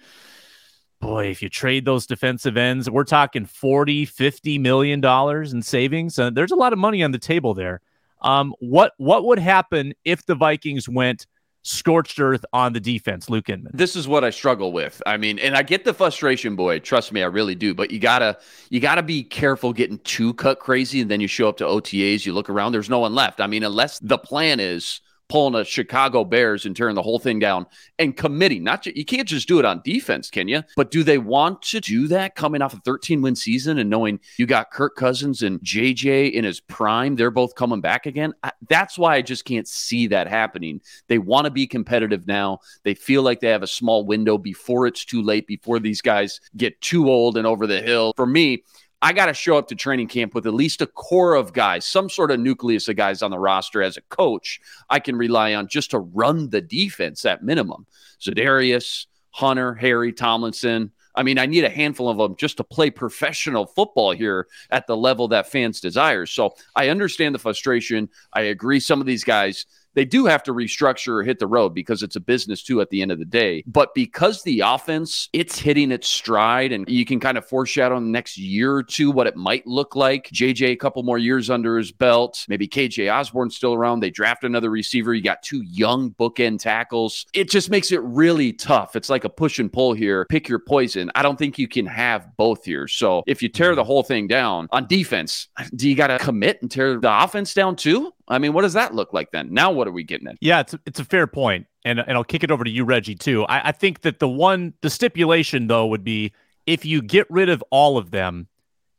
Boy, 1.01 1.27
if 1.27 1.43
you 1.43 1.51
trade 1.51 1.85
those 1.85 2.07
defensive 2.07 2.57
ends, 2.57 2.89
we're 2.89 3.05
talking 3.05 3.45
40, 3.45 4.07
50 4.07 4.59
million 4.59 5.01
dollars 5.01 5.53
in 5.53 5.61
savings. 5.61 6.19
Uh, 6.19 6.31
there's 6.31 6.53
a 6.53 6.57
lot 6.57 6.73
of 6.73 6.79
money 6.79 7.03
on 7.03 7.13
the 7.13 7.19
table 7.19 7.53
there. 7.55 7.81
Um, 8.23 8.55
what 8.61 8.93
what 8.97 9.25
would 9.27 9.39
happen 9.39 9.93
if 10.05 10.25
the 10.25 10.35
Vikings 10.35 10.89
went 10.89 11.27
scorched 11.67 12.21
earth 12.21 12.45
on 12.53 12.73
the 12.73 12.81
defense, 12.81 13.29
Luke 13.29 13.49
Inman? 13.49 13.73
This 13.75 13.97
is 13.97 14.07
what 14.07 14.25
I 14.25 14.31
struggle 14.31 14.73
with. 14.73 15.03
I 15.05 15.17
mean, 15.17 15.39
and 15.39 15.57
I 15.57 15.63
get 15.63 15.85
the 15.85 15.93
frustration, 15.93 16.57
boy. 16.57 16.79
Trust 16.79 17.13
me, 17.13 17.23
I 17.23 17.27
really 17.27 17.55
do. 17.55 17.75
But 17.75 17.91
you 17.91 17.99
gotta 17.99 18.39
you 18.71 18.81
gotta 18.81 19.03
be 19.03 19.23
careful 19.23 19.73
getting 19.73 19.99
too 19.99 20.35
cut 20.35 20.61
crazy, 20.61 21.01
and 21.01 21.11
then 21.11 21.21
you 21.21 21.27
show 21.27 21.49
up 21.49 21.57
to 21.59 21.65
OTAs, 21.65 22.25
you 22.25 22.33
look 22.33 22.49
around, 22.49 22.73
there's 22.73 22.91
no 22.91 23.01
one 23.01 23.15
left. 23.15 23.41
I 23.41 23.47
mean, 23.47 23.63
unless 23.63 23.99
the 23.99 24.19
plan 24.19 24.61
is 24.61 25.01
pulling 25.29 25.55
a 25.55 25.65
Chicago 25.65 26.25
Bears 26.25 26.67
and 26.67 26.77
tearing 26.77 26.95
the 26.95 27.03
whole 27.03 27.19
thing 27.19 27.39
down 27.39 27.67
and 27.99 28.17
committing. 28.17 28.63
Not 28.63 28.83
ju- 28.83 28.93
you 28.95 29.05
can't 29.05 29.29
just 29.29 29.49
do 29.49 29.59
it 29.59 29.65
on 29.65 29.83
defense, 29.85 30.31
can 30.31 30.49
you? 30.49 30.63
But 30.77 30.91
do 30.91 31.03
they 31.03 31.19
want 31.19 31.63
to 31.63 31.81
do 31.81 32.09
that 32.09 32.35
coming 32.35 32.63
off 32.63 32.75
a 32.75 32.79
13 32.79 33.23
win 33.23 33.35
season 33.35 33.79
and 33.79 33.91
knowing 33.91 34.21
you 34.39 34.47
got 34.47 34.71
Kirk 34.71 34.97
Cousins 34.97 35.43
and 35.43 35.61
JJ 35.61 36.33
in 36.33 36.45
his 36.45 36.61
prime? 36.61 37.17
They're 37.17 37.31
both 37.31 37.55
coming 37.55 37.81
back 37.81 38.07
again. 38.07 38.35
I, 38.43 38.53
that's 38.69 38.99
why 38.99 39.17
I 39.17 39.23
just 39.23 39.45
can't 39.45 39.69
see 39.69 40.07
that 40.09 40.29
happening. 40.29 40.81
They 41.09 41.19
want 41.19 41.47
to 41.47 41.51
be 41.51 41.67
competitive 41.67 42.27
now. 42.27 42.61
They 42.85 42.95
feel 42.95 43.23
like 43.23 43.41
they 43.41 43.49
have 43.49 43.63
a 43.63 43.69
small 43.69 44.07
window 44.07 44.39
before 44.39 44.87
it's 44.87 45.05
too 45.05 45.23
late, 45.23 45.47
before 45.47 45.79
these 45.79 46.01
guys 46.01 46.41
get 46.57 46.81
too 46.81 47.09
old 47.11 47.37
and 47.37 47.47
over 47.47 47.67
the 47.67 47.83
hill. 47.83 48.13
For 48.17 48.27
me, 48.27 48.63
I 49.07 49.13
got 49.13 49.27
to 49.27 49.35
show 49.35 49.57
up 49.57 49.69
to 49.69 49.77
training 49.77 50.09
camp 50.09 50.35
with 50.35 50.49
at 50.49 50.55
least 50.55 50.83
a 50.83 50.87
core 50.89 51.37
of 51.37 51.53
guys, 51.53 51.85
some 51.85 52.11
sort 52.11 52.33
of 52.33 52.41
nucleus 52.41 52.89
of 52.89 52.97
guys 52.97 53.23
on 53.23 53.31
the 53.31 53.39
roster 53.39 53.81
as 53.81 53.97
a 53.97 54.01
coach 54.01 54.61
I 54.91 54.99
can 54.99 55.15
rely 55.15 55.55
on 55.55 55.69
just 55.69 55.93
to 55.93 56.01
run 56.01 56.51
the 56.51 56.61
defense 56.61 57.25
at 57.25 57.41
minimum. 57.41 57.87
Za'Darius, 58.21 59.07
Hunter, 59.31 59.75
Harry, 59.75 60.13
Tomlinson. 60.13 60.91
I 61.15 61.23
mean, 61.23 61.39
I 61.39 61.47
need 61.47 61.63
a 61.63 61.71
handful 61.71 62.09
of 62.09 62.19
them 62.19 62.35
just 62.37 62.57
to 62.57 62.65
play 62.65 62.91
professional 62.91 63.67
football 63.67 64.11
here 64.11 64.49
at 64.71 64.89
the 64.89 64.97
level 64.97 65.29
that 65.29 65.53
fans 65.53 65.81
desire. 65.81 66.27
So 66.27 66.57
I 66.75 66.89
understand 66.89 67.33
the 67.33 67.39
frustration. 67.39 68.09
I 68.33 68.41
agree. 68.41 68.81
Some 68.81 69.01
of 69.01 69.07
these 69.07 69.23
guys 69.23 69.67
they 69.97 70.05
do 70.05 70.27
have 70.27 70.43
to 70.45 70.53
restructure 70.53 71.15
or 71.15 71.23
hit 71.23 71.41
the 71.41 71.47
road 71.47 71.71
because 71.71 72.03
it's 72.03 72.17
a 72.17 72.21
business 72.21 72.63
too 72.63 72.81
at 72.81 72.91
the 72.91 73.03
end 73.03 73.11
of 73.11 73.19
the 73.19 73.25
day. 73.25 73.65
But 73.67 73.95
because 73.95 74.43
the 74.43 74.61
offense, 74.61 75.29
it's 75.33 75.59
hitting 75.59 75.91
its 75.91 76.07
stride 76.07 76.71
and 76.71 76.89
you 76.89 77.05
can 77.05 77.19
kind 77.19 77.39
of 77.39 77.47
foreshadow 77.47 77.97
in 77.97 78.05
the 78.05 78.11
next 78.11 78.37
year 78.37 78.75
or 78.75 78.83
two 78.83 79.11
what 79.11 79.27
it 79.27 79.37
might 79.37 79.67
look 79.67 79.97
like. 79.97 80.29
JJ, 80.29 80.71
a 80.71 80.77
couple 80.77 81.03
more 81.03 81.19
years 81.19 81.49
under 81.49 81.79
his 81.79 81.91
belt. 81.91 82.45
Maybe 82.49 82.69
KJ 82.69 83.13
Osborn's 83.13 83.57
still 83.57 83.73
around. 83.73 84.01
They 84.01 84.11
draft 84.11 84.45
another 84.45 84.71
receiver. 84.71 85.15
You 85.15 85.23
got 85.23 85.43
two 85.43 85.63
young 85.63 86.11
bookend 86.13 86.61
tackles. 86.61 87.25
It 87.33 87.51
just 87.51 87.71
makes 87.71 87.91
it 87.91 88.03
really 88.03 88.53
tough. 88.53 88.97
It's 88.97 89.09
like 89.09 89.25
a 89.25 89.31
push 89.31 89.59
and 89.59 89.73
pull 89.73 89.95
here. 89.95 90.27
Pick 90.29 90.47
your 90.47 90.59
poison. 90.59 91.11
I 91.15 91.23
don't 91.23 91.39
think 91.39 91.59
you 91.59 91.69
can 91.69 91.87
have 91.87 92.37
both 92.37 92.67
here. 92.67 92.87
So 92.87 93.23
if 93.27 93.43
you 93.43 93.49
tear 93.49 93.75
the 93.75 93.81
mm-hmm. 93.81 93.87
whole 93.87 94.03
thing 94.03 94.27
down 94.27 94.69
on 94.73 94.87
defense, 94.87 95.49
do 95.75 95.89
you 95.89 95.97
got 95.97 96.09
to 96.09 96.19
commit 96.19 96.61
and 96.61 96.71
tear 96.71 97.01
the 97.01 97.25
offense 97.25 97.55
down 97.55 97.77
too? 97.77 98.13
I 98.29 98.39
mean, 98.39 98.53
what 98.53 98.63
does 98.63 98.73
that 98.73 98.95
look 98.95 99.13
like 99.13 99.31
then? 99.31 99.53
Now, 99.53 99.71
what 99.71 99.87
are 99.87 99.93
we 99.93 100.03
getting 100.03 100.27
at? 100.27 100.37
Yeah, 100.41 100.61
it's 100.61 100.75
a, 100.75 100.81
it's 100.85 101.01
a 101.01 101.05
fair 101.05 101.27
point, 101.27 101.67
and 101.85 102.01
and 102.01 102.13
I'll 102.13 102.25
kick 102.25 102.43
it 102.43 102.51
over 102.51 102.65
to 102.65 102.71
you, 102.71 102.85
Reggie, 102.85 103.15
too. 103.15 103.45
I, 103.45 103.69
I 103.69 103.73
think 103.73 104.01
that 104.03 104.19
the 104.19 104.29
one 104.29 104.75
the 104.83 104.91
stipulation 104.91 105.69
though 105.69 105.87
would 105.87 106.05
be 106.05 106.33
if 106.67 106.85
you 106.85 107.03
get 107.03 107.31
rid 107.31 107.49
of 107.49 107.63
all 107.71 107.99
of 107.99 108.11
them, 108.11 108.49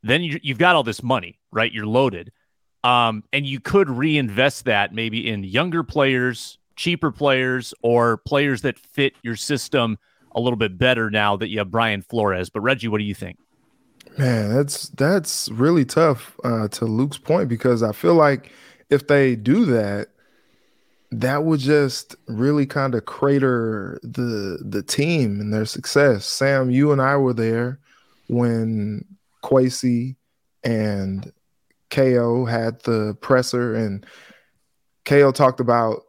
then 0.04 0.24
you, 0.24 0.40
you've 0.42 0.58
got 0.58 0.76
all 0.76 0.84
this 0.84 1.04
money, 1.04 1.40
right? 1.52 1.72
You're 1.72 1.86
loaded, 1.86 2.32
um, 2.84 3.24
and 3.34 3.46
you 3.46 3.60
could 3.60 3.90
reinvest 3.90 4.66
that 4.66 4.94
maybe 4.94 5.30
in 5.30 5.44
younger 5.44 5.84
players, 5.84 6.58
cheaper 6.78 7.12
players, 7.12 7.74
or 7.82 8.18
players 8.18 8.62
that 8.62 8.80
fit 8.80 9.14
your 9.24 9.36
system 9.36 9.98
a 10.34 10.40
little 10.40 10.58
bit 10.58 10.78
better 10.78 11.10
now 11.10 11.36
that 11.36 11.50
you 11.50 11.58
have 11.58 11.72
Brian 11.72 12.02
Flores. 12.02 12.50
But 12.50 12.62
Reggie, 12.62 12.88
what 12.88 13.00
do 13.00 13.04
you 13.04 13.16
think? 13.16 13.38
Man, 14.18 14.56
that's 14.56 14.90
that's 14.90 15.50
really 15.50 15.84
tough 15.84 16.40
uh, 16.44 16.70
to 16.70 16.86
Luke's 16.86 17.18
point 17.18 17.50
because 17.50 17.84
I 17.84 17.92
feel 17.92 18.16
like 18.16 18.52
if 18.90 19.08
they 19.08 19.36
do 19.36 19.66
that, 19.66 20.10
that 21.12 21.44
would 21.44 21.60
just 21.60 22.16
really 22.28 22.66
kind 22.66 22.94
of 22.94 23.06
crater 23.06 24.00
the 24.04 24.60
the 24.64 24.84
team 24.84 25.40
and 25.40 25.54
their 25.54 25.66
success. 25.66 26.26
Sam, 26.26 26.70
you 26.70 26.92
and 26.92 27.02
I 27.02 27.16
were 27.18 27.34
there 27.34 27.80
when 28.28 29.06
Kwesi 29.44 30.16
and 30.64 31.32
KO 31.90 32.46
had 32.46 32.82
the 32.82 33.16
presser, 33.22 33.74
and 33.74 34.06
KO 35.06 35.32
talked 35.32 35.62
about, 35.62 36.02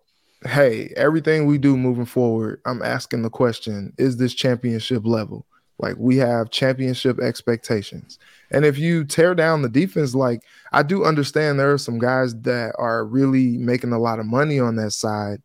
hey, 0.45 0.93
everything 0.97 1.47
we 1.47 1.59
do 1.59 1.77
moving 1.77 2.05
forward, 2.05 2.61
I'm 2.67 2.83
asking 2.83 3.23
the 3.23 3.31
question, 3.31 3.93
is 3.99 4.17
this 4.17 4.35
championship 4.35 5.07
level? 5.07 5.47
Like 5.79 5.95
we 5.99 6.17
have 6.17 6.51
championship 6.51 7.21
expectations. 7.21 8.19
And 8.51 8.65
if 8.65 8.79
you 8.79 9.05
tear 9.05 9.35
down 9.35 9.63
the 9.63 9.69
defense, 9.69 10.15
like 10.15 10.43
I 10.73 10.83
do 10.83 11.05
understand 11.05 11.59
there 11.59 11.73
are 11.73 11.79
some 11.79 11.99
guys 11.99 12.35
that 12.43 12.75
are 12.79 13.05
really 13.05 13.59
making 13.59 13.93
a 13.93 13.99
lot 13.99 14.19
of 14.19 14.27
money 14.27 14.59
on 14.59 14.77
that 14.77 14.93
side. 14.93 15.41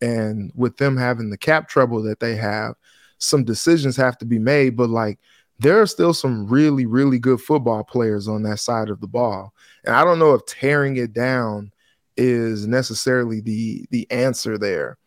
And 0.00 0.52
with 0.54 0.76
them 0.76 0.96
having 0.96 1.30
the 1.30 1.38
cap 1.38 1.68
trouble 1.68 2.02
that 2.04 2.20
they 2.20 2.36
have, 2.36 2.74
some 3.18 3.44
decisions 3.44 3.96
have 3.96 4.18
to 4.18 4.24
be 4.24 4.38
made. 4.38 4.76
But 4.76 4.90
like 4.90 5.18
there 5.58 5.80
are 5.80 5.86
still 5.86 6.14
some 6.14 6.46
really, 6.46 6.86
really 6.86 7.18
good 7.18 7.40
football 7.40 7.84
players 7.84 8.28
on 8.28 8.42
that 8.42 8.58
side 8.58 8.88
of 8.88 9.00
the 9.00 9.06
ball. 9.06 9.52
And 9.84 9.94
I 9.94 10.04
don't 10.04 10.18
know 10.18 10.34
if 10.34 10.44
tearing 10.46 10.96
it 10.96 11.12
down 11.12 11.72
is 12.16 12.66
necessarily 12.66 13.40
the 13.40 13.86
the 13.90 14.10
answer 14.10 14.58
there. 14.58 14.98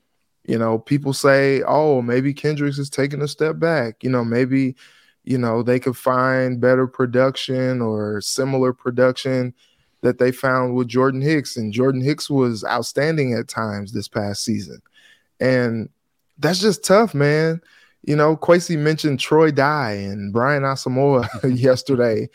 You 0.47 0.59
know, 0.59 0.77
people 0.77 1.13
say, 1.13 1.63
"Oh, 1.63 2.01
maybe 2.01 2.33
Kendricks 2.33 2.77
is 2.77 2.89
taking 2.89 3.21
a 3.21 3.27
step 3.27 3.57
back." 3.59 4.03
You 4.03 4.09
know, 4.09 4.23
maybe 4.23 4.75
you 5.23 5.37
know 5.37 5.63
they 5.63 5.79
could 5.79 5.97
find 5.97 6.61
better 6.61 6.87
production 6.87 7.81
or 7.81 8.21
similar 8.21 8.71
production 8.73 9.53
that 10.01 10.19
they 10.19 10.31
found 10.31 10.75
with 10.75 10.87
Jordan 10.87 11.21
Hicks, 11.21 11.57
and 11.57 11.73
Jordan 11.73 12.01
Hicks 12.01 12.29
was 12.29 12.63
outstanding 12.65 13.33
at 13.33 13.47
times 13.47 13.91
this 13.91 14.07
past 14.07 14.43
season, 14.43 14.81
and 15.39 15.89
that's 16.37 16.59
just 16.59 16.83
tough, 16.83 17.15
man. 17.15 17.61
You 18.03 18.15
know, 18.15 18.37
Kwesi 18.37 18.77
mentioned 18.77 19.19
Troy 19.19 19.49
Dye 19.49 19.93
and 19.93 20.31
Brian 20.31 20.61
Asamoah 20.61 21.27
yesterday, 21.59 22.29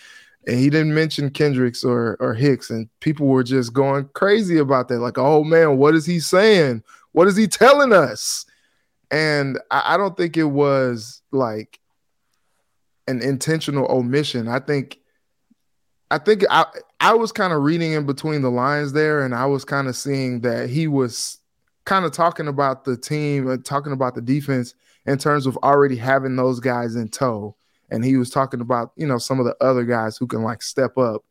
and 0.48 0.58
he 0.58 0.68
didn't 0.68 0.94
mention 0.94 1.30
Kendricks 1.30 1.84
or 1.84 2.16
or 2.18 2.34
Hicks, 2.34 2.70
and 2.70 2.88
people 2.98 3.28
were 3.28 3.44
just 3.44 3.72
going 3.72 4.08
crazy 4.14 4.58
about 4.58 4.88
that. 4.88 4.98
Like, 4.98 5.18
oh 5.18 5.44
man, 5.44 5.78
what 5.78 5.94
is 5.94 6.06
he 6.06 6.18
saying? 6.18 6.82
What 7.12 7.28
is 7.28 7.36
he 7.36 7.46
telling 7.46 7.92
us? 7.92 8.44
And 9.10 9.58
I, 9.70 9.94
I 9.94 9.96
don't 9.96 10.16
think 10.16 10.36
it 10.36 10.44
was 10.44 11.22
like 11.32 11.80
an 13.06 13.20
intentional 13.22 13.90
omission. 13.90 14.48
I 14.48 14.60
think 14.60 14.98
I 16.10 16.18
think 16.18 16.44
I 16.50 16.66
I 16.98 17.14
was 17.14 17.32
kind 17.32 17.52
of 17.52 17.62
reading 17.62 17.92
in 17.92 18.06
between 18.06 18.42
the 18.42 18.50
lines 18.50 18.92
there, 18.92 19.24
and 19.24 19.34
I 19.34 19.46
was 19.46 19.64
kind 19.64 19.88
of 19.88 19.96
seeing 19.96 20.40
that 20.40 20.70
he 20.70 20.86
was 20.86 21.38
kind 21.84 22.04
of 22.04 22.12
talking 22.12 22.48
about 22.48 22.84
the 22.84 22.96
team 22.96 23.48
and 23.48 23.64
talking 23.64 23.92
about 23.92 24.14
the 24.14 24.20
defense 24.20 24.74
in 25.06 25.18
terms 25.18 25.46
of 25.46 25.56
already 25.58 25.96
having 25.96 26.36
those 26.36 26.60
guys 26.60 26.94
in 26.94 27.08
tow. 27.08 27.56
And 27.90 28.04
he 28.04 28.16
was 28.16 28.30
talking 28.30 28.60
about, 28.60 28.92
you 28.96 29.06
know, 29.06 29.18
some 29.18 29.40
of 29.40 29.46
the 29.46 29.56
other 29.60 29.84
guys 29.84 30.16
who 30.16 30.26
can 30.26 30.42
like 30.42 30.62
step 30.62 30.96
up 30.98 31.24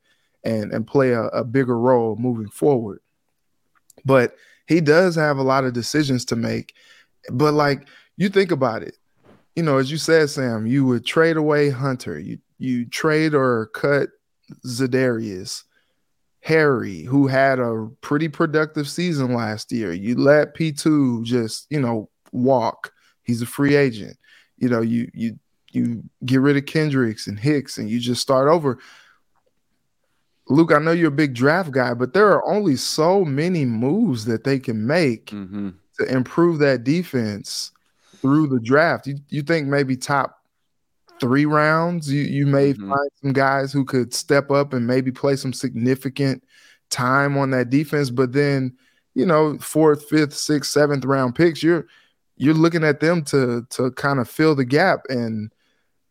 and 0.43 0.71
and 0.73 0.87
play 0.87 1.11
a, 1.11 1.23
a 1.27 1.43
bigger 1.43 1.77
role 1.77 2.15
moving 2.17 2.49
forward. 2.49 2.99
But 4.05 4.35
he 4.69 4.79
does 4.81 5.15
have 5.15 5.37
a 5.37 5.43
lot 5.43 5.65
of 5.65 5.73
decisions 5.73 6.23
to 6.25 6.35
make. 6.35 6.75
But 7.31 7.55
like 7.55 7.87
you 8.17 8.29
think 8.29 8.51
about 8.51 8.83
it, 8.83 8.97
you 9.55 9.63
know, 9.63 9.79
as 9.79 9.91
you 9.91 9.97
said, 9.97 10.29
Sam, 10.29 10.67
you 10.67 10.85
would 10.85 11.05
trade 11.05 11.37
away 11.37 11.71
Hunter, 11.71 12.19
you 12.19 12.37
you 12.59 12.85
trade 12.85 13.33
or 13.33 13.71
cut 13.73 14.09
Za'Darius, 14.67 15.63
Harry, 16.43 17.01
who 17.01 17.25
had 17.25 17.59
a 17.59 17.89
pretty 18.01 18.29
productive 18.29 18.87
season 18.87 19.33
last 19.33 19.71
year. 19.71 19.91
You 19.91 20.15
let 20.15 20.55
P2 20.55 21.23
just, 21.23 21.65
you 21.69 21.79
know, 21.79 22.09
walk. 22.31 22.91
He's 23.23 23.41
a 23.41 23.47
free 23.47 23.75
agent. 23.75 24.17
You 24.57 24.69
know, 24.69 24.81
you 24.81 25.09
you 25.15 25.39
you 25.71 26.03
get 26.23 26.41
rid 26.41 26.57
of 26.57 26.67
Kendricks 26.67 27.25
and 27.25 27.39
Hicks 27.39 27.79
and 27.79 27.89
you 27.89 27.99
just 27.99 28.21
start 28.21 28.47
over. 28.47 28.77
Luke, 30.49 30.71
I 30.71 30.79
know 30.79 30.91
you're 30.91 31.09
a 31.09 31.11
big 31.11 31.35
draft 31.35 31.71
guy, 31.71 31.93
but 31.93 32.13
there 32.13 32.27
are 32.27 32.45
only 32.45 32.75
so 32.75 33.23
many 33.23 33.65
moves 33.65 34.25
that 34.25 34.43
they 34.43 34.59
can 34.59 34.87
make 34.87 35.27
mm-hmm. 35.27 35.69
to 35.99 36.05
improve 36.11 36.59
that 36.59 36.83
defense 36.83 37.71
through 38.17 38.47
the 38.47 38.59
draft. 38.59 39.07
You 39.07 39.17
you 39.29 39.43
think 39.43 39.67
maybe 39.67 39.95
top 39.95 40.39
three 41.19 41.45
rounds, 41.45 42.11
you 42.11 42.23
you 42.23 42.47
may 42.47 42.73
mm-hmm. 42.73 42.89
find 42.89 43.09
some 43.21 43.33
guys 43.33 43.71
who 43.71 43.85
could 43.85 44.13
step 44.13 44.49
up 44.49 44.73
and 44.73 44.87
maybe 44.87 45.11
play 45.11 45.35
some 45.35 45.53
significant 45.53 46.43
time 46.89 47.37
on 47.37 47.51
that 47.51 47.69
defense, 47.69 48.09
but 48.09 48.33
then 48.33 48.75
you 49.15 49.25
know, 49.25 49.57
fourth, 49.57 50.07
fifth, 50.07 50.33
sixth, 50.33 50.71
seventh 50.71 51.05
round 51.05 51.35
picks, 51.35 51.61
you're 51.61 51.87
you're 52.37 52.53
looking 52.53 52.83
at 52.83 53.01
them 53.01 53.23
to 53.25 53.65
to 53.69 53.91
kind 53.91 54.19
of 54.19 54.29
fill 54.29 54.55
the 54.55 54.65
gap 54.65 55.01
and 55.09 55.51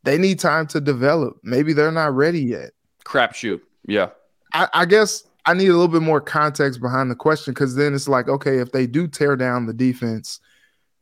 they 0.05 0.19
need 0.19 0.39
time 0.39 0.67
to 0.69 0.81
develop. 0.81 1.39
Maybe 1.43 1.73
they're 1.73 1.91
not 1.91 2.15
ready 2.15 2.41
yet. 2.41 2.71
Crapshoot. 3.05 3.61
Yeah. 3.87 4.11
I, 4.53 4.69
I 4.75 4.85
guess 4.85 5.25
I 5.45 5.55
need 5.55 5.69
a 5.69 5.73
little 5.73 5.89
bit 5.89 6.03
more 6.03 6.21
context 6.21 6.81
behind 6.81 7.11
the 7.11 7.15
question 7.15 7.55
because 7.55 7.75
then 7.75 7.95
it's 7.95 8.09
like, 8.09 8.29
okay, 8.29 8.59
if 8.59 8.73
they 8.73 8.87
do 8.87 9.07
tear 9.07 9.37
down 9.37 9.67
the 9.67 9.73
defense, 9.73 10.41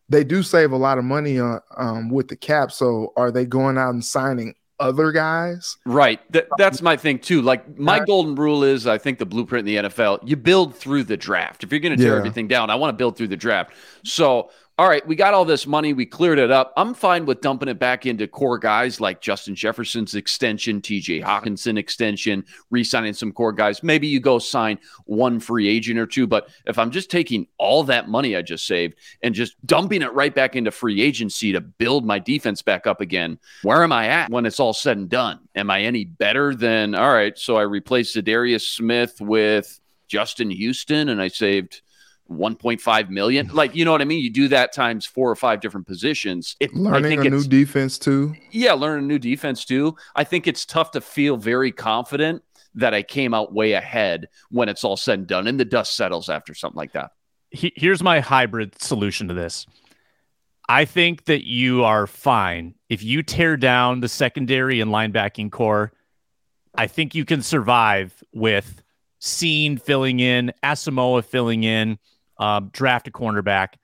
they 0.08 0.22
do 0.22 0.42
save 0.42 0.72
a 0.72 0.76
lot 0.76 0.98
of 0.98 1.04
money 1.04 1.40
uh, 1.40 1.58
um, 1.76 2.10
with 2.10 2.28
the 2.28 2.36
cap. 2.36 2.70
So 2.70 3.12
are 3.16 3.30
they 3.30 3.44
going 3.44 3.76
out 3.76 3.94
and 3.94 4.04
signing 4.04 4.54
other 4.78 5.10
guys? 5.10 5.76
Right. 5.84 6.20
Th- 6.32 6.46
that's 6.58 6.80
my 6.80 6.96
thing 6.96 7.18
too. 7.18 7.42
Like 7.42 7.78
my 7.78 8.04
golden 8.04 8.34
rule 8.34 8.62
is, 8.62 8.86
I 8.86 8.98
think 8.98 9.18
the 9.18 9.26
blueprint 9.26 9.68
in 9.68 9.82
the 9.82 9.88
NFL, 9.88 10.20
you 10.24 10.36
build 10.36 10.76
through 10.76 11.04
the 11.04 11.16
draft. 11.16 11.64
If 11.64 11.72
you're 11.72 11.80
going 11.80 11.96
to 11.96 12.02
tear 12.02 12.12
yeah. 12.12 12.18
everything 12.18 12.46
down, 12.46 12.70
I 12.70 12.76
want 12.76 12.90
to 12.90 12.96
build 12.96 13.16
through 13.16 13.28
the 13.28 13.36
draft. 13.36 13.72
So 14.04 14.50
all 14.78 14.90
right, 14.90 15.06
we 15.06 15.16
got 15.16 15.32
all 15.32 15.46
this 15.46 15.66
money, 15.66 15.94
we 15.94 16.04
cleared 16.04 16.38
it 16.38 16.50
up. 16.50 16.74
I'm 16.76 16.92
fine 16.92 17.24
with 17.24 17.40
dumping 17.40 17.70
it 17.70 17.78
back 17.78 18.04
into 18.04 18.28
core 18.28 18.58
guys 18.58 19.00
like 19.00 19.22
Justin 19.22 19.54
Jefferson's 19.54 20.14
extension, 20.14 20.82
TJ 20.82 21.22
Hockenson 21.22 21.78
extension, 21.78 22.44
re 22.70 22.84
signing 22.84 23.14
some 23.14 23.32
core 23.32 23.54
guys. 23.54 23.82
Maybe 23.82 24.06
you 24.06 24.20
go 24.20 24.38
sign 24.38 24.78
one 25.06 25.40
free 25.40 25.66
agent 25.66 25.98
or 25.98 26.06
two. 26.06 26.26
But 26.26 26.50
if 26.66 26.78
I'm 26.78 26.90
just 26.90 27.10
taking 27.10 27.46
all 27.56 27.84
that 27.84 28.10
money 28.10 28.36
I 28.36 28.42
just 28.42 28.66
saved 28.66 28.96
and 29.22 29.34
just 29.34 29.54
dumping 29.64 30.02
it 30.02 30.12
right 30.12 30.34
back 30.34 30.56
into 30.56 30.70
free 30.70 31.00
agency 31.00 31.52
to 31.52 31.62
build 31.62 32.04
my 32.04 32.18
defense 32.18 32.60
back 32.60 32.86
up 32.86 33.00
again, 33.00 33.38
where 33.62 33.82
am 33.82 33.92
I 33.92 34.08
at 34.08 34.30
when 34.30 34.44
it's 34.44 34.60
all 34.60 34.74
said 34.74 34.98
and 34.98 35.08
done? 35.08 35.40
Am 35.54 35.70
I 35.70 35.84
any 35.84 36.04
better 36.04 36.54
than, 36.54 36.94
all 36.94 37.14
right, 37.14 37.38
so 37.38 37.56
I 37.56 37.62
replaced 37.62 38.22
Darius 38.22 38.68
Smith 38.68 39.22
with 39.22 39.80
Justin 40.06 40.50
Houston 40.50 41.08
and 41.08 41.22
I 41.22 41.28
saved 41.28 41.80
1.5 42.30 43.08
million. 43.08 43.48
Like, 43.48 43.74
you 43.74 43.84
know 43.84 43.92
what 43.92 44.00
I 44.00 44.04
mean? 44.04 44.22
You 44.22 44.30
do 44.30 44.48
that 44.48 44.72
times 44.72 45.06
four 45.06 45.30
or 45.30 45.36
five 45.36 45.60
different 45.60 45.86
positions. 45.86 46.56
It, 46.60 46.74
learning 46.74 47.26
a 47.26 47.30
new 47.30 47.44
defense 47.44 47.98
too. 47.98 48.34
Yeah, 48.50 48.72
learn 48.72 48.98
a 48.98 49.06
new 49.06 49.18
defense 49.18 49.64
too. 49.64 49.96
I 50.14 50.24
think 50.24 50.46
it's 50.46 50.64
tough 50.64 50.90
to 50.92 51.00
feel 51.00 51.36
very 51.36 51.72
confident 51.72 52.42
that 52.74 52.94
I 52.94 53.02
came 53.02 53.34
out 53.34 53.52
way 53.52 53.72
ahead 53.72 54.28
when 54.50 54.68
it's 54.68 54.84
all 54.84 54.96
said 54.96 55.18
and 55.20 55.26
done 55.26 55.46
and 55.46 55.58
the 55.58 55.64
dust 55.64 55.96
settles 55.96 56.28
after 56.28 56.54
something 56.54 56.76
like 56.76 56.92
that. 56.92 57.12
Here's 57.50 58.02
my 58.02 58.20
hybrid 58.20 58.80
solution 58.80 59.28
to 59.28 59.34
this. 59.34 59.66
I 60.68 60.84
think 60.84 61.26
that 61.26 61.46
you 61.46 61.84
are 61.84 62.06
fine 62.06 62.74
if 62.88 63.02
you 63.02 63.22
tear 63.22 63.56
down 63.56 64.00
the 64.00 64.08
secondary 64.08 64.80
and 64.80 64.90
linebacking 64.90 65.52
corps. 65.52 65.92
I 66.74 66.88
think 66.88 67.14
you 67.14 67.24
can 67.24 67.40
survive 67.40 68.22
with 68.34 68.82
Cine 69.20 69.80
filling 69.80 70.20
in, 70.20 70.52
Asamoah 70.62 71.24
filling 71.24 71.64
in, 71.64 71.98
um, 72.38 72.70
draft 72.72 73.08
a 73.08 73.10
cornerback. 73.10 73.74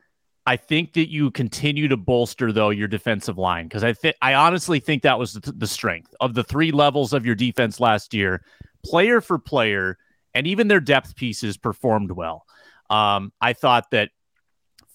I 0.44 0.56
think 0.56 0.94
that 0.94 1.08
you 1.08 1.30
continue 1.30 1.88
to 1.88 1.96
bolster 1.96 2.52
though 2.52 2.70
your 2.70 2.88
defensive 2.88 3.38
line 3.38 3.68
because 3.68 3.84
I 3.84 3.92
think 3.92 4.16
I 4.20 4.34
honestly 4.34 4.80
think 4.80 5.02
that 5.02 5.18
was 5.18 5.34
the, 5.34 5.52
the 5.52 5.66
strength 5.66 6.14
of 6.20 6.34
the 6.34 6.42
three 6.42 6.72
levels 6.72 7.12
of 7.12 7.24
your 7.24 7.36
defense 7.36 7.78
last 7.78 8.12
year, 8.12 8.42
player 8.84 9.20
for 9.20 9.38
player, 9.38 9.98
and 10.34 10.46
even 10.46 10.68
their 10.68 10.80
depth 10.80 11.14
pieces 11.14 11.56
performed 11.56 12.10
well. 12.10 12.44
Um, 12.90 13.32
I 13.40 13.52
thought 13.52 13.92
that 13.92 14.10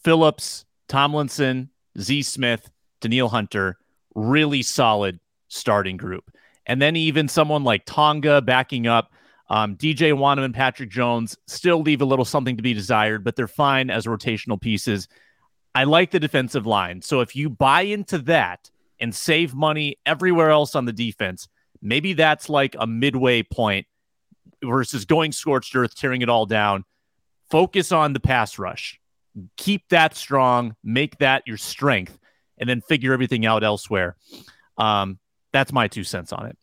Phillips, 0.04 0.66
Tomlinson, 0.90 1.70
Z 2.00 2.24
Smith, 2.24 2.70
Danielle 3.00 3.30
Hunter, 3.30 3.78
really 4.16 4.64
solid 4.64 5.20
starting 5.48 5.96
group, 5.96 6.30
and 6.66 6.82
then 6.82 6.98
even 6.98 7.30
someone 7.30 7.64
like 7.64 7.86
Tonga 7.86 8.42
backing 8.42 8.86
up. 8.86 9.14
Um, 9.50 9.76
DJ 9.76 10.14
Wonnum 10.14 10.44
and 10.44 10.54
Patrick 10.54 10.90
Jones 10.90 11.38
still 11.48 11.82
leave 11.82 12.02
a 12.02 12.06
little 12.06 12.26
something 12.26 12.58
to 12.58 12.64
be 12.64 12.74
desired, 12.74 13.24
but 13.24 13.36
they're 13.36 13.48
fine 13.48 13.90
as 13.90 14.06
rotational 14.06 14.60
pieces. 14.60 15.08
I 15.74 15.86
like 15.86 16.12
the 16.12 16.20
defensive 16.20 16.66
line. 16.66 17.02
So 17.02 17.22
if 17.22 17.36
you 17.36 17.50
buy 17.50 17.82
into 17.82 18.18
that 18.20 18.70
and 19.00 19.14
save 19.14 19.54
money 19.54 19.98
everywhere 20.06 20.50
else 20.50 20.76
on 20.76 20.86
the 20.86 20.94
defense, 20.94 21.48
maybe 21.82 22.14
that's 22.14 22.50
like 22.50 22.76
a 22.80 22.88
midway 22.88 23.44
point 23.44 23.88
versus 24.64 25.06
going 25.06 25.32
scorched 25.32 25.76
earth, 25.76 25.96
tearing 25.96 26.22
it 26.22 26.30
all 26.30 26.46
down. 26.46 26.84
Focus 27.50 27.92
on 27.92 28.14
the 28.14 28.20
pass 28.20 28.60
rush. 28.60 29.00
Keep 29.56 29.90
that 29.90 30.16
strong, 30.16 30.76
make 30.84 31.20
that 31.20 31.44
your 31.46 31.58
strength, 31.58 32.18
and 32.58 32.68
then 32.68 32.82
figure 32.82 33.14
everything 33.14 33.46
out 33.46 33.64
elsewhere. 33.64 34.18
Um, 34.78 35.20
that's 35.54 35.72
my 35.72 35.88
two 35.88 36.04
cents 36.04 36.34
on 36.34 36.48
it. 36.48 36.58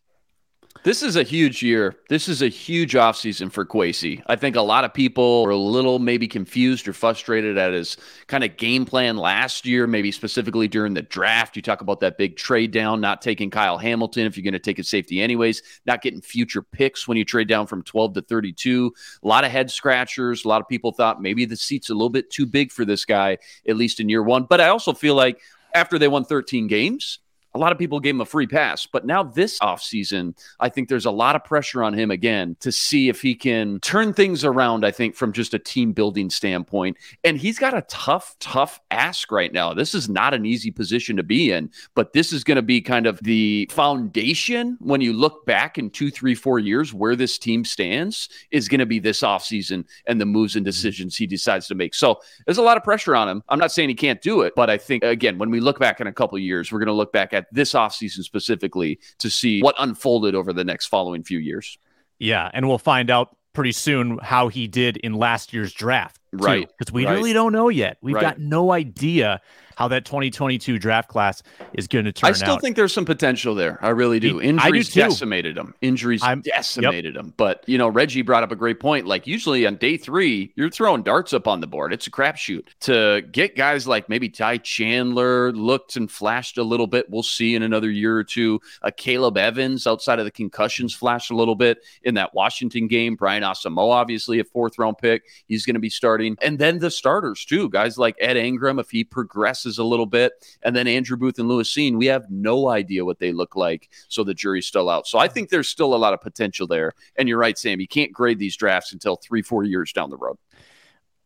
This 0.85 1.01
is 1.01 1.15
a 1.15 1.23
huge 1.23 1.63
year. 1.63 1.95
This 2.09 2.29
is 2.29 2.43
a 2.43 2.47
huge 2.47 2.93
offseason 2.93 3.51
for 3.51 3.65
Kwesi. 3.65 4.21
I 4.27 4.35
think 4.35 4.55
a 4.55 4.61
lot 4.61 4.83
of 4.83 4.93
people 4.93 5.41
were 5.41 5.49
a 5.49 5.57
little 5.57 5.97
maybe 5.97 6.27
confused 6.27 6.87
or 6.87 6.93
frustrated 6.93 7.57
at 7.57 7.73
his 7.73 7.97
kind 8.27 8.43
of 8.43 8.55
game 8.55 8.85
plan 8.85 9.17
last 9.17 9.65
year, 9.65 9.87
maybe 9.87 10.11
specifically 10.11 10.67
during 10.67 10.93
the 10.93 11.01
draft. 11.01 11.55
You 11.55 11.63
talk 11.63 11.81
about 11.81 12.01
that 12.01 12.19
big 12.19 12.37
trade 12.37 12.69
down, 12.69 13.01
not 13.01 13.23
taking 13.23 13.49
Kyle 13.49 13.79
Hamilton 13.79 14.27
if 14.27 14.37
you're 14.37 14.43
going 14.43 14.53
to 14.53 14.59
take 14.59 14.77
a 14.77 14.83
safety 14.83 15.23
anyways, 15.23 15.63
not 15.87 16.03
getting 16.03 16.21
future 16.21 16.61
picks 16.61 17.07
when 17.07 17.17
you 17.17 17.25
trade 17.25 17.47
down 17.47 17.65
from 17.65 17.81
12 17.81 18.13
to 18.13 18.21
32. 18.21 18.93
A 19.23 19.27
lot 19.27 19.43
of 19.43 19.49
head 19.49 19.71
scratchers. 19.71 20.45
A 20.45 20.47
lot 20.47 20.61
of 20.61 20.67
people 20.67 20.91
thought 20.91 21.19
maybe 21.19 21.45
the 21.45 21.57
seat's 21.57 21.89
a 21.89 21.95
little 21.95 22.11
bit 22.11 22.29
too 22.29 22.45
big 22.45 22.71
for 22.71 22.85
this 22.85 23.05
guy, 23.05 23.39
at 23.67 23.75
least 23.75 23.99
in 23.99 24.07
year 24.07 24.21
one. 24.21 24.43
But 24.43 24.61
I 24.61 24.67
also 24.67 24.93
feel 24.93 25.15
like 25.15 25.41
after 25.73 25.97
they 25.97 26.07
won 26.07 26.25
13 26.25 26.67
games, 26.67 27.17
a 27.55 27.57
lot 27.57 27.71
of 27.71 27.77
people 27.77 28.01
gave 28.01 28.13
him 28.13 28.21
a 28.21 28.25
free 28.25 28.45
pass. 28.45 28.85
But 28.85 29.05
now 29.05 29.23
this 29.23 29.57
offseason, 29.59 30.37
I 30.59 30.67
think 30.67 30.89
there's 30.89 31.05
a 31.05 31.11
lot 31.11 31.37
of 31.37 31.43
pressure 31.45 31.81
on 31.81 31.93
him 31.93 32.11
again 32.11 32.57
to 32.59 32.71
see 32.71 33.07
if 33.07 33.21
he 33.21 33.33
can 33.33 33.79
turn 33.79 34.13
things 34.13 34.43
around, 34.43 34.85
I 34.85 34.91
think, 34.91 35.15
from 35.15 35.31
just 35.31 35.53
a 35.53 35.59
team 35.59 35.93
building 35.93 36.29
standpoint. 36.29 36.97
And 37.23 37.37
he's 37.37 37.57
got 37.57 37.73
a 37.73 37.83
tough, 37.83 38.35
tough 38.39 38.81
ask 38.91 39.31
right 39.31 39.53
now. 39.53 39.73
This 39.73 39.95
is 39.95 40.09
not 40.09 40.33
an 40.33 40.45
easy 40.45 40.69
position 40.69 41.15
to 41.15 41.23
be 41.23 41.53
in, 41.53 41.71
but 41.95 42.11
this 42.11 42.33
is 42.33 42.43
going 42.43 42.57
to 42.57 42.61
be 42.61 42.81
kind 42.81 43.07
of 43.07 43.19
the 43.19 43.69
foundation 43.71 44.77
when 44.81 44.99
you 44.99 45.13
look 45.13 45.45
back 45.45 45.77
in 45.77 45.89
two, 45.89 46.11
three, 46.11 46.35
four 46.35 46.59
years 46.59 46.93
where 46.93 47.15
this 47.15 47.37
team 47.37 47.63
stands 47.63 48.27
is 48.51 48.67
going 48.67 48.79
to 48.79 48.85
be 48.85 48.99
this 48.99 49.21
offseason 49.21 49.85
and 50.07 50.19
the 50.19 50.25
moves 50.25 50.57
and 50.57 50.63
mm-hmm. 50.63 50.71
decisions 50.71 51.15
he 51.15 51.25
decides 51.25 51.67
to 51.67 51.75
make. 51.75 51.93
So 51.93 52.19
there's 52.45 52.57
a 52.57 52.63
lot 52.63 52.75
of 52.75 52.83
pressure 52.83 53.15
on 53.15 53.29
him. 53.29 53.43
I'm 53.47 53.59
not 53.59 53.71
saying 53.71 53.87
he 53.87 53.95
can't 53.95 54.21
do 54.21 54.41
it, 54.41 54.53
but 54.57 54.69
I 54.69 54.77
think, 54.77 55.05
again, 55.05 55.37
when 55.37 55.51
we 55.51 55.61
look 55.61 55.79
back 55.79 56.01
in 56.01 56.07
a 56.07 56.13
couple 56.13 56.37
years, 56.37 56.69
we're 56.69 56.79
going 56.79 56.87
to 56.87 56.93
look 56.93 57.13
back 57.13 57.31
at 57.31 57.44
this 57.51 57.73
offseason 57.73 58.23
specifically 58.23 58.99
to 59.19 59.29
see 59.29 59.61
what 59.61 59.75
unfolded 59.79 60.35
over 60.35 60.53
the 60.53 60.63
next 60.63 60.87
following 60.87 61.23
few 61.23 61.39
years. 61.39 61.77
Yeah, 62.19 62.49
and 62.53 62.67
we'll 62.67 62.77
find 62.77 63.09
out 63.09 63.35
pretty 63.53 63.71
soon 63.71 64.17
how 64.21 64.47
he 64.49 64.67
did 64.67 64.97
in 64.97 65.13
last 65.13 65.53
year's 65.53 65.73
draft. 65.73 66.19
Too, 66.31 66.37
right. 66.43 66.69
Because 66.77 66.93
we 66.93 67.05
right. 67.05 67.13
really 67.13 67.33
don't 67.33 67.53
know 67.53 67.69
yet. 67.69 67.97
We've 68.01 68.15
Right. 68.15 68.21
got 68.21 68.39
no 68.39 68.71
idea 68.71 69.41
how 69.77 69.87
that 69.89 70.05
2022 70.05 70.79
draft 70.79 71.09
class 71.09 71.43
is 71.73 71.87
going 71.87 72.05
to 72.05 72.11
turn 72.11 72.29
out. 72.29 72.31
I 72.31 72.37
still 72.37 72.53
out. 72.53 72.61
think 72.61 72.75
there's 72.75 72.93
some 72.93 73.05
potential 73.05 73.55
there. 73.55 73.79
I 73.81 73.89
really 73.89 74.19
do. 74.19 74.39
I 74.39 74.43
do 74.43 74.49
Injuries 74.49 74.93
decimated 74.93 75.55
them. 75.55 75.73
Injuries 75.81 76.23
I'm- 76.23 76.41
decimated 76.41 77.15
them. 77.15 77.33
But 77.37 77.63
you 77.67 77.77
know, 77.77 77.87
Reggie 77.87 78.21
brought 78.21 78.43
up 78.43 78.51
a 78.51 78.55
great 78.55 78.79
point. 78.79 79.05
Like 79.05 79.27
usually 79.27 79.65
on 79.65 79.75
day 79.77 79.97
three, 79.97 80.53
you're 80.55 80.69
throwing 80.69 81.03
darts 81.03 81.33
up 81.33 81.47
on 81.47 81.61
the 81.61 81.67
board. 81.67 81.93
It's 81.93 82.07
a 82.07 82.11
crapshoot. 82.11 82.67
To 82.81 83.21
get 83.31 83.55
guys 83.55 83.87
like 83.87 84.09
maybe 84.09 84.29
Ty 84.29 84.57
Chandler 84.57 85.51
looked 85.53 85.95
and 85.95 86.09
flashed 86.09 86.57
a 86.57 86.63
little 86.63 86.87
bit. 86.87 87.09
We'll 87.09 87.23
see 87.23 87.55
in 87.55 87.63
another 87.63 87.89
year 87.89 88.15
or 88.17 88.23
two. 88.23 88.59
Uh, 88.81 88.91
Caleb 88.95 89.37
Evans 89.37 89.87
outside 89.87 90.19
of 90.19 90.25
the 90.25 90.31
concussions 90.31 90.93
flashed 90.93 91.31
a 91.31 91.35
little 91.35 91.55
bit 91.55 91.79
in 92.03 92.13
that 92.15 92.33
Washington 92.33 92.87
game. 92.87 93.15
Brian 93.15 93.43
Asamoah, 93.43 93.91
obviously 93.93 94.39
a 94.39 94.43
fourth 94.43 94.77
round 94.77 94.97
pick. 94.97 95.23
He's 95.47 95.65
going 95.65 95.73
to 95.73 95.79
be 95.79 95.89
starting. 95.89 96.37
And 96.41 96.59
then 96.59 96.79
the 96.79 96.91
starters 96.91 97.45
too. 97.45 97.69
Guys 97.69 97.97
like 97.97 98.15
Ed 98.19 98.37
Ingram, 98.37 98.79
if 98.79 98.89
he 98.91 99.03
progresses 99.03 99.64
a 99.77 99.83
little 99.83 100.05
bit. 100.05 100.33
And 100.63 100.75
then 100.75 100.87
Andrew 100.87 101.17
Booth 101.17 101.39
and 101.39 101.47
Lewis 101.47 101.73
Cine, 101.73 101.97
we 101.97 102.05
have 102.07 102.29
no 102.29 102.69
idea 102.69 103.05
what 103.05 103.19
they 103.19 103.31
look 103.31 103.55
like. 103.55 103.89
So 104.07 104.23
the 104.23 104.33
jury's 104.33 104.67
still 104.67 104.89
out. 104.89 105.07
So 105.07 105.19
I 105.19 105.27
think 105.27 105.49
there's 105.49 105.69
still 105.69 105.93
a 105.93 105.97
lot 105.97 106.13
of 106.13 106.21
potential 106.21 106.67
there. 106.67 106.93
And 107.17 107.27
you're 107.29 107.37
right, 107.37 107.57
Sam. 107.57 107.79
You 107.79 107.87
can't 107.87 108.11
grade 108.11 108.39
these 108.39 108.55
drafts 108.55 108.93
until 108.93 109.15
three, 109.15 109.41
four 109.41 109.63
years 109.63 109.91
down 109.91 110.09
the 110.09 110.17
road. 110.17 110.37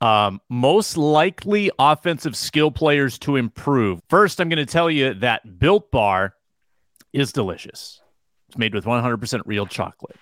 Um, 0.01 0.39
most 0.49 0.95
likely 0.95 1.71
offensive 1.77 2.35
skill 2.35 2.71
players 2.71 3.17
to 3.19 3.35
improve. 3.35 3.99
First, 4.09 4.39
I'm 4.39 4.47
going 4.47 4.65
to 4.65 4.71
tell 4.71 4.89
you 4.89 5.13
that 5.15 5.59
Built 5.59 5.91
Bar 5.91 6.35
is 7.11 7.33
delicious. 7.33 8.01
It's 8.47 8.57
made 8.57 8.73
with 8.73 8.85
100% 8.85 9.41
real 9.45 9.65
chocolate. 9.65 10.15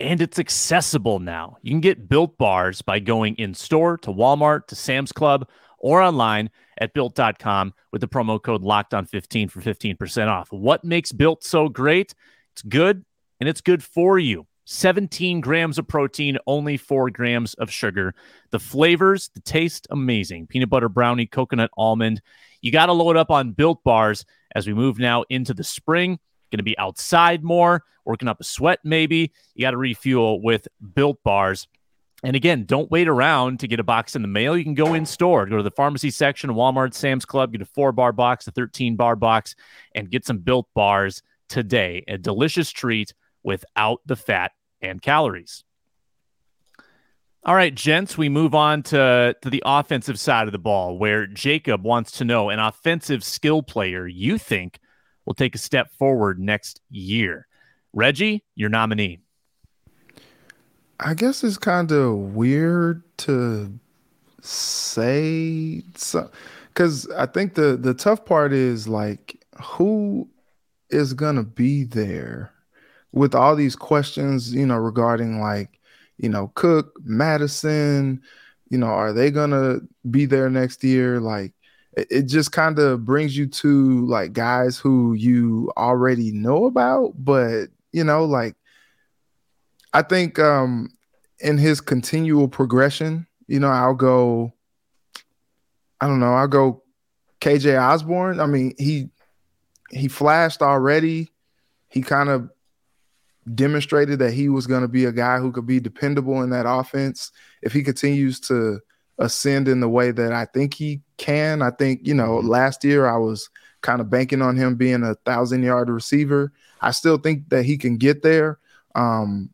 And 0.00 0.22
it's 0.22 0.38
accessible 0.38 1.18
now. 1.18 1.58
You 1.62 1.72
can 1.72 1.80
get 1.80 2.08
Built 2.08 2.38
Bars 2.38 2.82
by 2.82 3.00
going 3.00 3.34
in 3.34 3.54
store 3.54 3.98
to 3.98 4.12
Walmart, 4.12 4.68
to 4.68 4.76
Sam's 4.76 5.10
Club, 5.10 5.48
or 5.78 6.02
online 6.02 6.50
at 6.78 6.92
built.com 6.92 7.74
with 7.92 8.00
the 8.00 8.08
promo 8.08 8.42
code 8.42 8.62
locked 8.62 8.94
on 8.94 9.06
15 9.06 9.48
for 9.48 9.60
15% 9.60 10.28
off. 10.28 10.52
What 10.52 10.84
makes 10.84 11.12
Built 11.12 11.44
so 11.44 11.68
great? 11.68 12.14
It's 12.52 12.62
good 12.62 13.04
and 13.40 13.48
it's 13.48 13.60
good 13.60 13.82
for 13.82 14.18
you. 14.18 14.46
17 14.64 15.40
grams 15.40 15.78
of 15.78 15.88
protein, 15.88 16.36
only 16.46 16.76
four 16.76 17.08
grams 17.08 17.54
of 17.54 17.70
sugar. 17.70 18.14
The 18.50 18.58
flavors, 18.58 19.30
the 19.32 19.40
taste, 19.40 19.86
amazing. 19.90 20.46
Peanut 20.46 20.68
butter 20.68 20.90
brownie, 20.90 21.24
coconut 21.24 21.70
almond. 21.78 22.20
You 22.60 22.70
got 22.70 22.86
to 22.86 22.92
load 22.92 23.16
up 23.16 23.30
on 23.30 23.52
built 23.52 23.82
bars 23.82 24.26
as 24.54 24.66
we 24.66 24.74
move 24.74 24.98
now 24.98 25.24
into 25.30 25.54
the 25.54 25.64
spring. 25.64 26.18
Going 26.50 26.58
to 26.58 26.64
be 26.64 26.76
outside 26.76 27.42
more, 27.42 27.82
working 28.04 28.28
up 28.28 28.40
a 28.40 28.44
sweat 28.44 28.80
maybe. 28.84 29.32
You 29.54 29.62
got 29.62 29.70
to 29.70 29.78
refuel 29.78 30.42
with 30.42 30.68
built 30.94 31.22
bars. 31.22 31.66
And 32.24 32.34
again, 32.34 32.64
don't 32.64 32.90
wait 32.90 33.06
around 33.06 33.60
to 33.60 33.68
get 33.68 33.78
a 33.78 33.84
box 33.84 34.16
in 34.16 34.22
the 34.22 34.28
mail. 34.28 34.56
You 34.56 34.64
can 34.64 34.74
go 34.74 34.94
in 34.94 35.06
store, 35.06 35.46
go 35.46 35.58
to 35.58 35.62
the 35.62 35.70
pharmacy 35.70 36.10
section 36.10 36.50
Walmart, 36.50 36.94
Sam's 36.94 37.24
Club, 37.24 37.52
get 37.52 37.62
a 37.62 37.66
four 37.66 37.92
bar 37.92 38.12
box, 38.12 38.46
a 38.48 38.50
13 38.50 38.96
bar 38.96 39.14
box, 39.14 39.54
and 39.94 40.10
get 40.10 40.26
some 40.26 40.38
built 40.38 40.66
bars 40.74 41.22
today. 41.48 42.04
A 42.08 42.18
delicious 42.18 42.70
treat 42.70 43.14
without 43.44 44.00
the 44.04 44.16
fat 44.16 44.52
and 44.80 45.00
calories. 45.00 45.62
All 47.44 47.54
right, 47.54 47.74
gents, 47.74 48.18
we 48.18 48.28
move 48.28 48.54
on 48.54 48.82
to, 48.84 49.34
to 49.40 49.50
the 49.50 49.62
offensive 49.64 50.18
side 50.18 50.48
of 50.48 50.52
the 50.52 50.58
ball 50.58 50.98
where 50.98 51.26
Jacob 51.26 51.84
wants 51.84 52.10
to 52.18 52.24
know 52.24 52.50
an 52.50 52.58
offensive 52.58 53.22
skill 53.22 53.62
player 53.62 54.08
you 54.08 54.38
think 54.38 54.80
will 55.24 55.34
take 55.34 55.54
a 55.54 55.58
step 55.58 55.92
forward 55.92 56.40
next 56.40 56.80
year. 56.90 57.46
Reggie, 57.92 58.44
your 58.56 58.68
nominee. 58.68 59.20
I 61.00 61.14
guess 61.14 61.44
it's 61.44 61.58
kind 61.58 61.92
of 61.92 62.16
weird 62.34 63.02
to 63.18 63.78
say 64.40 65.82
so 65.94 66.30
because 66.68 67.08
I 67.10 67.26
think 67.26 67.54
the 67.54 67.76
the 67.76 67.94
tough 67.94 68.24
part 68.24 68.52
is 68.52 68.88
like 68.88 69.44
who 69.62 70.28
is 70.90 71.12
gonna 71.14 71.44
be 71.44 71.84
there 71.84 72.52
with 73.12 73.34
all 73.34 73.56
these 73.56 73.76
questions, 73.76 74.54
you 74.54 74.66
know, 74.66 74.76
regarding 74.76 75.40
like, 75.40 75.80
you 76.18 76.28
know, 76.28 76.52
Cook, 76.54 76.92
Madison, 77.04 78.22
you 78.70 78.78
know, 78.78 78.86
are 78.86 79.12
they 79.12 79.30
gonna 79.30 79.80
be 80.10 80.26
there 80.26 80.50
next 80.50 80.82
year? 80.84 81.20
Like 81.20 81.52
it, 81.96 82.06
it 82.10 82.22
just 82.24 82.52
kind 82.52 82.78
of 82.78 83.04
brings 83.04 83.36
you 83.36 83.46
to 83.46 84.06
like 84.06 84.32
guys 84.32 84.78
who 84.78 85.14
you 85.14 85.70
already 85.76 86.32
know 86.32 86.66
about, 86.66 87.12
but 87.18 87.66
you 87.92 88.04
know, 88.04 88.24
like 88.24 88.56
I 89.92 90.02
think 90.02 90.38
um 90.38 90.90
in 91.40 91.58
his 91.58 91.80
continual 91.80 92.48
progression, 92.48 93.26
you 93.46 93.60
know, 93.60 93.68
I'll 93.68 93.94
go 93.94 94.52
I 96.00 96.06
don't 96.06 96.20
know, 96.20 96.34
I'll 96.34 96.48
go 96.48 96.82
KJ 97.40 97.80
Osborn. 97.80 98.40
I 98.40 98.46
mean, 98.46 98.74
he 98.78 99.10
he 99.90 100.08
flashed 100.08 100.62
already. 100.62 101.32
He 101.88 102.02
kind 102.02 102.28
of 102.28 102.50
demonstrated 103.54 104.18
that 104.18 104.32
he 104.32 104.48
was 104.48 104.66
going 104.66 104.82
to 104.82 104.88
be 104.88 105.06
a 105.06 105.12
guy 105.12 105.38
who 105.38 105.52
could 105.52 105.66
be 105.66 105.80
dependable 105.80 106.42
in 106.42 106.50
that 106.50 106.66
offense. 106.68 107.32
If 107.62 107.72
he 107.72 107.82
continues 107.82 108.40
to 108.40 108.80
ascend 109.18 109.68
in 109.68 109.80
the 109.80 109.88
way 109.88 110.10
that 110.10 110.32
I 110.32 110.44
think 110.44 110.74
he 110.74 111.00
can, 111.16 111.62
I 111.62 111.70
think, 111.70 112.00
you 112.06 112.14
know, 112.14 112.38
last 112.38 112.84
year 112.84 113.06
I 113.06 113.16
was 113.16 113.48
kind 113.80 114.00
of 114.00 114.10
banking 114.10 114.42
on 114.42 114.56
him 114.56 114.76
being 114.76 115.02
a 115.02 115.14
thousand 115.14 115.62
yard 115.62 115.88
receiver. 115.88 116.52
I 116.80 116.90
still 116.90 117.18
think 117.18 117.48
that 117.48 117.64
he 117.64 117.78
can 117.78 117.96
get 117.96 118.22
there. 118.22 118.58
Um, 118.94 119.50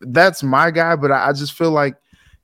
that's 0.00 0.42
my 0.42 0.70
guy, 0.70 0.96
but 0.96 1.10
I, 1.10 1.32
just 1.32 1.52
feel 1.52 1.70
like, 1.70 1.96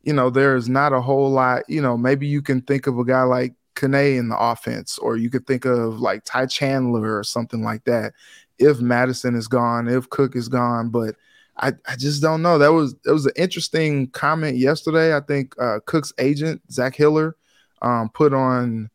you 0.03 0.13
know, 0.13 0.31
there's 0.31 0.69
not 0.69 0.93
a 0.93 1.01
whole 1.01 1.31
lot, 1.31 1.63
you 1.69 1.83
know, 1.83 1.97
maybe 1.97 2.27
you 2.27 2.43
can 2.43 2.63
think 2.63 2.87
of 2.87 2.99
a 2.99 3.05
guy 3.05 3.23
like 3.23 3.55
Kene 3.75 4.19
in 4.19 4.29
the 4.29 4.39
offense, 4.39 4.99
or 4.99 5.17
you 5.17 5.31
could 5.31 5.47
think 5.47 5.65
of 5.65 6.01
like 6.01 6.25
Ty 6.25 6.47
Chandler 6.47 7.17
or 7.17 7.25
something 7.25 7.63
like 7.63 7.85
that. 7.85 8.15
If 8.59 8.81
Madison 8.81 9.35
is 9.35 9.47
gone, 9.47 9.89
if 9.89 10.09
Cook 10.11 10.35
is 10.35 10.49
gone, 10.49 10.91
but 10.91 11.15
I, 11.59 11.73
I 11.87 11.97
just 11.97 12.23
don't 12.23 12.43
know. 12.43 12.59
That 12.59 12.73
was 12.73 12.95
that 13.05 13.13
was 13.13 13.27
an 13.27 13.33
interesting 13.37 14.09
comment 14.11 14.57
yesterday. 14.57 15.17
I 15.17 15.21
think 15.21 15.55
uh, 15.61 15.79
Cook's 15.87 16.13
agent 16.19 16.63
Zach 16.73 16.95
Hiller 16.95 17.37
um, 17.83 18.11
put 18.11 18.33
on 18.33 18.91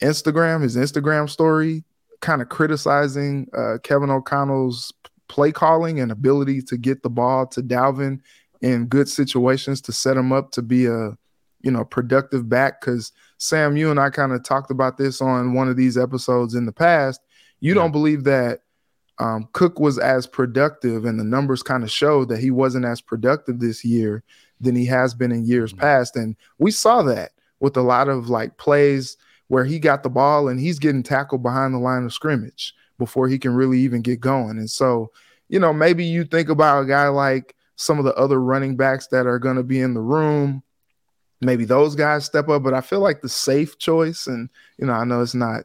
Instagram 0.00 0.62
his 0.62 0.76
Instagram 0.76 1.28
story, 1.28 1.84
kind 2.20 2.42
of 2.42 2.48
criticizing 2.48 3.48
uh, 3.56 3.78
Kevin 3.82 4.10
O'Connell's 4.10 4.92
play 5.28 5.52
calling 5.52 6.00
and 6.00 6.12
ability 6.12 6.62
to 6.62 6.76
get 6.76 7.02
the 7.02 7.10
ball 7.10 7.46
to 7.48 7.62
Dalvin 7.62 8.20
in 8.60 8.86
good 8.86 9.08
situations 9.08 9.80
to 9.82 9.92
set 9.92 10.16
him 10.16 10.32
up 10.32 10.50
to 10.52 10.62
be 10.62 10.86
a 10.86 11.16
you 11.62 11.70
know 11.70 11.84
productive 11.84 12.48
back. 12.48 12.80
Because 12.80 13.12
Sam, 13.38 13.76
you 13.76 13.90
and 13.90 13.98
I 14.00 14.10
kind 14.10 14.32
of 14.32 14.42
talked 14.42 14.70
about 14.70 14.96
this 14.98 15.20
on 15.20 15.54
one 15.54 15.68
of 15.68 15.76
these 15.76 15.96
episodes 15.98 16.54
in 16.54 16.66
the 16.66 16.72
past. 16.72 17.20
You 17.60 17.74
Yeah. 17.74 17.80
don't 17.82 17.92
believe 17.92 18.24
that 18.24 18.60
um, 19.20 19.48
Cook 19.52 19.78
was 19.78 19.96
as 19.96 20.26
productive, 20.26 21.04
and 21.04 21.20
the 21.20 21.24
numbers 21.24 21.62
kind 21.62 21.84
of 21.84 21.90
show 21.90 22.24
that 22.24 22.40
he 22.40 22.50
wasn't 22.50 22.84
as 22.84 23.00
productive 23.00 23.60
this 23.60 23.84
year 23.84 24.24
than 24.60 24.74
he 24.74 24.86
has 24.86 25.14
been 25.14 25.30
in 25.30 25.44
years 25.44 25.72
Mhm. 25.72 25.78
past. 25.78 26.16
And 26.16 26.34
we 26.58 26.72
saw 26.72 27.02
that 27.04 27.30
with 27.60 27.76
a 27.76 27.82
lot 27.82 28.08
of 28.08 28.28
like 28.28 28.56
plays 28.58 29.16
where 29.46 29.64
he 29.64 29.78
got 29.78 30.02
the 30.02 30.10
ball 30.10 30.48
and 30.48 30.58
he's 30.58 30.80
getting 30.80 31.02
tackled 31.04 31.42
behind 31.44 31.72
the 31.74 31.78
line 31.78 32.04
of 32.04 32.12
scrimmage 32.12 32.74
before 32.98 33.28
he 33.28 33.38
can 33.38 33.54
really 33.54 33.80
even 33.80 34.02
get 34.02 34.20
going. 34.20 34.58
And 34.58 34.70
so, 34.70 35.10
you 35.48 35.58
know, 35.58 35.72
maybe 35.72 36.04
you 36.04 36.24
think 36.24 36.48
about 36.48 36.82
a 36.82 36.86
guy 36.86 37.08
like 37.08 37.54
some 37.76 37.98
of 37.98 38.04
the 38.04 38.14
other 38.14 38.40
running 38.40 38.76
backs 38.76 39.08
that 39.08 39.26
are 39.26 39.38
going 39.38 39.56
to 39.56 39.62
be 39.62 39.80
in 39.80 39.94
the 39.94 40.00
room. 40.00 40.62
Maybe 41.40 41.64
those 41.64 41.94
guys 41.94 42.24
step 42.24 42.48
up, 42.48 42.62
but 42.62 42.74
I 42.74 42.80
feel 42.80 43.00
like 43.00 43.20
the 43.20 43.28
safe 43.28 43.78
choice, 43.78 44.26
and 44.26 44.48
you 44.78 44.86
know, 44.86 44.94
I 44.94 45.04
know 45.04 45.20
it's 45.20 45.34
not, 45.34 45.64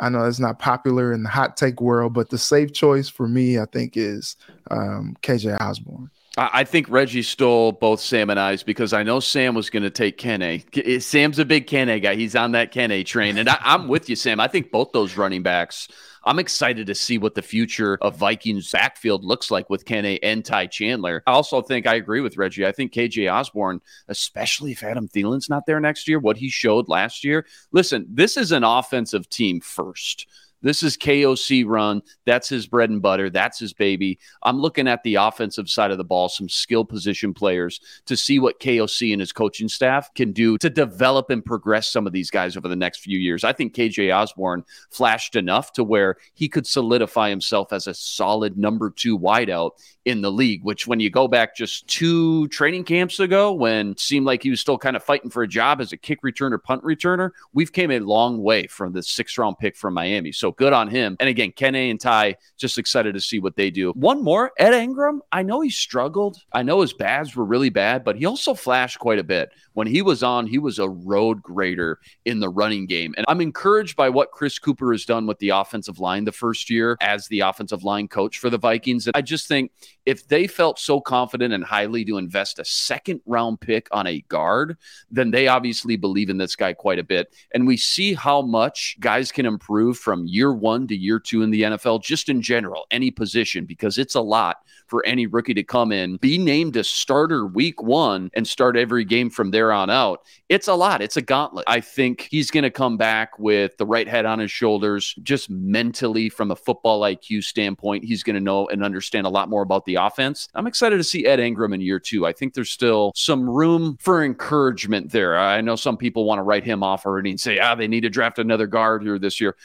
I 0.00 0.08
know 0.08 0.24
it's 0.24 0.38
not 0.38 0.58
popular 0.58 1.12
in 1.12 1.22
the 1.22 1.28
hot 1.28 1.56
take 1.56 1.80
world, 1.80 2.14
but 2.14 2.30
the 2.30 2.38
safe 2.38 2.72
choice 2.72 3.08
for 3.08 3.28
me, 3.28 3.58
I 3.58 3.66
think, 3.66 3.96
is 3.96 4.36
um, 4.70 5.16
KJ 5.22 5.60
Osborn. 5.60 6.10
I 6.38 6.64
think 6.64 6.88
Reggie 6.88 7.22
stole 7.22 7.72
both 7.72 8.00
Sam 8.00 8.30
and 8.30 8.40
I's 8.40 8.62
because 8.62 8.94
I 8.94 9.02
know 9.02 9.20
Sam 9.20 9.54
was 9.54 9.68
going 9.68 9.82
to 9.82 9.90
take 9.90 10.16
Kene. 10.16 11.02
Sam's 11.02 11.38
a 11.38 11.44
big 11.44 11.66
Kene 11.66 12.02
guy. 12.02 12.14
He's 12.14 12.34
on 12.34 12.52
that 12.52 12.72
Kene 12.72 13.04
train. 13.04 13.36
And 13.36 13.50
I, 13.50 13.58
am 13.62 13.86
with 13.86 14.08
you, 14.08 14.16
Sam. 14.16 14.40
I 14.40 14.48
think 14.48 14.70
both 14.70 14.92
those 14.92 15.18
running 15.18 15.42
backs, 15.42 15.88
I'm 16.24 16.38
excited 16.38 16.86
to 16.86 16.94
see 16.94 17.18
what 17.18 17.34
the 17.34 17.42
future 17.42 17.98
of 18.00 18.16
Vikings 18.16 18.70
backfield 18.70 19.24
looks 19.24 19.50
like 19.50 19.68
with 19.68 19.84
Kene 19.84 20.18
and 20.22 20.44
Ty 20.44 20.66
Chandler. 20.66 21.22
I 21.26 21.32
also 21.32 21.62
think 21.62 21.86
I 21.86 21.96
agree 21.96 22.20
with 22.20 22.36
Reggie. 22.36 22.66
I 22.66 22.72
think 22.72 22.92
KJ 22.92 23.32
Osborn, 23.32 23.80
especially 24.08 24.72
if 24.72 24.82
Adam 24.82 25.08
Thielen's 25.08 25.50
not 25.50 25.66
there 25.66 25.80
next 25.80 26.06
year, 26.08 26.18
what 26.18 26.36
he 26.36 26.48
showed 26.48 26.88
last 26.88 27.24
year. 27.24 27.46
Listen, 27.72 28.06
this 28.08 28.36
is 28.36 28.52
an 28.52 28.64
offensive 28.64 29.28
team 29.28 29.60
first. 29.60 30.26
This 30.62 30.82
is 30.82 30.96
KOC 30.96 31.66
run. 31.66 32.02
That's 32.24 32.48
his 32.48 32.66
bread 32.66 32.90
and 32.90 33.02
butter. 33.02 33.30
That's 33.30 33.58
his 33.58 33.72
baby. 33.72 34.18
I'm 34.42 34.60
looking 34.60 34.88
at 34.88 35.02
the 35.02 35.16
offensive 35.16 35.68
side 35.68 35.90
of 35.90 35.98
the 35.98 36.04
ball, 36.04 36.28
some 36.28 36.48
skill 36.48 36.84
position 36.84 37.34
players 37.34 37.80
to 38.06 38.16
see 38.16 38.38
what 38.38 38.60
KOC 38.60 39.12
and 39.12 39.20
his 39.20 39.32
coaching 39.32 39.68
staff 39.68 40.12
can 40.14 40.32
do 40.32 40.56
to 40.58 40.70
develop 40.70 41.30
and 41.30 41.44
progress 41.44 41.88
some 41.88 42.06
of 42.06 42.12
these 42.12 42.30
guys 42.30 42.56
over 42.56 42.68
the 42.68 42.76
next 42.76 43.00
few 43.00 43.18
years. 43.18 43.44
I 43.44 43.52
think 43.52 43.74
KJ 43.74 44.14
Osborn 44.14 44.64
flashed 44.90 45.36
enough 45.36 45.72
to 45.74 45.84
where 45.84 46.16
he 46.34 46.48
could 46.48 46.66
solidify 46.66 47.28
himself 47.28 47.72
as 47.72 47.86
a 47.86 47.94
solid 47.94 48.56
number 48.56 48.90
two 48.90 49.18
wideout 49.18 49.72
in 50.04 50.20
the 50.20 50.32
league, 50.32 50.64
which 50.64 50.86
when 50.86 51.00
you 51.00 51.10
go 51.10 51.28
back 51.28 51.56
just 51.56 51.86
two 51.86 52.48
training 52.48 52.84
camps 52.84 53.20
ago, 53.20 53.52
when 53.52 53.96
seemed 53.96 54.26
like 54.26 54.42
he 54.42 54.50
was 54.50 54.60
still 54.60 54.78
kind 54.78 54.96
of 54.96 55.02
fighting 55.02 55.30
for 55.30 55.42
a 55.42 55.48
job 55.48 55.80
as 55.80 55.92
a 55.92 55.96
kick 55.96 56.22
returner, 56.22 56.62
punt 56.62 56.82
returner, 56.82 57.30
we've 57.52 57.72
came 57.72 57.90
a 57.90 58.00
long 58.00 58.42
way 58.42 58.66
from 58.66 58.92
the 58.92 59.02
sixth 59.02 59.38
round 59.38 59.58
pick 59.58 59.76
from 59.76 59.94
Miami. 59.94 60.32
So 60.32 60.51
good 60.56 60.72
on 60.72 60.88
him. 60.88 61.16
And 61.20 61.28
again, 61.28 61.52
Kene 61.52 61.90
and 61.90 62.00
Ty, 62.00 62.36
just 62.56 62.78
excited 62.78 63.14
to 63.14 63.20
see 63.20 63.38
what 63.38 63.56
they 63.56 63.70
do. 63.70 63.90
One 63.92 64.22
more, 64.22 64.52
Ed 64.58 64.74
Ingram. 64.74 65.22
I 65.32 65.42
know 65.42 65.60
he 65.60 65.70
struggled. 65.70 66.38
I 66.52 66.62
know 66.62 66.80
his 66.80 66.92
bads 66.92 67.34
were 67.36 67.44
really 67.44 67.70
bad, 67.70 68.04
but 68.04 68.16
he 68.16 68.26
also 68.26 68.54
flashed 68.54 68.98
quite 68.98 69.18
a 69.18 69.24
bit. 69.24 69.50
When 69.74 69.86
he 69.86 70.02
was 70.02 70.22
on, 70.22 70.46
he 70.46 70.58
was 70.58 70.78
a 70.78 70.88
road 70.88 71.42
grader 71.42 71.98
in 72.24 72.40
the 72.40 72.48
running 72.48 72.86
game. 72.86 73.14
And 73.16 73.24
I'm 73.28 73.40
encouraged 73.40 73.96
by 73.96 74.08
what 74.08 74.30
Chris 74.30 74.58
Kuper 74.58 74.92
has 74.92 75.04
done 75.04 75.26
with 75.26 75.38
the 75.38 75.50
offensive 75.50 75.98
line 75.98 76.24
the 76.24 76.32
first 76.32 76.70
year 76.70 76.96
as 77.00 77.26
the 77.28 77.40
offensive 77.40 77.84
line 77.84 78.08
coach 78.08 78.38
for 78.38 78.50
the 78.50 78.58
Vikings. 78.58 79.06
And 79.06 79.16
I 79.16 79.22
just 79.22 79.48
think 79.48 79.72
if 80.04 80.26
they 80.28 80.46
felt 80.46 80.78
so 80.78 81.00
confident 81.00 81.54
and 81.54 81.64
highly 81.64 82.04
to 82.04 82.18
invest 82.18 82.58
a 82.58 82.64
second 82.64 83.20
round 83.26 83.60
pick 83.60 83.88
on 83.92 84.06
a 84.06 84.20
guard, 84.28 84.76
then 85.10 85.30
they 85.30 85.48
obviously 85.48 85.96
believe 85.96 86.30
in 86.30 86.38
this 86.38 86.56
guy 86.56 86.72
quite 86.72 86.98
a 86.98 87.04
bit. 87.04 87.34
And 87.54 87.66
we 87.66 87.76
see 87.76 88.14
how 88.14 88.42
much 88.42 88.96
guys 89.00 89.32
can 89.32 89.46
improve 89.46 89.98
from 89.98 90.26
year 90.26 90.41
one 90.50 90.88
to 90.88 90.96
year 90.96 91.20
two 91.20 91.42
in 91.42 91.50
the 91.50 91.62
NFL, 91.62 92.02
just 92.02 92.30
in 92.30 92.40
general, 92.40 92.86
any 92.90 93.10
position, 93.10 93.66
because 93.66 93.98
it's 93.98 94.14
a 94.14 94.20
lot 94.22 94.56
for 94.86 95.04
any 95.06 95.26
rookie 95.26 95.54
to 95.54 95.62
come 95.62 95.90
in, 95.92 96.16
be 96.16 96.36
named 96.38 96.76
a 96.76 96.84
starter 96.84 97.46
week 97.46 97.82
one, 97.82 98.30
and 98.34 98.46
start 98.46 98.76
every 98.76 99.04
game 99.04 99.30
from 99.30 99.50
there 99.50 99.72
on 99.72 99.88
out. 99.88 100.20
It's 100.48 100.68
a 100.68 100.74
lot. 100.74 101.00
It's 101.00 101.16
a 101.16 101.22
gauntlet. 101.22 101.64
I 101.66 101.80
think 101.80 102.28
he's 102.30 102.50
going 102.50 102.64
to 102.64 102.70
come 102.70 102.98
back 102.98 103.38
with 103.38 103.76
the 103.78 103.86
right 103.86 104.06
head 104.06 104.26
on 104.26 104.38
his 104.38 104.50
shoulders, 104.50 105.14
just 105.22 105.48
mentally 105.48 106.28
from 106.28 106.50
a 106.50 106.56
football 106.56 107.00
IQ 107.00 107.44
standpoint. 107.44 108.04
He's 108.04 108.22
going 108.22 108.34
to 108.34 108.40
know 108.40 108.68
and 108.68 108.84
understand 108.84 109.26
a 109.26 109.30
lot 109.30 109.48
more 109.48 109.62
about 109.62 109.86
the 109.86 109.94
offense. 109.94 110.48
I'm 110.54 110.66
excited 110.66 110.98
to 110.98 111.04
see 111.04 111.24
Ed 111.24 111.40
Ingram 111.40 111.72
in 111.72 111.80
year 111.80 111.98
two. 111.98 112.26
I 112.26 112.32
think 112.32 112.52
there's 112.52 112.70
still 112.70 113.12
some 113.14 113.48
room 113.48 113.96
for 113.98 114.22
encouragement 114.22 115.10
there. 115.10 115.38
I 115.38 115.62
know 115.62 115.76
some 115.76 115.96
people 115.96 116.24
want 116.24 116.38
to 116.38 116.42
write 116.42 116.64
him 116.64 116.82
off 116.82 117.06
already 117.06 117.30
and 117.30 117.40
say, 117.40 117.58
ah, 117.58 117.74
they 117.74 117.88
need 117.88 118.02
to 118.02 118.10
draft 118.10 118.38
another 118.38 118.66
guard 118.66 119.02
here 119.02 119.18
this 119.18 119.40
year. 119.40 119.56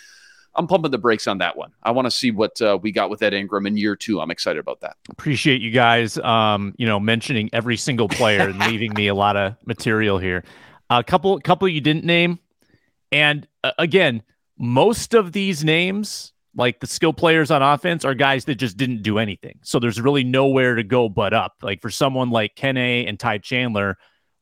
I'm 0.58 0.67
pumping 0.67 0.91
the 0.91 0.98
brakes 0.98 1.28
on 1.28 1.38
that 1.38 1.56
one. 1.56 1.72
I 1.84 1.91
want 1.91 2.08
to 2.08 2.12
see 2.12 2.32
what 2.32 2.62
uh, 2.62 2.78
we 2.82 2.91
got 2.91 3.10
with 3.10 3.22
Ed 3.22 3.34
Ingram 3.34 3.67
in 3.67 3.78
year 3.78 3.96
two. 3.96 4.20
I'm 4.20 4.32
excited 4.32 4.60
about 4.60 4.82
that. 4.82 4.98
Appreciate 5.10 5.62
you 5.62 5.72
guys, 5.72 6.17
um, 6.20 6.74
you 6.78 6.88
know, 6.88 7.00
mentioning 7.00 7.50
every 7.54 7.78
single 7.78 8.10
player 8.10 8.50
and 8.50 8.60
leaving 8.72 8.93
me 8.93 9.08
a 9.08 9.15
lot 9.15 9.38
of 9.38 9.56
material 9.65 10.17
here. 10.17 10.43
A 10.89 11.04
couple, 11.04 11.39
couple 11.39 11.67
you 11.67 11.82
didn't 11.82 12.06
name, 12.06 12.39
and 13.12 13.48
uh, 13.63 13.72
again, 13.78 14.24
most 14.58 15.13
of 15.13 15.32
these 15.32 15.63
names, 15.63 16.34
like 16.56 16.80
the 16.80 16.88
skill 16.88 17.13
players 17.13 17.52
on 17.52 17.62
offense, 17.62 18.04
are 18.04 18.15
guys 18.15 18.46
that 18.46 18.56
just 18.56 18.78
didn't 18.78 19.04
do 19.04 19.20
anything. 19.20 19.60
So 19.63 19.80
there's 19.80 20.02
really 20.02 20.24
nowhere 20.24 20.76
to 20.76 20.84
go 20.84 21.10
but 21.10 21.34
up. 21.34 21.56
Like 21.62 21.82
for 21.82 21.89
someone 21.89 22.32
like 22.32 22.56
Kene 22.56 23.08
and 23.08 23.20
Ty 23.20 23.39
Chandler, 23.39 23.98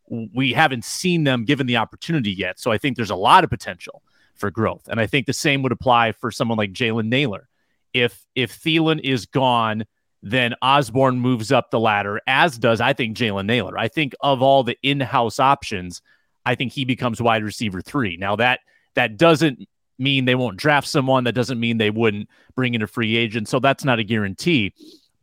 we 0.07 0.53
haven't 0.53 0.85
seen 0.85 1.23
them 1.23 1.45
given 1.45 1.67
the 1.67 1.77
opportunity 1.77 2.31
yet. 2.31 2.59
So 2.59 2.71
I 2.71 2.77
think 2.77 2.95
there's 2.95 3.09
a 3.09 3.15
lot 3.15 3.43
of 3.43 3.49
potential 3.49 4.03
for 4.35 4.51
growth. 4.51 4.87
And 4.87 4.99
I 4.99 5.07
think 5.07 5.25
the 5.25 5.33
same 5.33 5.61
would 5.63 5.71
apply 5.71 6.11
for 6.11 6.31
someone 6.31 6.57
like 6.57 6.73
Jalen 6.73 7.07
Nailor. 7.07 7.47
If 7.93 8.25
if 8.35 8.59
Thielen 8.59 8.99
is 9.01 9.25
gone, 9.25 9.85
then 10.21 10.55
Osborn 10.61 11.19
moves 11.19 11.51
up 11.51 11.71
the 11.71 11.79
ladder, 11.79 12.19
as 12.27 12.57
does 12.57 12.81
I 12.81 12.93
think 12.93 13.15
Jalen 13.15 13.45
Nailor. 13.45 13.77
I 13.77 13.87
think 13.87 14.13
of 14.21 14.41
all 14.41 14.63
the 14.63 14.77
in-house 14.83 15.39
options, 15.39 16.01
I 16.45 16.55
think 16.55 16.73
he 16.73 16.83
becomes 16.83 17.21
wide 17.21 17.43
receiver 17.43 17.81
three. 17.81 18.17
Now 18.17 18.35
that 18.37 18.59
that 18.95 19.17
doesn't 19.17 19.67
mean 19.97 20.25
they 20.25 20.35
won't 20.35 20.57
draft 20.57 20.87
someone. 20.87 21.23
That 21.23 21.33
doesn't 21.33 21.59
mean 21.59 21.77
they 21.77 21.89
wouldn't 21.89 22.29
bring 22.55 22.73
in 22.73 22.81
a 22.81 22.87
free 22.87 23.15
agent. 23.15 23.47
So 23.47 23.59
that's 23.59 23.85
not 23.85 23.99
a 23.99 24.03
guarantee. 24.03 24.73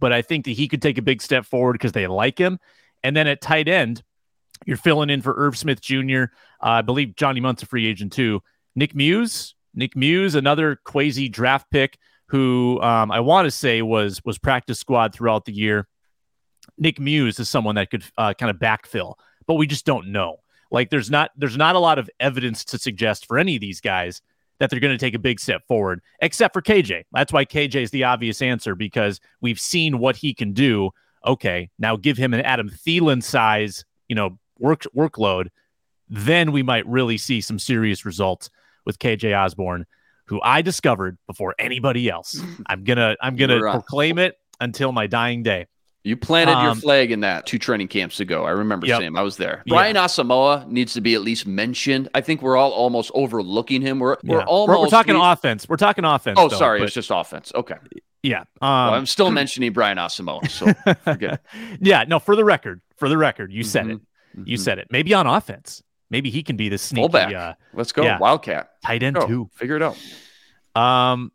But 0.01 0.13
I 0.13 0.23
think 0.23 0.47
that 0.47 0.53
he 0.53 0.69
could 0.69 0.83
take 0.83 0.99
a 0.99 1.03
big 1.03 1.23
step 1.23 1.45
forward 1.45 1.75
because 1.75 1.93
they 1.93 2.07
like 2.07 2.39
him. 2.39 2.59
And 3.03 3.17
then 3.17 3.27
at 3.27 3.41
tight 3.41 3.69
end, 3.69 4.03
you're 4.65 4.77
filling 4.77 5.11
in 5.11 5.23
for 5.23 5.35
Irv 5.37 5.57
Smith 5.57 5.81
Jr. 5.81 6.25
Uh, 6.61 6.79
I 6.79 6.83
believe 6.83 7.17
Johnny 7.17 7.41
Mundt's 7.41 7.63
a 7.63 7.67
free 7.67 7.87
agent 7.87 8.13
too. 8.13 8.43
Nick 8.75 8.95
Muse, 8.95 9.55
Nick 9.75 9.97
Muse, 9.97 10.35
another 10.35 10.77
crazy 10.85 11.29
draft 11.29 11.71
pick 11.71 11.99
who 12.27 12.81
um, 12.81 13.11
I 13.11 13.21
want 13.21 13.47
to 13.47 13.51
say 13.51 13.83
was 13.83 14.21
was 14.25 14.39
practice 14.39 14.79
squad 14.79 15.15
throughout 15.15 15.45
the 15.45 15.53
year. 15.53 15.87
Nick 16.79 16.99
Muse 16.99 17.39
is 17.39 17.49
someone 17.49 17.75
that 17.75 17.91
could 17.91 18.05
uh, 18.17 18.35
kind 18.35 18.51
of 18.51 18.57
backfill, 18.57 19.15
but 19.47 19.55
we 19.55 19.67
just 19.67 19.85
don't 19.85 20.09
know. 20.09 20.37
Like 20.71 20.89
there's 20.89 21.11
not 21.11 21.31
there's 21.37 21.57
not 21.57 21.77
a 21.77 21.79
lot 21.79 21.99
of 21.99 22.09
evidence 22.19 22.65
to 22.67 22.79
suggest 22.79 23.27
for 23.27 23.39
any 23.39 23.57
of 23.57 23.61
these 23.61 23.81
guys 23.81 24.23
that 24.59 24.71
they're 24.71 24.81
going 24.81 24.97
to 24.97 25.05
take 25.05 25.15
a 25.15 25.19
big 25.19 25.41
step 25.41 25.67
forward, 25.67 26.01
except 26.21 26.55
for 26.55 26.63
KJ. 26.63 27.05
That's 27.13 27.33
why 27.33 27.45
KJ 27.45 27.83
is 27.83 27.91
the 27.91 28.05
obvious 28.05 28.41
answer 28.41 28.75
because 28.75 29.21
we've 29.41 29.61
seen 29.61 29.99
what 29.99 30.17
he 30.17 30.33
can 30.33 30.53
do. 30.53 30.91
Okay, 31.27 31.69
now 31.79 31.97
give 31.97 32.17
him 32.17 32.33
an 32.33 32.41
Adam 32.41 32.71
Thielen 32.71 33.23
size, 33.23 33.85
you 34.09 34.17
know, 34.17 34.39
work 34.59 34.87
workload, 34.97 35.49
then 36.09 36.53
we 36.53 36.63
might 36.63 36.87
really 36.87 37.19
see 37.19 37.41
some 37.41 37.59
serious 37.59 38.05
results 38.05 38.49
with 38.85 38.99
KJ 38.99 39.39
Osborn, 39.39 39.87
who 40.27 40.41
I 40.43 40.63
discovered 40.63 41.19
before 41.27 41.55
anybody 41.59 42.09
else. 42.09 42.41
I'm 42.67 42.85
gonna 42.85 43.17
I'm 43.21 43.37
gonna 43.37 43.61
proclaim 43.61 44.19
it 44.19 44.39
until 44.61 44.93
my 44.93 45.07
dying 45.07 45.43
day. 45.43 45.67
You 46.05 46.17
planted 46.17 46.55
um, 46.55 46.65
your 46.65 46.75
flag 46.75 47.13
in 47.13 47.21
that 47.21 47.47
two 47.47 47.59
training 47.59 47.87
camps 47.87 48.19
ago. 48.19 48.45
I 48.45 48.51
remember 48.51 48.87
yep. 48.87 49.01
Sam. 49.01 49.17
I 49.17 49.23
was 49.23 49.37
there. 49.37 49.63
Brian 49.69 49.95
yeah. 49.95 50.07
Asamoah 50.07 50.67
needs 50.67 50.95
to 50.95 51.01
be 51.01 51.15
at 51.15 51.21
least 51.21 51.47
mentioned. 51.47 52.09
I 52.13 52.21
think 52.21 52.43
we're 52.43 52.57
all 52.57 52.73
almost 52.73 53.13
overlooking 53.15 53.83
him. 53.83 54.01
We're 54.01 54.17
we're 54.25 54.43
almost 54.43 54.77
we're, 54.77 54.85
we're 54.85 54.91
talking 54.91 55.15
we, 55.15 55.21
offense. 55.23 55.69
We're 55.69 55.77
talking 55.77 56.05
offense. 56.05 56.39
Oh, 56.41 56.49
though, 56.49 56.57
sorry, 56.57 56.81
but, 56.81 56.87
it's 56.87 56.95
just 56.95 57.11
offense. 57.13 57.53
Okay. 57.55 57.77
Yeah. 58.25 58.41
Um, 58.41 58.47
well, 58.61 58.95
I'm 58.95 59.07
still 59.07 59.31
mentioning 59.31 59.73
Brian 59.73 59.99
Asamoah. 59.99 60.51
So 60.51 60.73
forget. 61.05 61.45
yeah. 61.81 62.05
No. 62.09 62.19
For 62.19 62.35
the 62.35 62.45
record, 62.45 62.81
for 62.97 63.09
the 63.09 63.19
record, 63.19 63.53
you 63.53 63.63
said 63.63 63.85
mm-hmm. 63.85 63.93
it. 63.93 64.01
You 64.49 64.57
mm-hmm. 64.57 64.63
said 64.63 64.79
it. 64.79 64.89
Maybe 64.91 65.15
on 65.15 65.29
offense. 65.29 65.85
Maybe 66.13 66.29
he 66.29 66.43
can 66.43 66.57
be 66.57 66.69
the 66.69 66.77
sneaky 66.77 67.01
fullback. 67.05 67.35
Uh, 67.35 67.55
Let's 67.73 67.91
go, 67.91 68.03
yeah, 68.03 68.19
Wildcat, 68.19 68.73
tight 68.85 69.03
end 69.03 69.17
too. 69.27 69.49
Figure 69.55 69.77
it 69.77 69.83
out. 69.83 69.97
Um, 70.81 71.33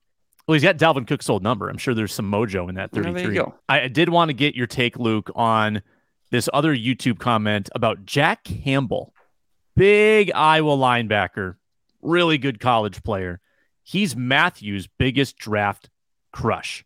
well, 0.47 0.53
he's 0.53 0.61
got 0.61 0.77
Dalvin 0.77 1.07
Cook's 1.07 1.31
old 1.31 1.41
number. 1.41 1.67
I'm 1.67 1.79
sure 1.79 1.95
there's 1.95 2.13
some 2.13 2.31
mojo 2.31 2.69
in 2.69 2.75
that 2.75 2.91
33. 2.91 3.39
I, 3.67 3.81
I 3.81 3.87
did 3.87 4.09
want 4.09 4.29
to 4.29 4.33
get 4.33 4.53
your 4.55 4.67
take, 4.67 4.97
Luke, 4.99 5.31
on 5.35 5.81
this 6.29 6.47
other 6.53 6.75
YouTube 6.75 7.17
comment 7.17 7.69
about 7.73 8.05
Jack 8.05 8.43
Campbell, 8.43 9.15
big 9.75 10.31
Iowa 10.35 10.77
linebacker, 10.77 11.55
really 12.03 12.37
good 12.37 12.59
college 12.59 13.01
player. 13.01 13.41
He's 13.81 14.15
Matthew's 14.15 14.87
biggest 14.87 15.37
draft 15.37 15.89
crush. 16.31 16.85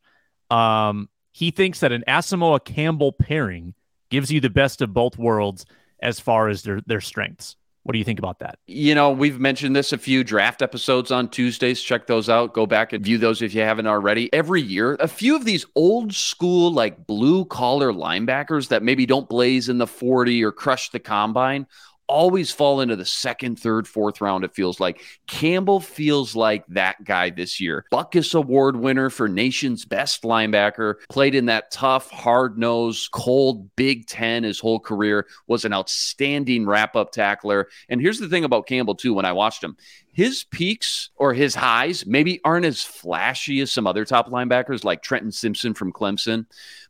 Um, 0.49 1.10
he 1.34 1.51
thinks 1.51 1.82
that 1.82 1.91
an 1.91 2.06
Asamoah 2.08 2.63
Campbell 2.63 3.12
pairing 3.12 3.73
gives 4.10 4.32
you 4.32 4.39
the 4.39 4.49
best 4.49 4.82
of 4.82 4.93
both 4.93 5.17
worlds 5.17 5.65
as 6.01 6.21
far 6.21 6.47
as 6.47 6.63
their 6.63 6.80
their 6.88 7.01
strengths. 7.01 7.58
What 7.84 7.94
do 7.94 8.00
you 8.00 8.06
think 8.06 8.20
about 8.20 8.39
that? 8.39 8.60
You 8.67 8.94
know, 8.94 9.10
we've 9.10 9.39
mentioned 9.39 9.76
this 9.76 9.91
a 9.91 9.98
few 9.98 10.24
draft 10.24 10.62
episodes 10.62 11.10
on 11.10 11.30
Tuesdays. 11.30 11.82
Check 11.82 12.06
those 12.06 12.30
out. 12.30 12.54
Go 12.54 12.67
back 12.67 12.94
and 12.94 13.04
view 13.04 13.17
those 13.17 13.41
if 13.41 13.56
you 13.56 13.62
haven't 13.62 13.88
already. 13.88 14.32
Every 14.32 14.62
year, 14.62 14.96
a 15.00 15.08
few 15.08 15.36
of 15.36 15.46
these 15.46 15.65
old 15.76 16.13
school, 16.13 16.71
like 16.71 17.08
blue 17.08 17.44
collar 17.46 17.92
linebackers 17.92 18.67
that 18.67 18.84
maybe 18.84 19.08
don't 19.08 19.27
blaze 19.27 19.67
in 19.67 19.79
the 19.79 19.88
40 19.88 20.44
or 20.44 20.52
crush 20.52 20.92
the 20.92 21.00
combine 21.00 21.65
always 22.12 22.51
fall 22.51 22.81
into 22.81 22.95
the 22.95 23.05
second, 23.05 23.59
third, 23.59 23.87
fourth 23.87 24.21
round, 24.21 24.43
it 24.43 24.53
feels 24.53 24.79
like. 24.79 25.01
Campbell 25.27 25.79
feels 25.79 26.35
like 26.35 26.65
that 26.67 27.03
guy 27.03 27.29
this 27.29 27.59
year. 27.59 27.85
Butkus 27.91 28.35
Award 28.35 28.75
winner 28.75 29.09
for 29.09 29.27
nation's 29.27 29.85
best 29.85 30.23
linebacker, 30.23 30.95
played 31.09 31.33
in 31.35 31.45
that 31.45 31.71
tough, 31.71 32.09
hard 32.12 32.57
nosed, 32.57 33.12
cold 33.12 33.73
Big 33.75 34.05
Ten 34.07 34.43
his 34.43 34.59
whole 34.59 34.79
career, 34.79 35.25
was 35.47 35.65
an 35.65 35.73
outstanding 35.73 36.65
wrap 36.65 36.95
up 36.95 37.12
tackler. 37.12 37.69
And 37.89 38.01
here's 38.01 38.19
the 38.19 38.29
thing 38.29 38.43
about 38.43 38.67
Campbell, 38.67 38.95
too, 38.95 39.13
when 39.13 39.25
I 39.25 39.31
watched 39.31 39.63
him 39.63 39.77
his 40.13 40.43
peaks 40.43 41.09
or 41.15 41.33
his 41.33 41.55
highs 41.55 42.05
maybe 42.05 42.41
aren't 42.43 42.65
as 42.65 42.83
flashy 42.83 43.62
as 43.62 43.71
some 43.71 43.87
other 43.87 44.05
top 44.05 44.29
linebackers 44.29 44.83
like 44.83 45.01
Trenton 45.01 45.31
Simpson 45.31 45.73
from 45.73 45.93
Clemson, 45.93 46.45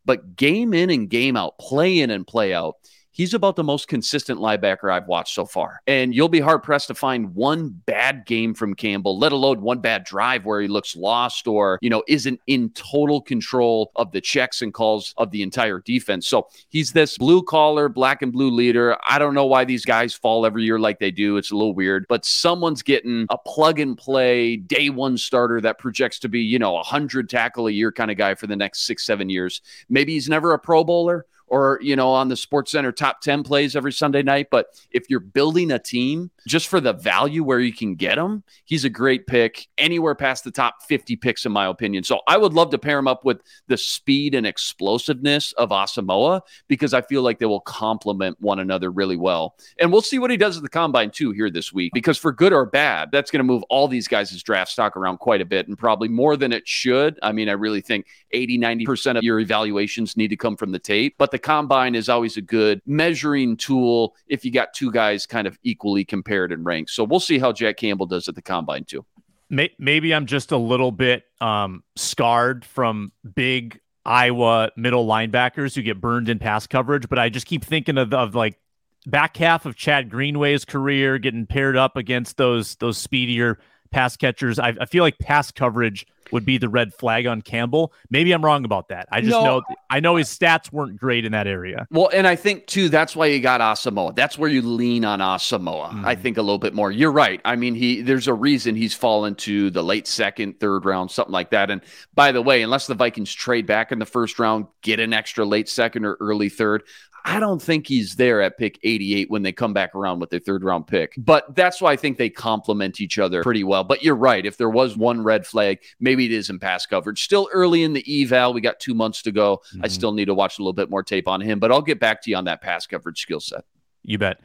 but 0.05 0.36
game 0.36 0.74
in 0.74 0.89
and 0.89 1.09
game 1.09 1.38
out, 1.38 1.57
play 1.59 1.99
in 1.99 2.09
and 2.09 2.26
play 2.26 2.53
out, 2.53 2.78
he's 3.12 3.34
about 3.34 3.55
the 3.55 3.64
most 3.64 3.88
consistent 3.88 4.39
linebacker 4.39 4.91
I've 4.91 5.07
watched 5.07 5.36
so 5.36 5.45
far. 5.45 5.82
And 5.88 6.16
you'll 6.16 6.30
be 6.30 6.39
hard 6.39 6.64
pressed 6.64 6.88
to 6.88 6.95
find 6.95 7.36
one 7.36 7.70
bad 7.86 8.26
game 8.26 8.53
from 8.53 8.74
Campbell, 8.74 9.18
let 9.18 9.32
alone 9.32 9.62
one 9.62 9.80
bad 9.80 10.03
drive 10.03 10.45
where 10.45 10.62
he 10.62 10.68
looks 10.68 10.95
lost 10.95 11.47
or, 11.47 11.78
you 11.82 11.89
know, 11.89 12.03
isn't 12.07 12.39
in 12.47 12.70
total 12.72 13.22
control 13.22 13.91
of 13.95 14.12
the 14.12 14.22
checks 14.22 14.62
and 14.62 14.74
calls 14.74 15.14
of 15.18 15.32
the 15.32 15.41
entire 15.41 15.80
defense. 15.80 16.28
So 16.28 16.47
he's 16.70 16.93
this 16.93 17.18
blue 17.18 17.43
collar, 17.43 17.89
black 17.89 18.22
and 18.22 18.32
blue 18.32 18.49
leader. 18.49 18.97
I 19.05 19.20
don't 19.20 19.34
know 19.34 19.45
why 19.45 19.66
these 19.66 19.86
guys 19.86 20.14
fall 20.14 20.45
every 20.45 20.64
year 20.64 20.80
like 20.80 20.99
they 20.99 21.12
do. 21.12 21.38
It's 21.38 21.51
a 21.51 21.55
little 21.55 21.76
weird, 21.76 22.05
but 22.07 22.26
someone's 22.26 22.82
getting 22.82 23.28
a 23.30 23.38
plug 23.38 23.80
and 23.80 23.97
play 23.97 24.55
day 24.55 24.89
one 24.89 25.18
starter 25.18 25.62
that 25.62 25.78
projects 25.78 26.20
to 26.20 26.30
be, 26.30 26.41
you 26.41 26.59
know, 26.59 26.78
a 26.78 26.84
hundred 26.84 27.30
tackle 27.30 27.68
a 27.68 27.72
year 27.72 27.91
kind 27.91 28.12
of 28.12 28.18
guy 28.18 28.36
for 28.36 28.47
the 28.47 28.55
next 28.55 28.86
six, 28.86 29.05
seven 29.05 29.30
years. 29.30 29.62
Maybe 29.89 30.14
he's 30.14 30.30
never 30.30 30.53
a 30.53 30.59
pro 30.59 30.84
bowler 30.84 31.26
or 31.52 31.78
you 31.82 31.95
know 31.95 32.10
on 32.10 32.30
the 32.30 32.36
sports 32.36 32.72
center 32.72 32.91
top 32.91 33.22
10 33.22 33.43
plays 33.43 33.76
every 33.76 33.91
sunday 33.91 34.24
night 34.24 34.47
but 34.49 34.68
if 34.89 35.10
you're 35.10 35.20
building 35.20 35.72
a 35.72 35.78
team 35.78 36.32
just 36.47 36.68
for 36.68 36.80
the 36.80 36.93
value 36.93 37.43
where 37.43 37.60
you 37.60 37.74
can 37.74 37.93
get 37.93 38.18
him 38.18 38.43
he's 38.66 38.86
a 38.86 38.89
great 38.89 39.28
pick 39.28 39.68
anywhere 39.78 40.16
past 40.16 40.43
the 40.43 40.52
top 40.52 40.82
50 40.88 41.18
picks 41.18 41.45
in 41.45 41.52
my 41.52 41.68
opinion. 41.68 42.04
So 42.04 42.22
i 42.28 42.38
would 42.38 42.54
love 42.54 42.72
to 42.72 42.80
pair 42.80 42.97
him 42.97 43.08
up 43.08 43.26
with 43.26 43.41
the 43.68 43.78
speed 43.78 44.34
and 44.34 44.47
explosiveness 44.47 45.52
of 45.54 45.70
asamoah 45.70 46.41
because 46.68 46.93
i 46.93 47.02
feel 47.02 47.22
like 47.22 47.39
they 47.39 47.45
will 47.45 47.62
complement 47.62 48.38
one 48.39 48.60
another 48.60 48.89
really 48.89 49.18
well. 49.18 49.56
And 49.80 49.91
we'll 49.91 50.02
see 50.02 50.20
what 50.20 50.32
he 50.32 50.38
does 50.38 50.56
at 50.56 50.64
the 50.64 50.70
combine 50.70 51.12
too 51.12 51.32
here 51.32 51.49
this 51.49 51.74
week 51.74 51.91
because 51.93 52.18
for 52.18 52.32
good 52.32 52.54
or 52.54 52.66
bad 52.66 53.10
that's 53.12 53.30
going 53.30 53.39
to 53.39 53.43
move 53.43 53.64
all 53.70 53.88
these 53.88 54.08
guys' 54.08 54.41
draft 54.41 54.72
stock 54.72 54.95
around 54.95 55.18
quite 55.18 55.41
a 55.41 55.45
bit 55.45 55.68
and 55.68 55.78
probably 55.78 56.08
more 56.08 56.38
than 56.38 56.54
it 56.54 56.66
should. 56.66 57.20
I 57.22 57.34
mean 57.34 57.49
i 57.49 57.54
really 57.54 57.82
think 57.82 58.08
80 58.32 58.60
90% 58.60 59.18
of 59.18 59.24
your 59.24 59.41
evaluations 59.41 60.16
need 60.16 60.30
to 60.30 60.38
come 60.38 60.56
from 60.56 60.72
the 60.72 60.80
tape 60.80 61.16
but 61.18 61.32
the 61.32 61.41
combine 61.42 61.96
is 61.96 62.10
always 62.10 62.38
a 62.38 62.42
good 62.42 62.82
measuring 62.86 63.58
tool 63.58 64.16
if 64.28 64.46
you 64.46 64.52
got 64.52 64.74
two 64.74 64.92
guys 64.92 65.26
kind 65.26 65.48
of 65.48 65.58
equally 65.64 66.06
compared 66.06 66.52
in 66.52 66.64
ranks. 66.64 66.94
So 66.94 67.04
we'll 67.04 67.20
see 67.20 67.39
how 67.39 67.52
Jack 67.52 67.78
Campbell 67.78 68.06
does 68.06 68.28
at 68.28 68.36
the 68.36 68.42
combine 68.42 68.86
too. 68.86 69.06
Maybe 69.50 70.16
I'm 70.16 70.28
just 70.28 70.54
a 70.54 70.58
little 70.58 70.94
bit 70.94 71.26
um, 71.42 71.84
scarred 71.98 72.64
from 72.64 73.12
big 73.36 73.82
Iowa 74.06 74.72
middle 74.78 75.06
linebackers 75.06 75.76
who 75.76 75.82
get 75.82 76.00
burned 76.00 76.30
in 76.30 76.39
pass 76.39 76.68
coverage, 76.68 77.10
but 77.10 77.20
I 77.20 77.28
just 77.28 77.46
keep 77.46 77.66
thinking 77.66 77.98
of, 77.98 78.14
of 78.14 78.34
like 78.34 78.58
back 79.06 79.36
half 79.38 79.66
of 79.66 79.76
Chad 79.76 80.10
Greenway's 80.10 80.64
career 80.64 81.18
getting 81.20 81.46
paired 81.46 81.76
up 81.76 81.98
against 81.98 82.38
those 82.38 82.76
those 82.76 82.98
speedier 82.98 83.60
pass 83.92 84.16
catchers. 84.16 84.58
I, 84.58 84.74
I 84.80 84.86
feel 84.86 85.04
like 85.04 85.20
pass 85.20 85.52
coverage 85.52 86.08
would 86.32 86.46
be 86.46 86.58
the 86.58 86.70
red 86.70 86.94
flag 86.94 87.28
on 87.28 87.42
Campbell. 87.42 87.94
Maybe 88.10 88.32
I'm 88.32 88.44
wrong 88.44 88.66
about 88.66 88.90
that. 88.90 89.08
I 89.12 89.22
just 89.22 89.32
no. 89.32 89.44
know 89.44 89.62
I 89.90 90.00
know 90.00 90.16
his 90.16 90.30
stats 90.30 90.72
weren't 90.72 90.98
great 90.98 91.26
in 91.26 91.32
that 91.32 91.48
area. 91.48 91.88
Well, 91.92 92.10
and 92.14 92.28
I 92.28 92.36
think 92.36 92.68
too 92.68 92.90
that's 92.90 93.16
why 93.16 93.28
you 93.28 93.40
got 93.40 93.62
Asamoah. 93.62 94.16
That's 94.16 94.38
where 94.38 94.50
you 94.50 94.62
lean 94.62 95.06
on 95.06 95.20
Asamoah. 95.20 95.92
Mm. 95.92 96.06
I 96.06 96.16
think 96.16 96.38
a 96.38 96.42
little 96.42 96.60
bit 96.60 96.74
more. 96.74 96.92
You're 96.92 97.12
right. 97.12 97.42
I 97.46 97.56
mean, 97.56 97.76
he 97.76 98.02
there's 98.02 98.28
a 98.28 98.34
reason 98.34 98.76
he's 98.76 98.94
fallen 98.94 99.36
to 99.36 99.70
the 99.70 99.84
late 99.84 100.08
second, 100.08 100.60
third 100.60 100.86
round, 100.86 101.12
something 101.12 101.34
like 101.34 101.52
that. 101.52 101.70
And 101.70 101.82
by 102.14 102.32
the 102.32 102.42
way, 102.42 102.62
unless 102.62 102.88
the 102.88 102.96
Vikings 102.96 103.34
trade 103.34 103.66
back 103.66 103.92
in 103.92 104.00
the 104.00 104.06
first 104.06 104.40
round, 104.40 104.68
get 104.82 105.00
an 105.00 105.14
extra 105.14 105.46
late 105.46 105.70
second 105.70 106.06
or 106.06 106.18
early 106.20 106.50
third, 106.50 106.84
I 107.24 107.40
don't 107.40 107.62
think 107.62 107.88
he's 107.88 108.16
there 108.16 108.42
at 108.42 108.58
pick 108.58 108.80
88 108.84 109.30
when 109.30 109.44
they 109.44 109.52
come 109.52 109.74
back 109.74 109.96
around 109.96 110.20
with 110.20 110.30
their 110.30 110.40
third 110.40 110.64
round 110.64 110.88
pick. 110.88 111.14
But 111.18 111.56
that's 111.56 111.82
why 111.82 111.92
I 111.92 111.96
think 111.96 112.18
they 112.18 112.30
complement 112.30 113.00
each 113.00 113.20
other 113.20 113.44
pretty 113.44 113.64
well. 113.64 113.84
But 113.84 114.04
you're 114.04 114.16
right. 114.16 114.46
If 114.46 114.58
there 114.58 114.70
was 114.70 114.98
one 114.98 115.24
red 115.24 115.46
flag, 115.46 115.80
maybe 116.00 116.20
it 116.26 116.32
is 116.32 116.49
in 116.49 116.59
pass 116.59 116.86
coverage. 116.86 117.24
Still 117.24 117.49
early 117.53 117.84
in 117.84 117.93
the 117.93 118.24
eval. 118.24 118.53
We 118.53 118.61
got 118.61 118.80
two 118.80 118.93
months 118.93 119.22
to 119.24 119.32
go. 119.32 119.57
Mm-hmm. 119.57 119.86
I 119.86 119.88
still 119.88 120.11
need 120.11 120.26
to 120.26 120.34
watch 120.34 120.59
a 120.59 120.61
little 120.61 120.74
bit 120.74 120.89
more 120.89 121.03
tape 121.03 121.28
on 121.28 121.41
him, 121.41 121.59
but 121.59 121.72
I'll 121.72 121.82
get 121.82 121.99
back 121.99 122.22
to 122.24 122.30
you 122.30 122.36
on 122.36 122.45
that 122.45 122.61
pass 122.61 122.86
coverage 122.88 123.22
skill 123.22 123.39
set. 123.39 123.65
You 124.03 124.17
bet. 124.17 124.39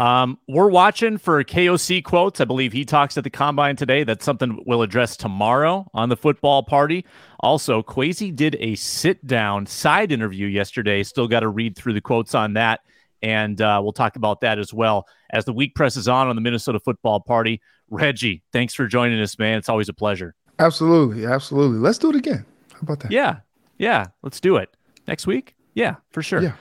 Um, 0.00 0.38
we're 0.48 0.70
watching 0.70 1.18
for 1.18 1.44
KOC 1.44 2.02
quotes. 2.02 2.40
I 2.40 2.46
believe 2.46 2.72
he 2.72 2.86
talks 2.86 3.18
at 3.18 3.24
the 3.24 3.28
combine 3.28 3.76
today. 3.76 4.02
That's 4.02 4.24
something 4.24 4.62
we'll 4.66 4.80
address 4.80 5.14
tomorrow 5.14 5.90
on 5.92 6.08
the 6.08 6.16
football 6.16 6.62
party. 6.62 7.04
Also, 7.40 7.82
Kwesi 7.82 8.34
did 8.34 8.56
a 8.60 8.76
sit 8.76 9.26
down 9.26 9.66
side 9.66 10.10
interview 10.10 10.46
yesterday. 10.46 11.02
Still 11.02 11.28
got 11.28 11.40
to 11.40 11.48
read 11.48 11.76
through 11.76 11.92
the 11.92 12.00
quotes 12.00 12.34
on 12.34 12.54
that. 12.54 12.80
And 13.20 13.60
uh, 13.60 13.80
we'll 13.82 13.92
talk 13.92 14.16
about 14.16 14.40
that 14.40 14.58
as 14.58 14.72
well 14.72 15.06
as 15.28 15.44
the 15.44 15.52
week 15.52 15.74
presses 15.74 16.08
on 16.08 16.28
on 16.28 16.34
the 16.34 16.40
Minnesota 16.40 16.80
football 16.80 17.20
party. 17.20 17.60
Reggie, 17.90 18.42
thanks 18.54 18.72
for 18.72 18.86
joining 18.86 19.20
us, 19.20 19.38
man. 19.38 19.58
It's 19.58 19.68
always 19.68 19.90
a 19.90 19.92
pleasure. 19.92 20.34
Absolutely. 20.60 21.26
Absolutely. 21.26 21.78
Let's 21.78 21.98
do 21.98 22.10
it 22.10 22.16
again. 22.16 22.44
How 22.72 22.78
about 22.82 23.00
that? 23.00 23.10
Yeah. 23.10 23.40
Yeah. 23.78 24.06
Let's 24.22 24.40
do 24.40 24.56
it 24.56 24.70
next 25.08 25.26
week. 25.26 25.54
Yeah, 25.74 25.96
for 26.10 26.22
sure. 26.22 26.42
Yeah. 26.42 26.52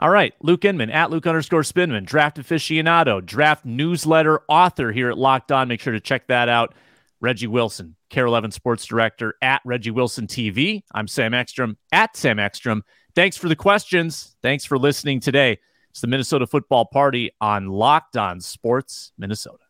All 0.00 0.10
right, 0.10 0.32
Luke 0.42 0.64
Inman 0.64 0.90
at 0.90 1.10
Luke 1.10 1.26
underscore 1.26 1.62
Spinman, 1.62 2.04
draft 2.04 2.36
aficionado, 2.36 3.24
draft 3.24 3.64
newsletter 3.64 4.42
author 4.46 4.92
here 4.92 5.10
at 5.10 5.18
Locked 5.18 5.50
On. 5.50 5.66
Make 5.66 5.80
sure 5.80 5.92
to 5.92 5.98
check 5.98 6.28
that 6.28 6.48
out. 6.48 6.74
Reggie 7.20 7.48
Wilson, 7.48 7.96
KARE 8.08 8.26
11 8.26 8.52
sports 8.52 8.86
director 8.86 9.34
at 9.42 9.60
Reggie 9.64 9.90
Wilson 9.90 10.28
TV. 10.28 10.82
I'm 10.94 11.08
Sam 11.08 11.34
Ekstrom 11.34 11.78
at 11.90 12.16
Sam 12.16 12.38
Ekstrom. 12.38 12.84
Thanks 13.16 13.36
for 13.36 13.48
the 13.48 13.56
questions. 13.56 14.36
Thanks 14.40 14.64
for 14.64 14.78
listening 14.78 15.18
today. 15.18 15.58
It's 15.90 16.00
the 16.00 16.06
Minnesota 16.06 16.46
football 16.46 16.84
party 16.84 17.32
on 17.40 17.66
Locked 17.66 18.16
On 18.16 18.40
Sports 18.40 19.10
Minnesota. 19.18 19.64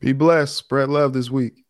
Be 0.00 0.12
blessed. 0.12 0.56
Spread 0.56 0.88
love 0.88 1.12
this 1.12 1.30
week. 1.30 1.64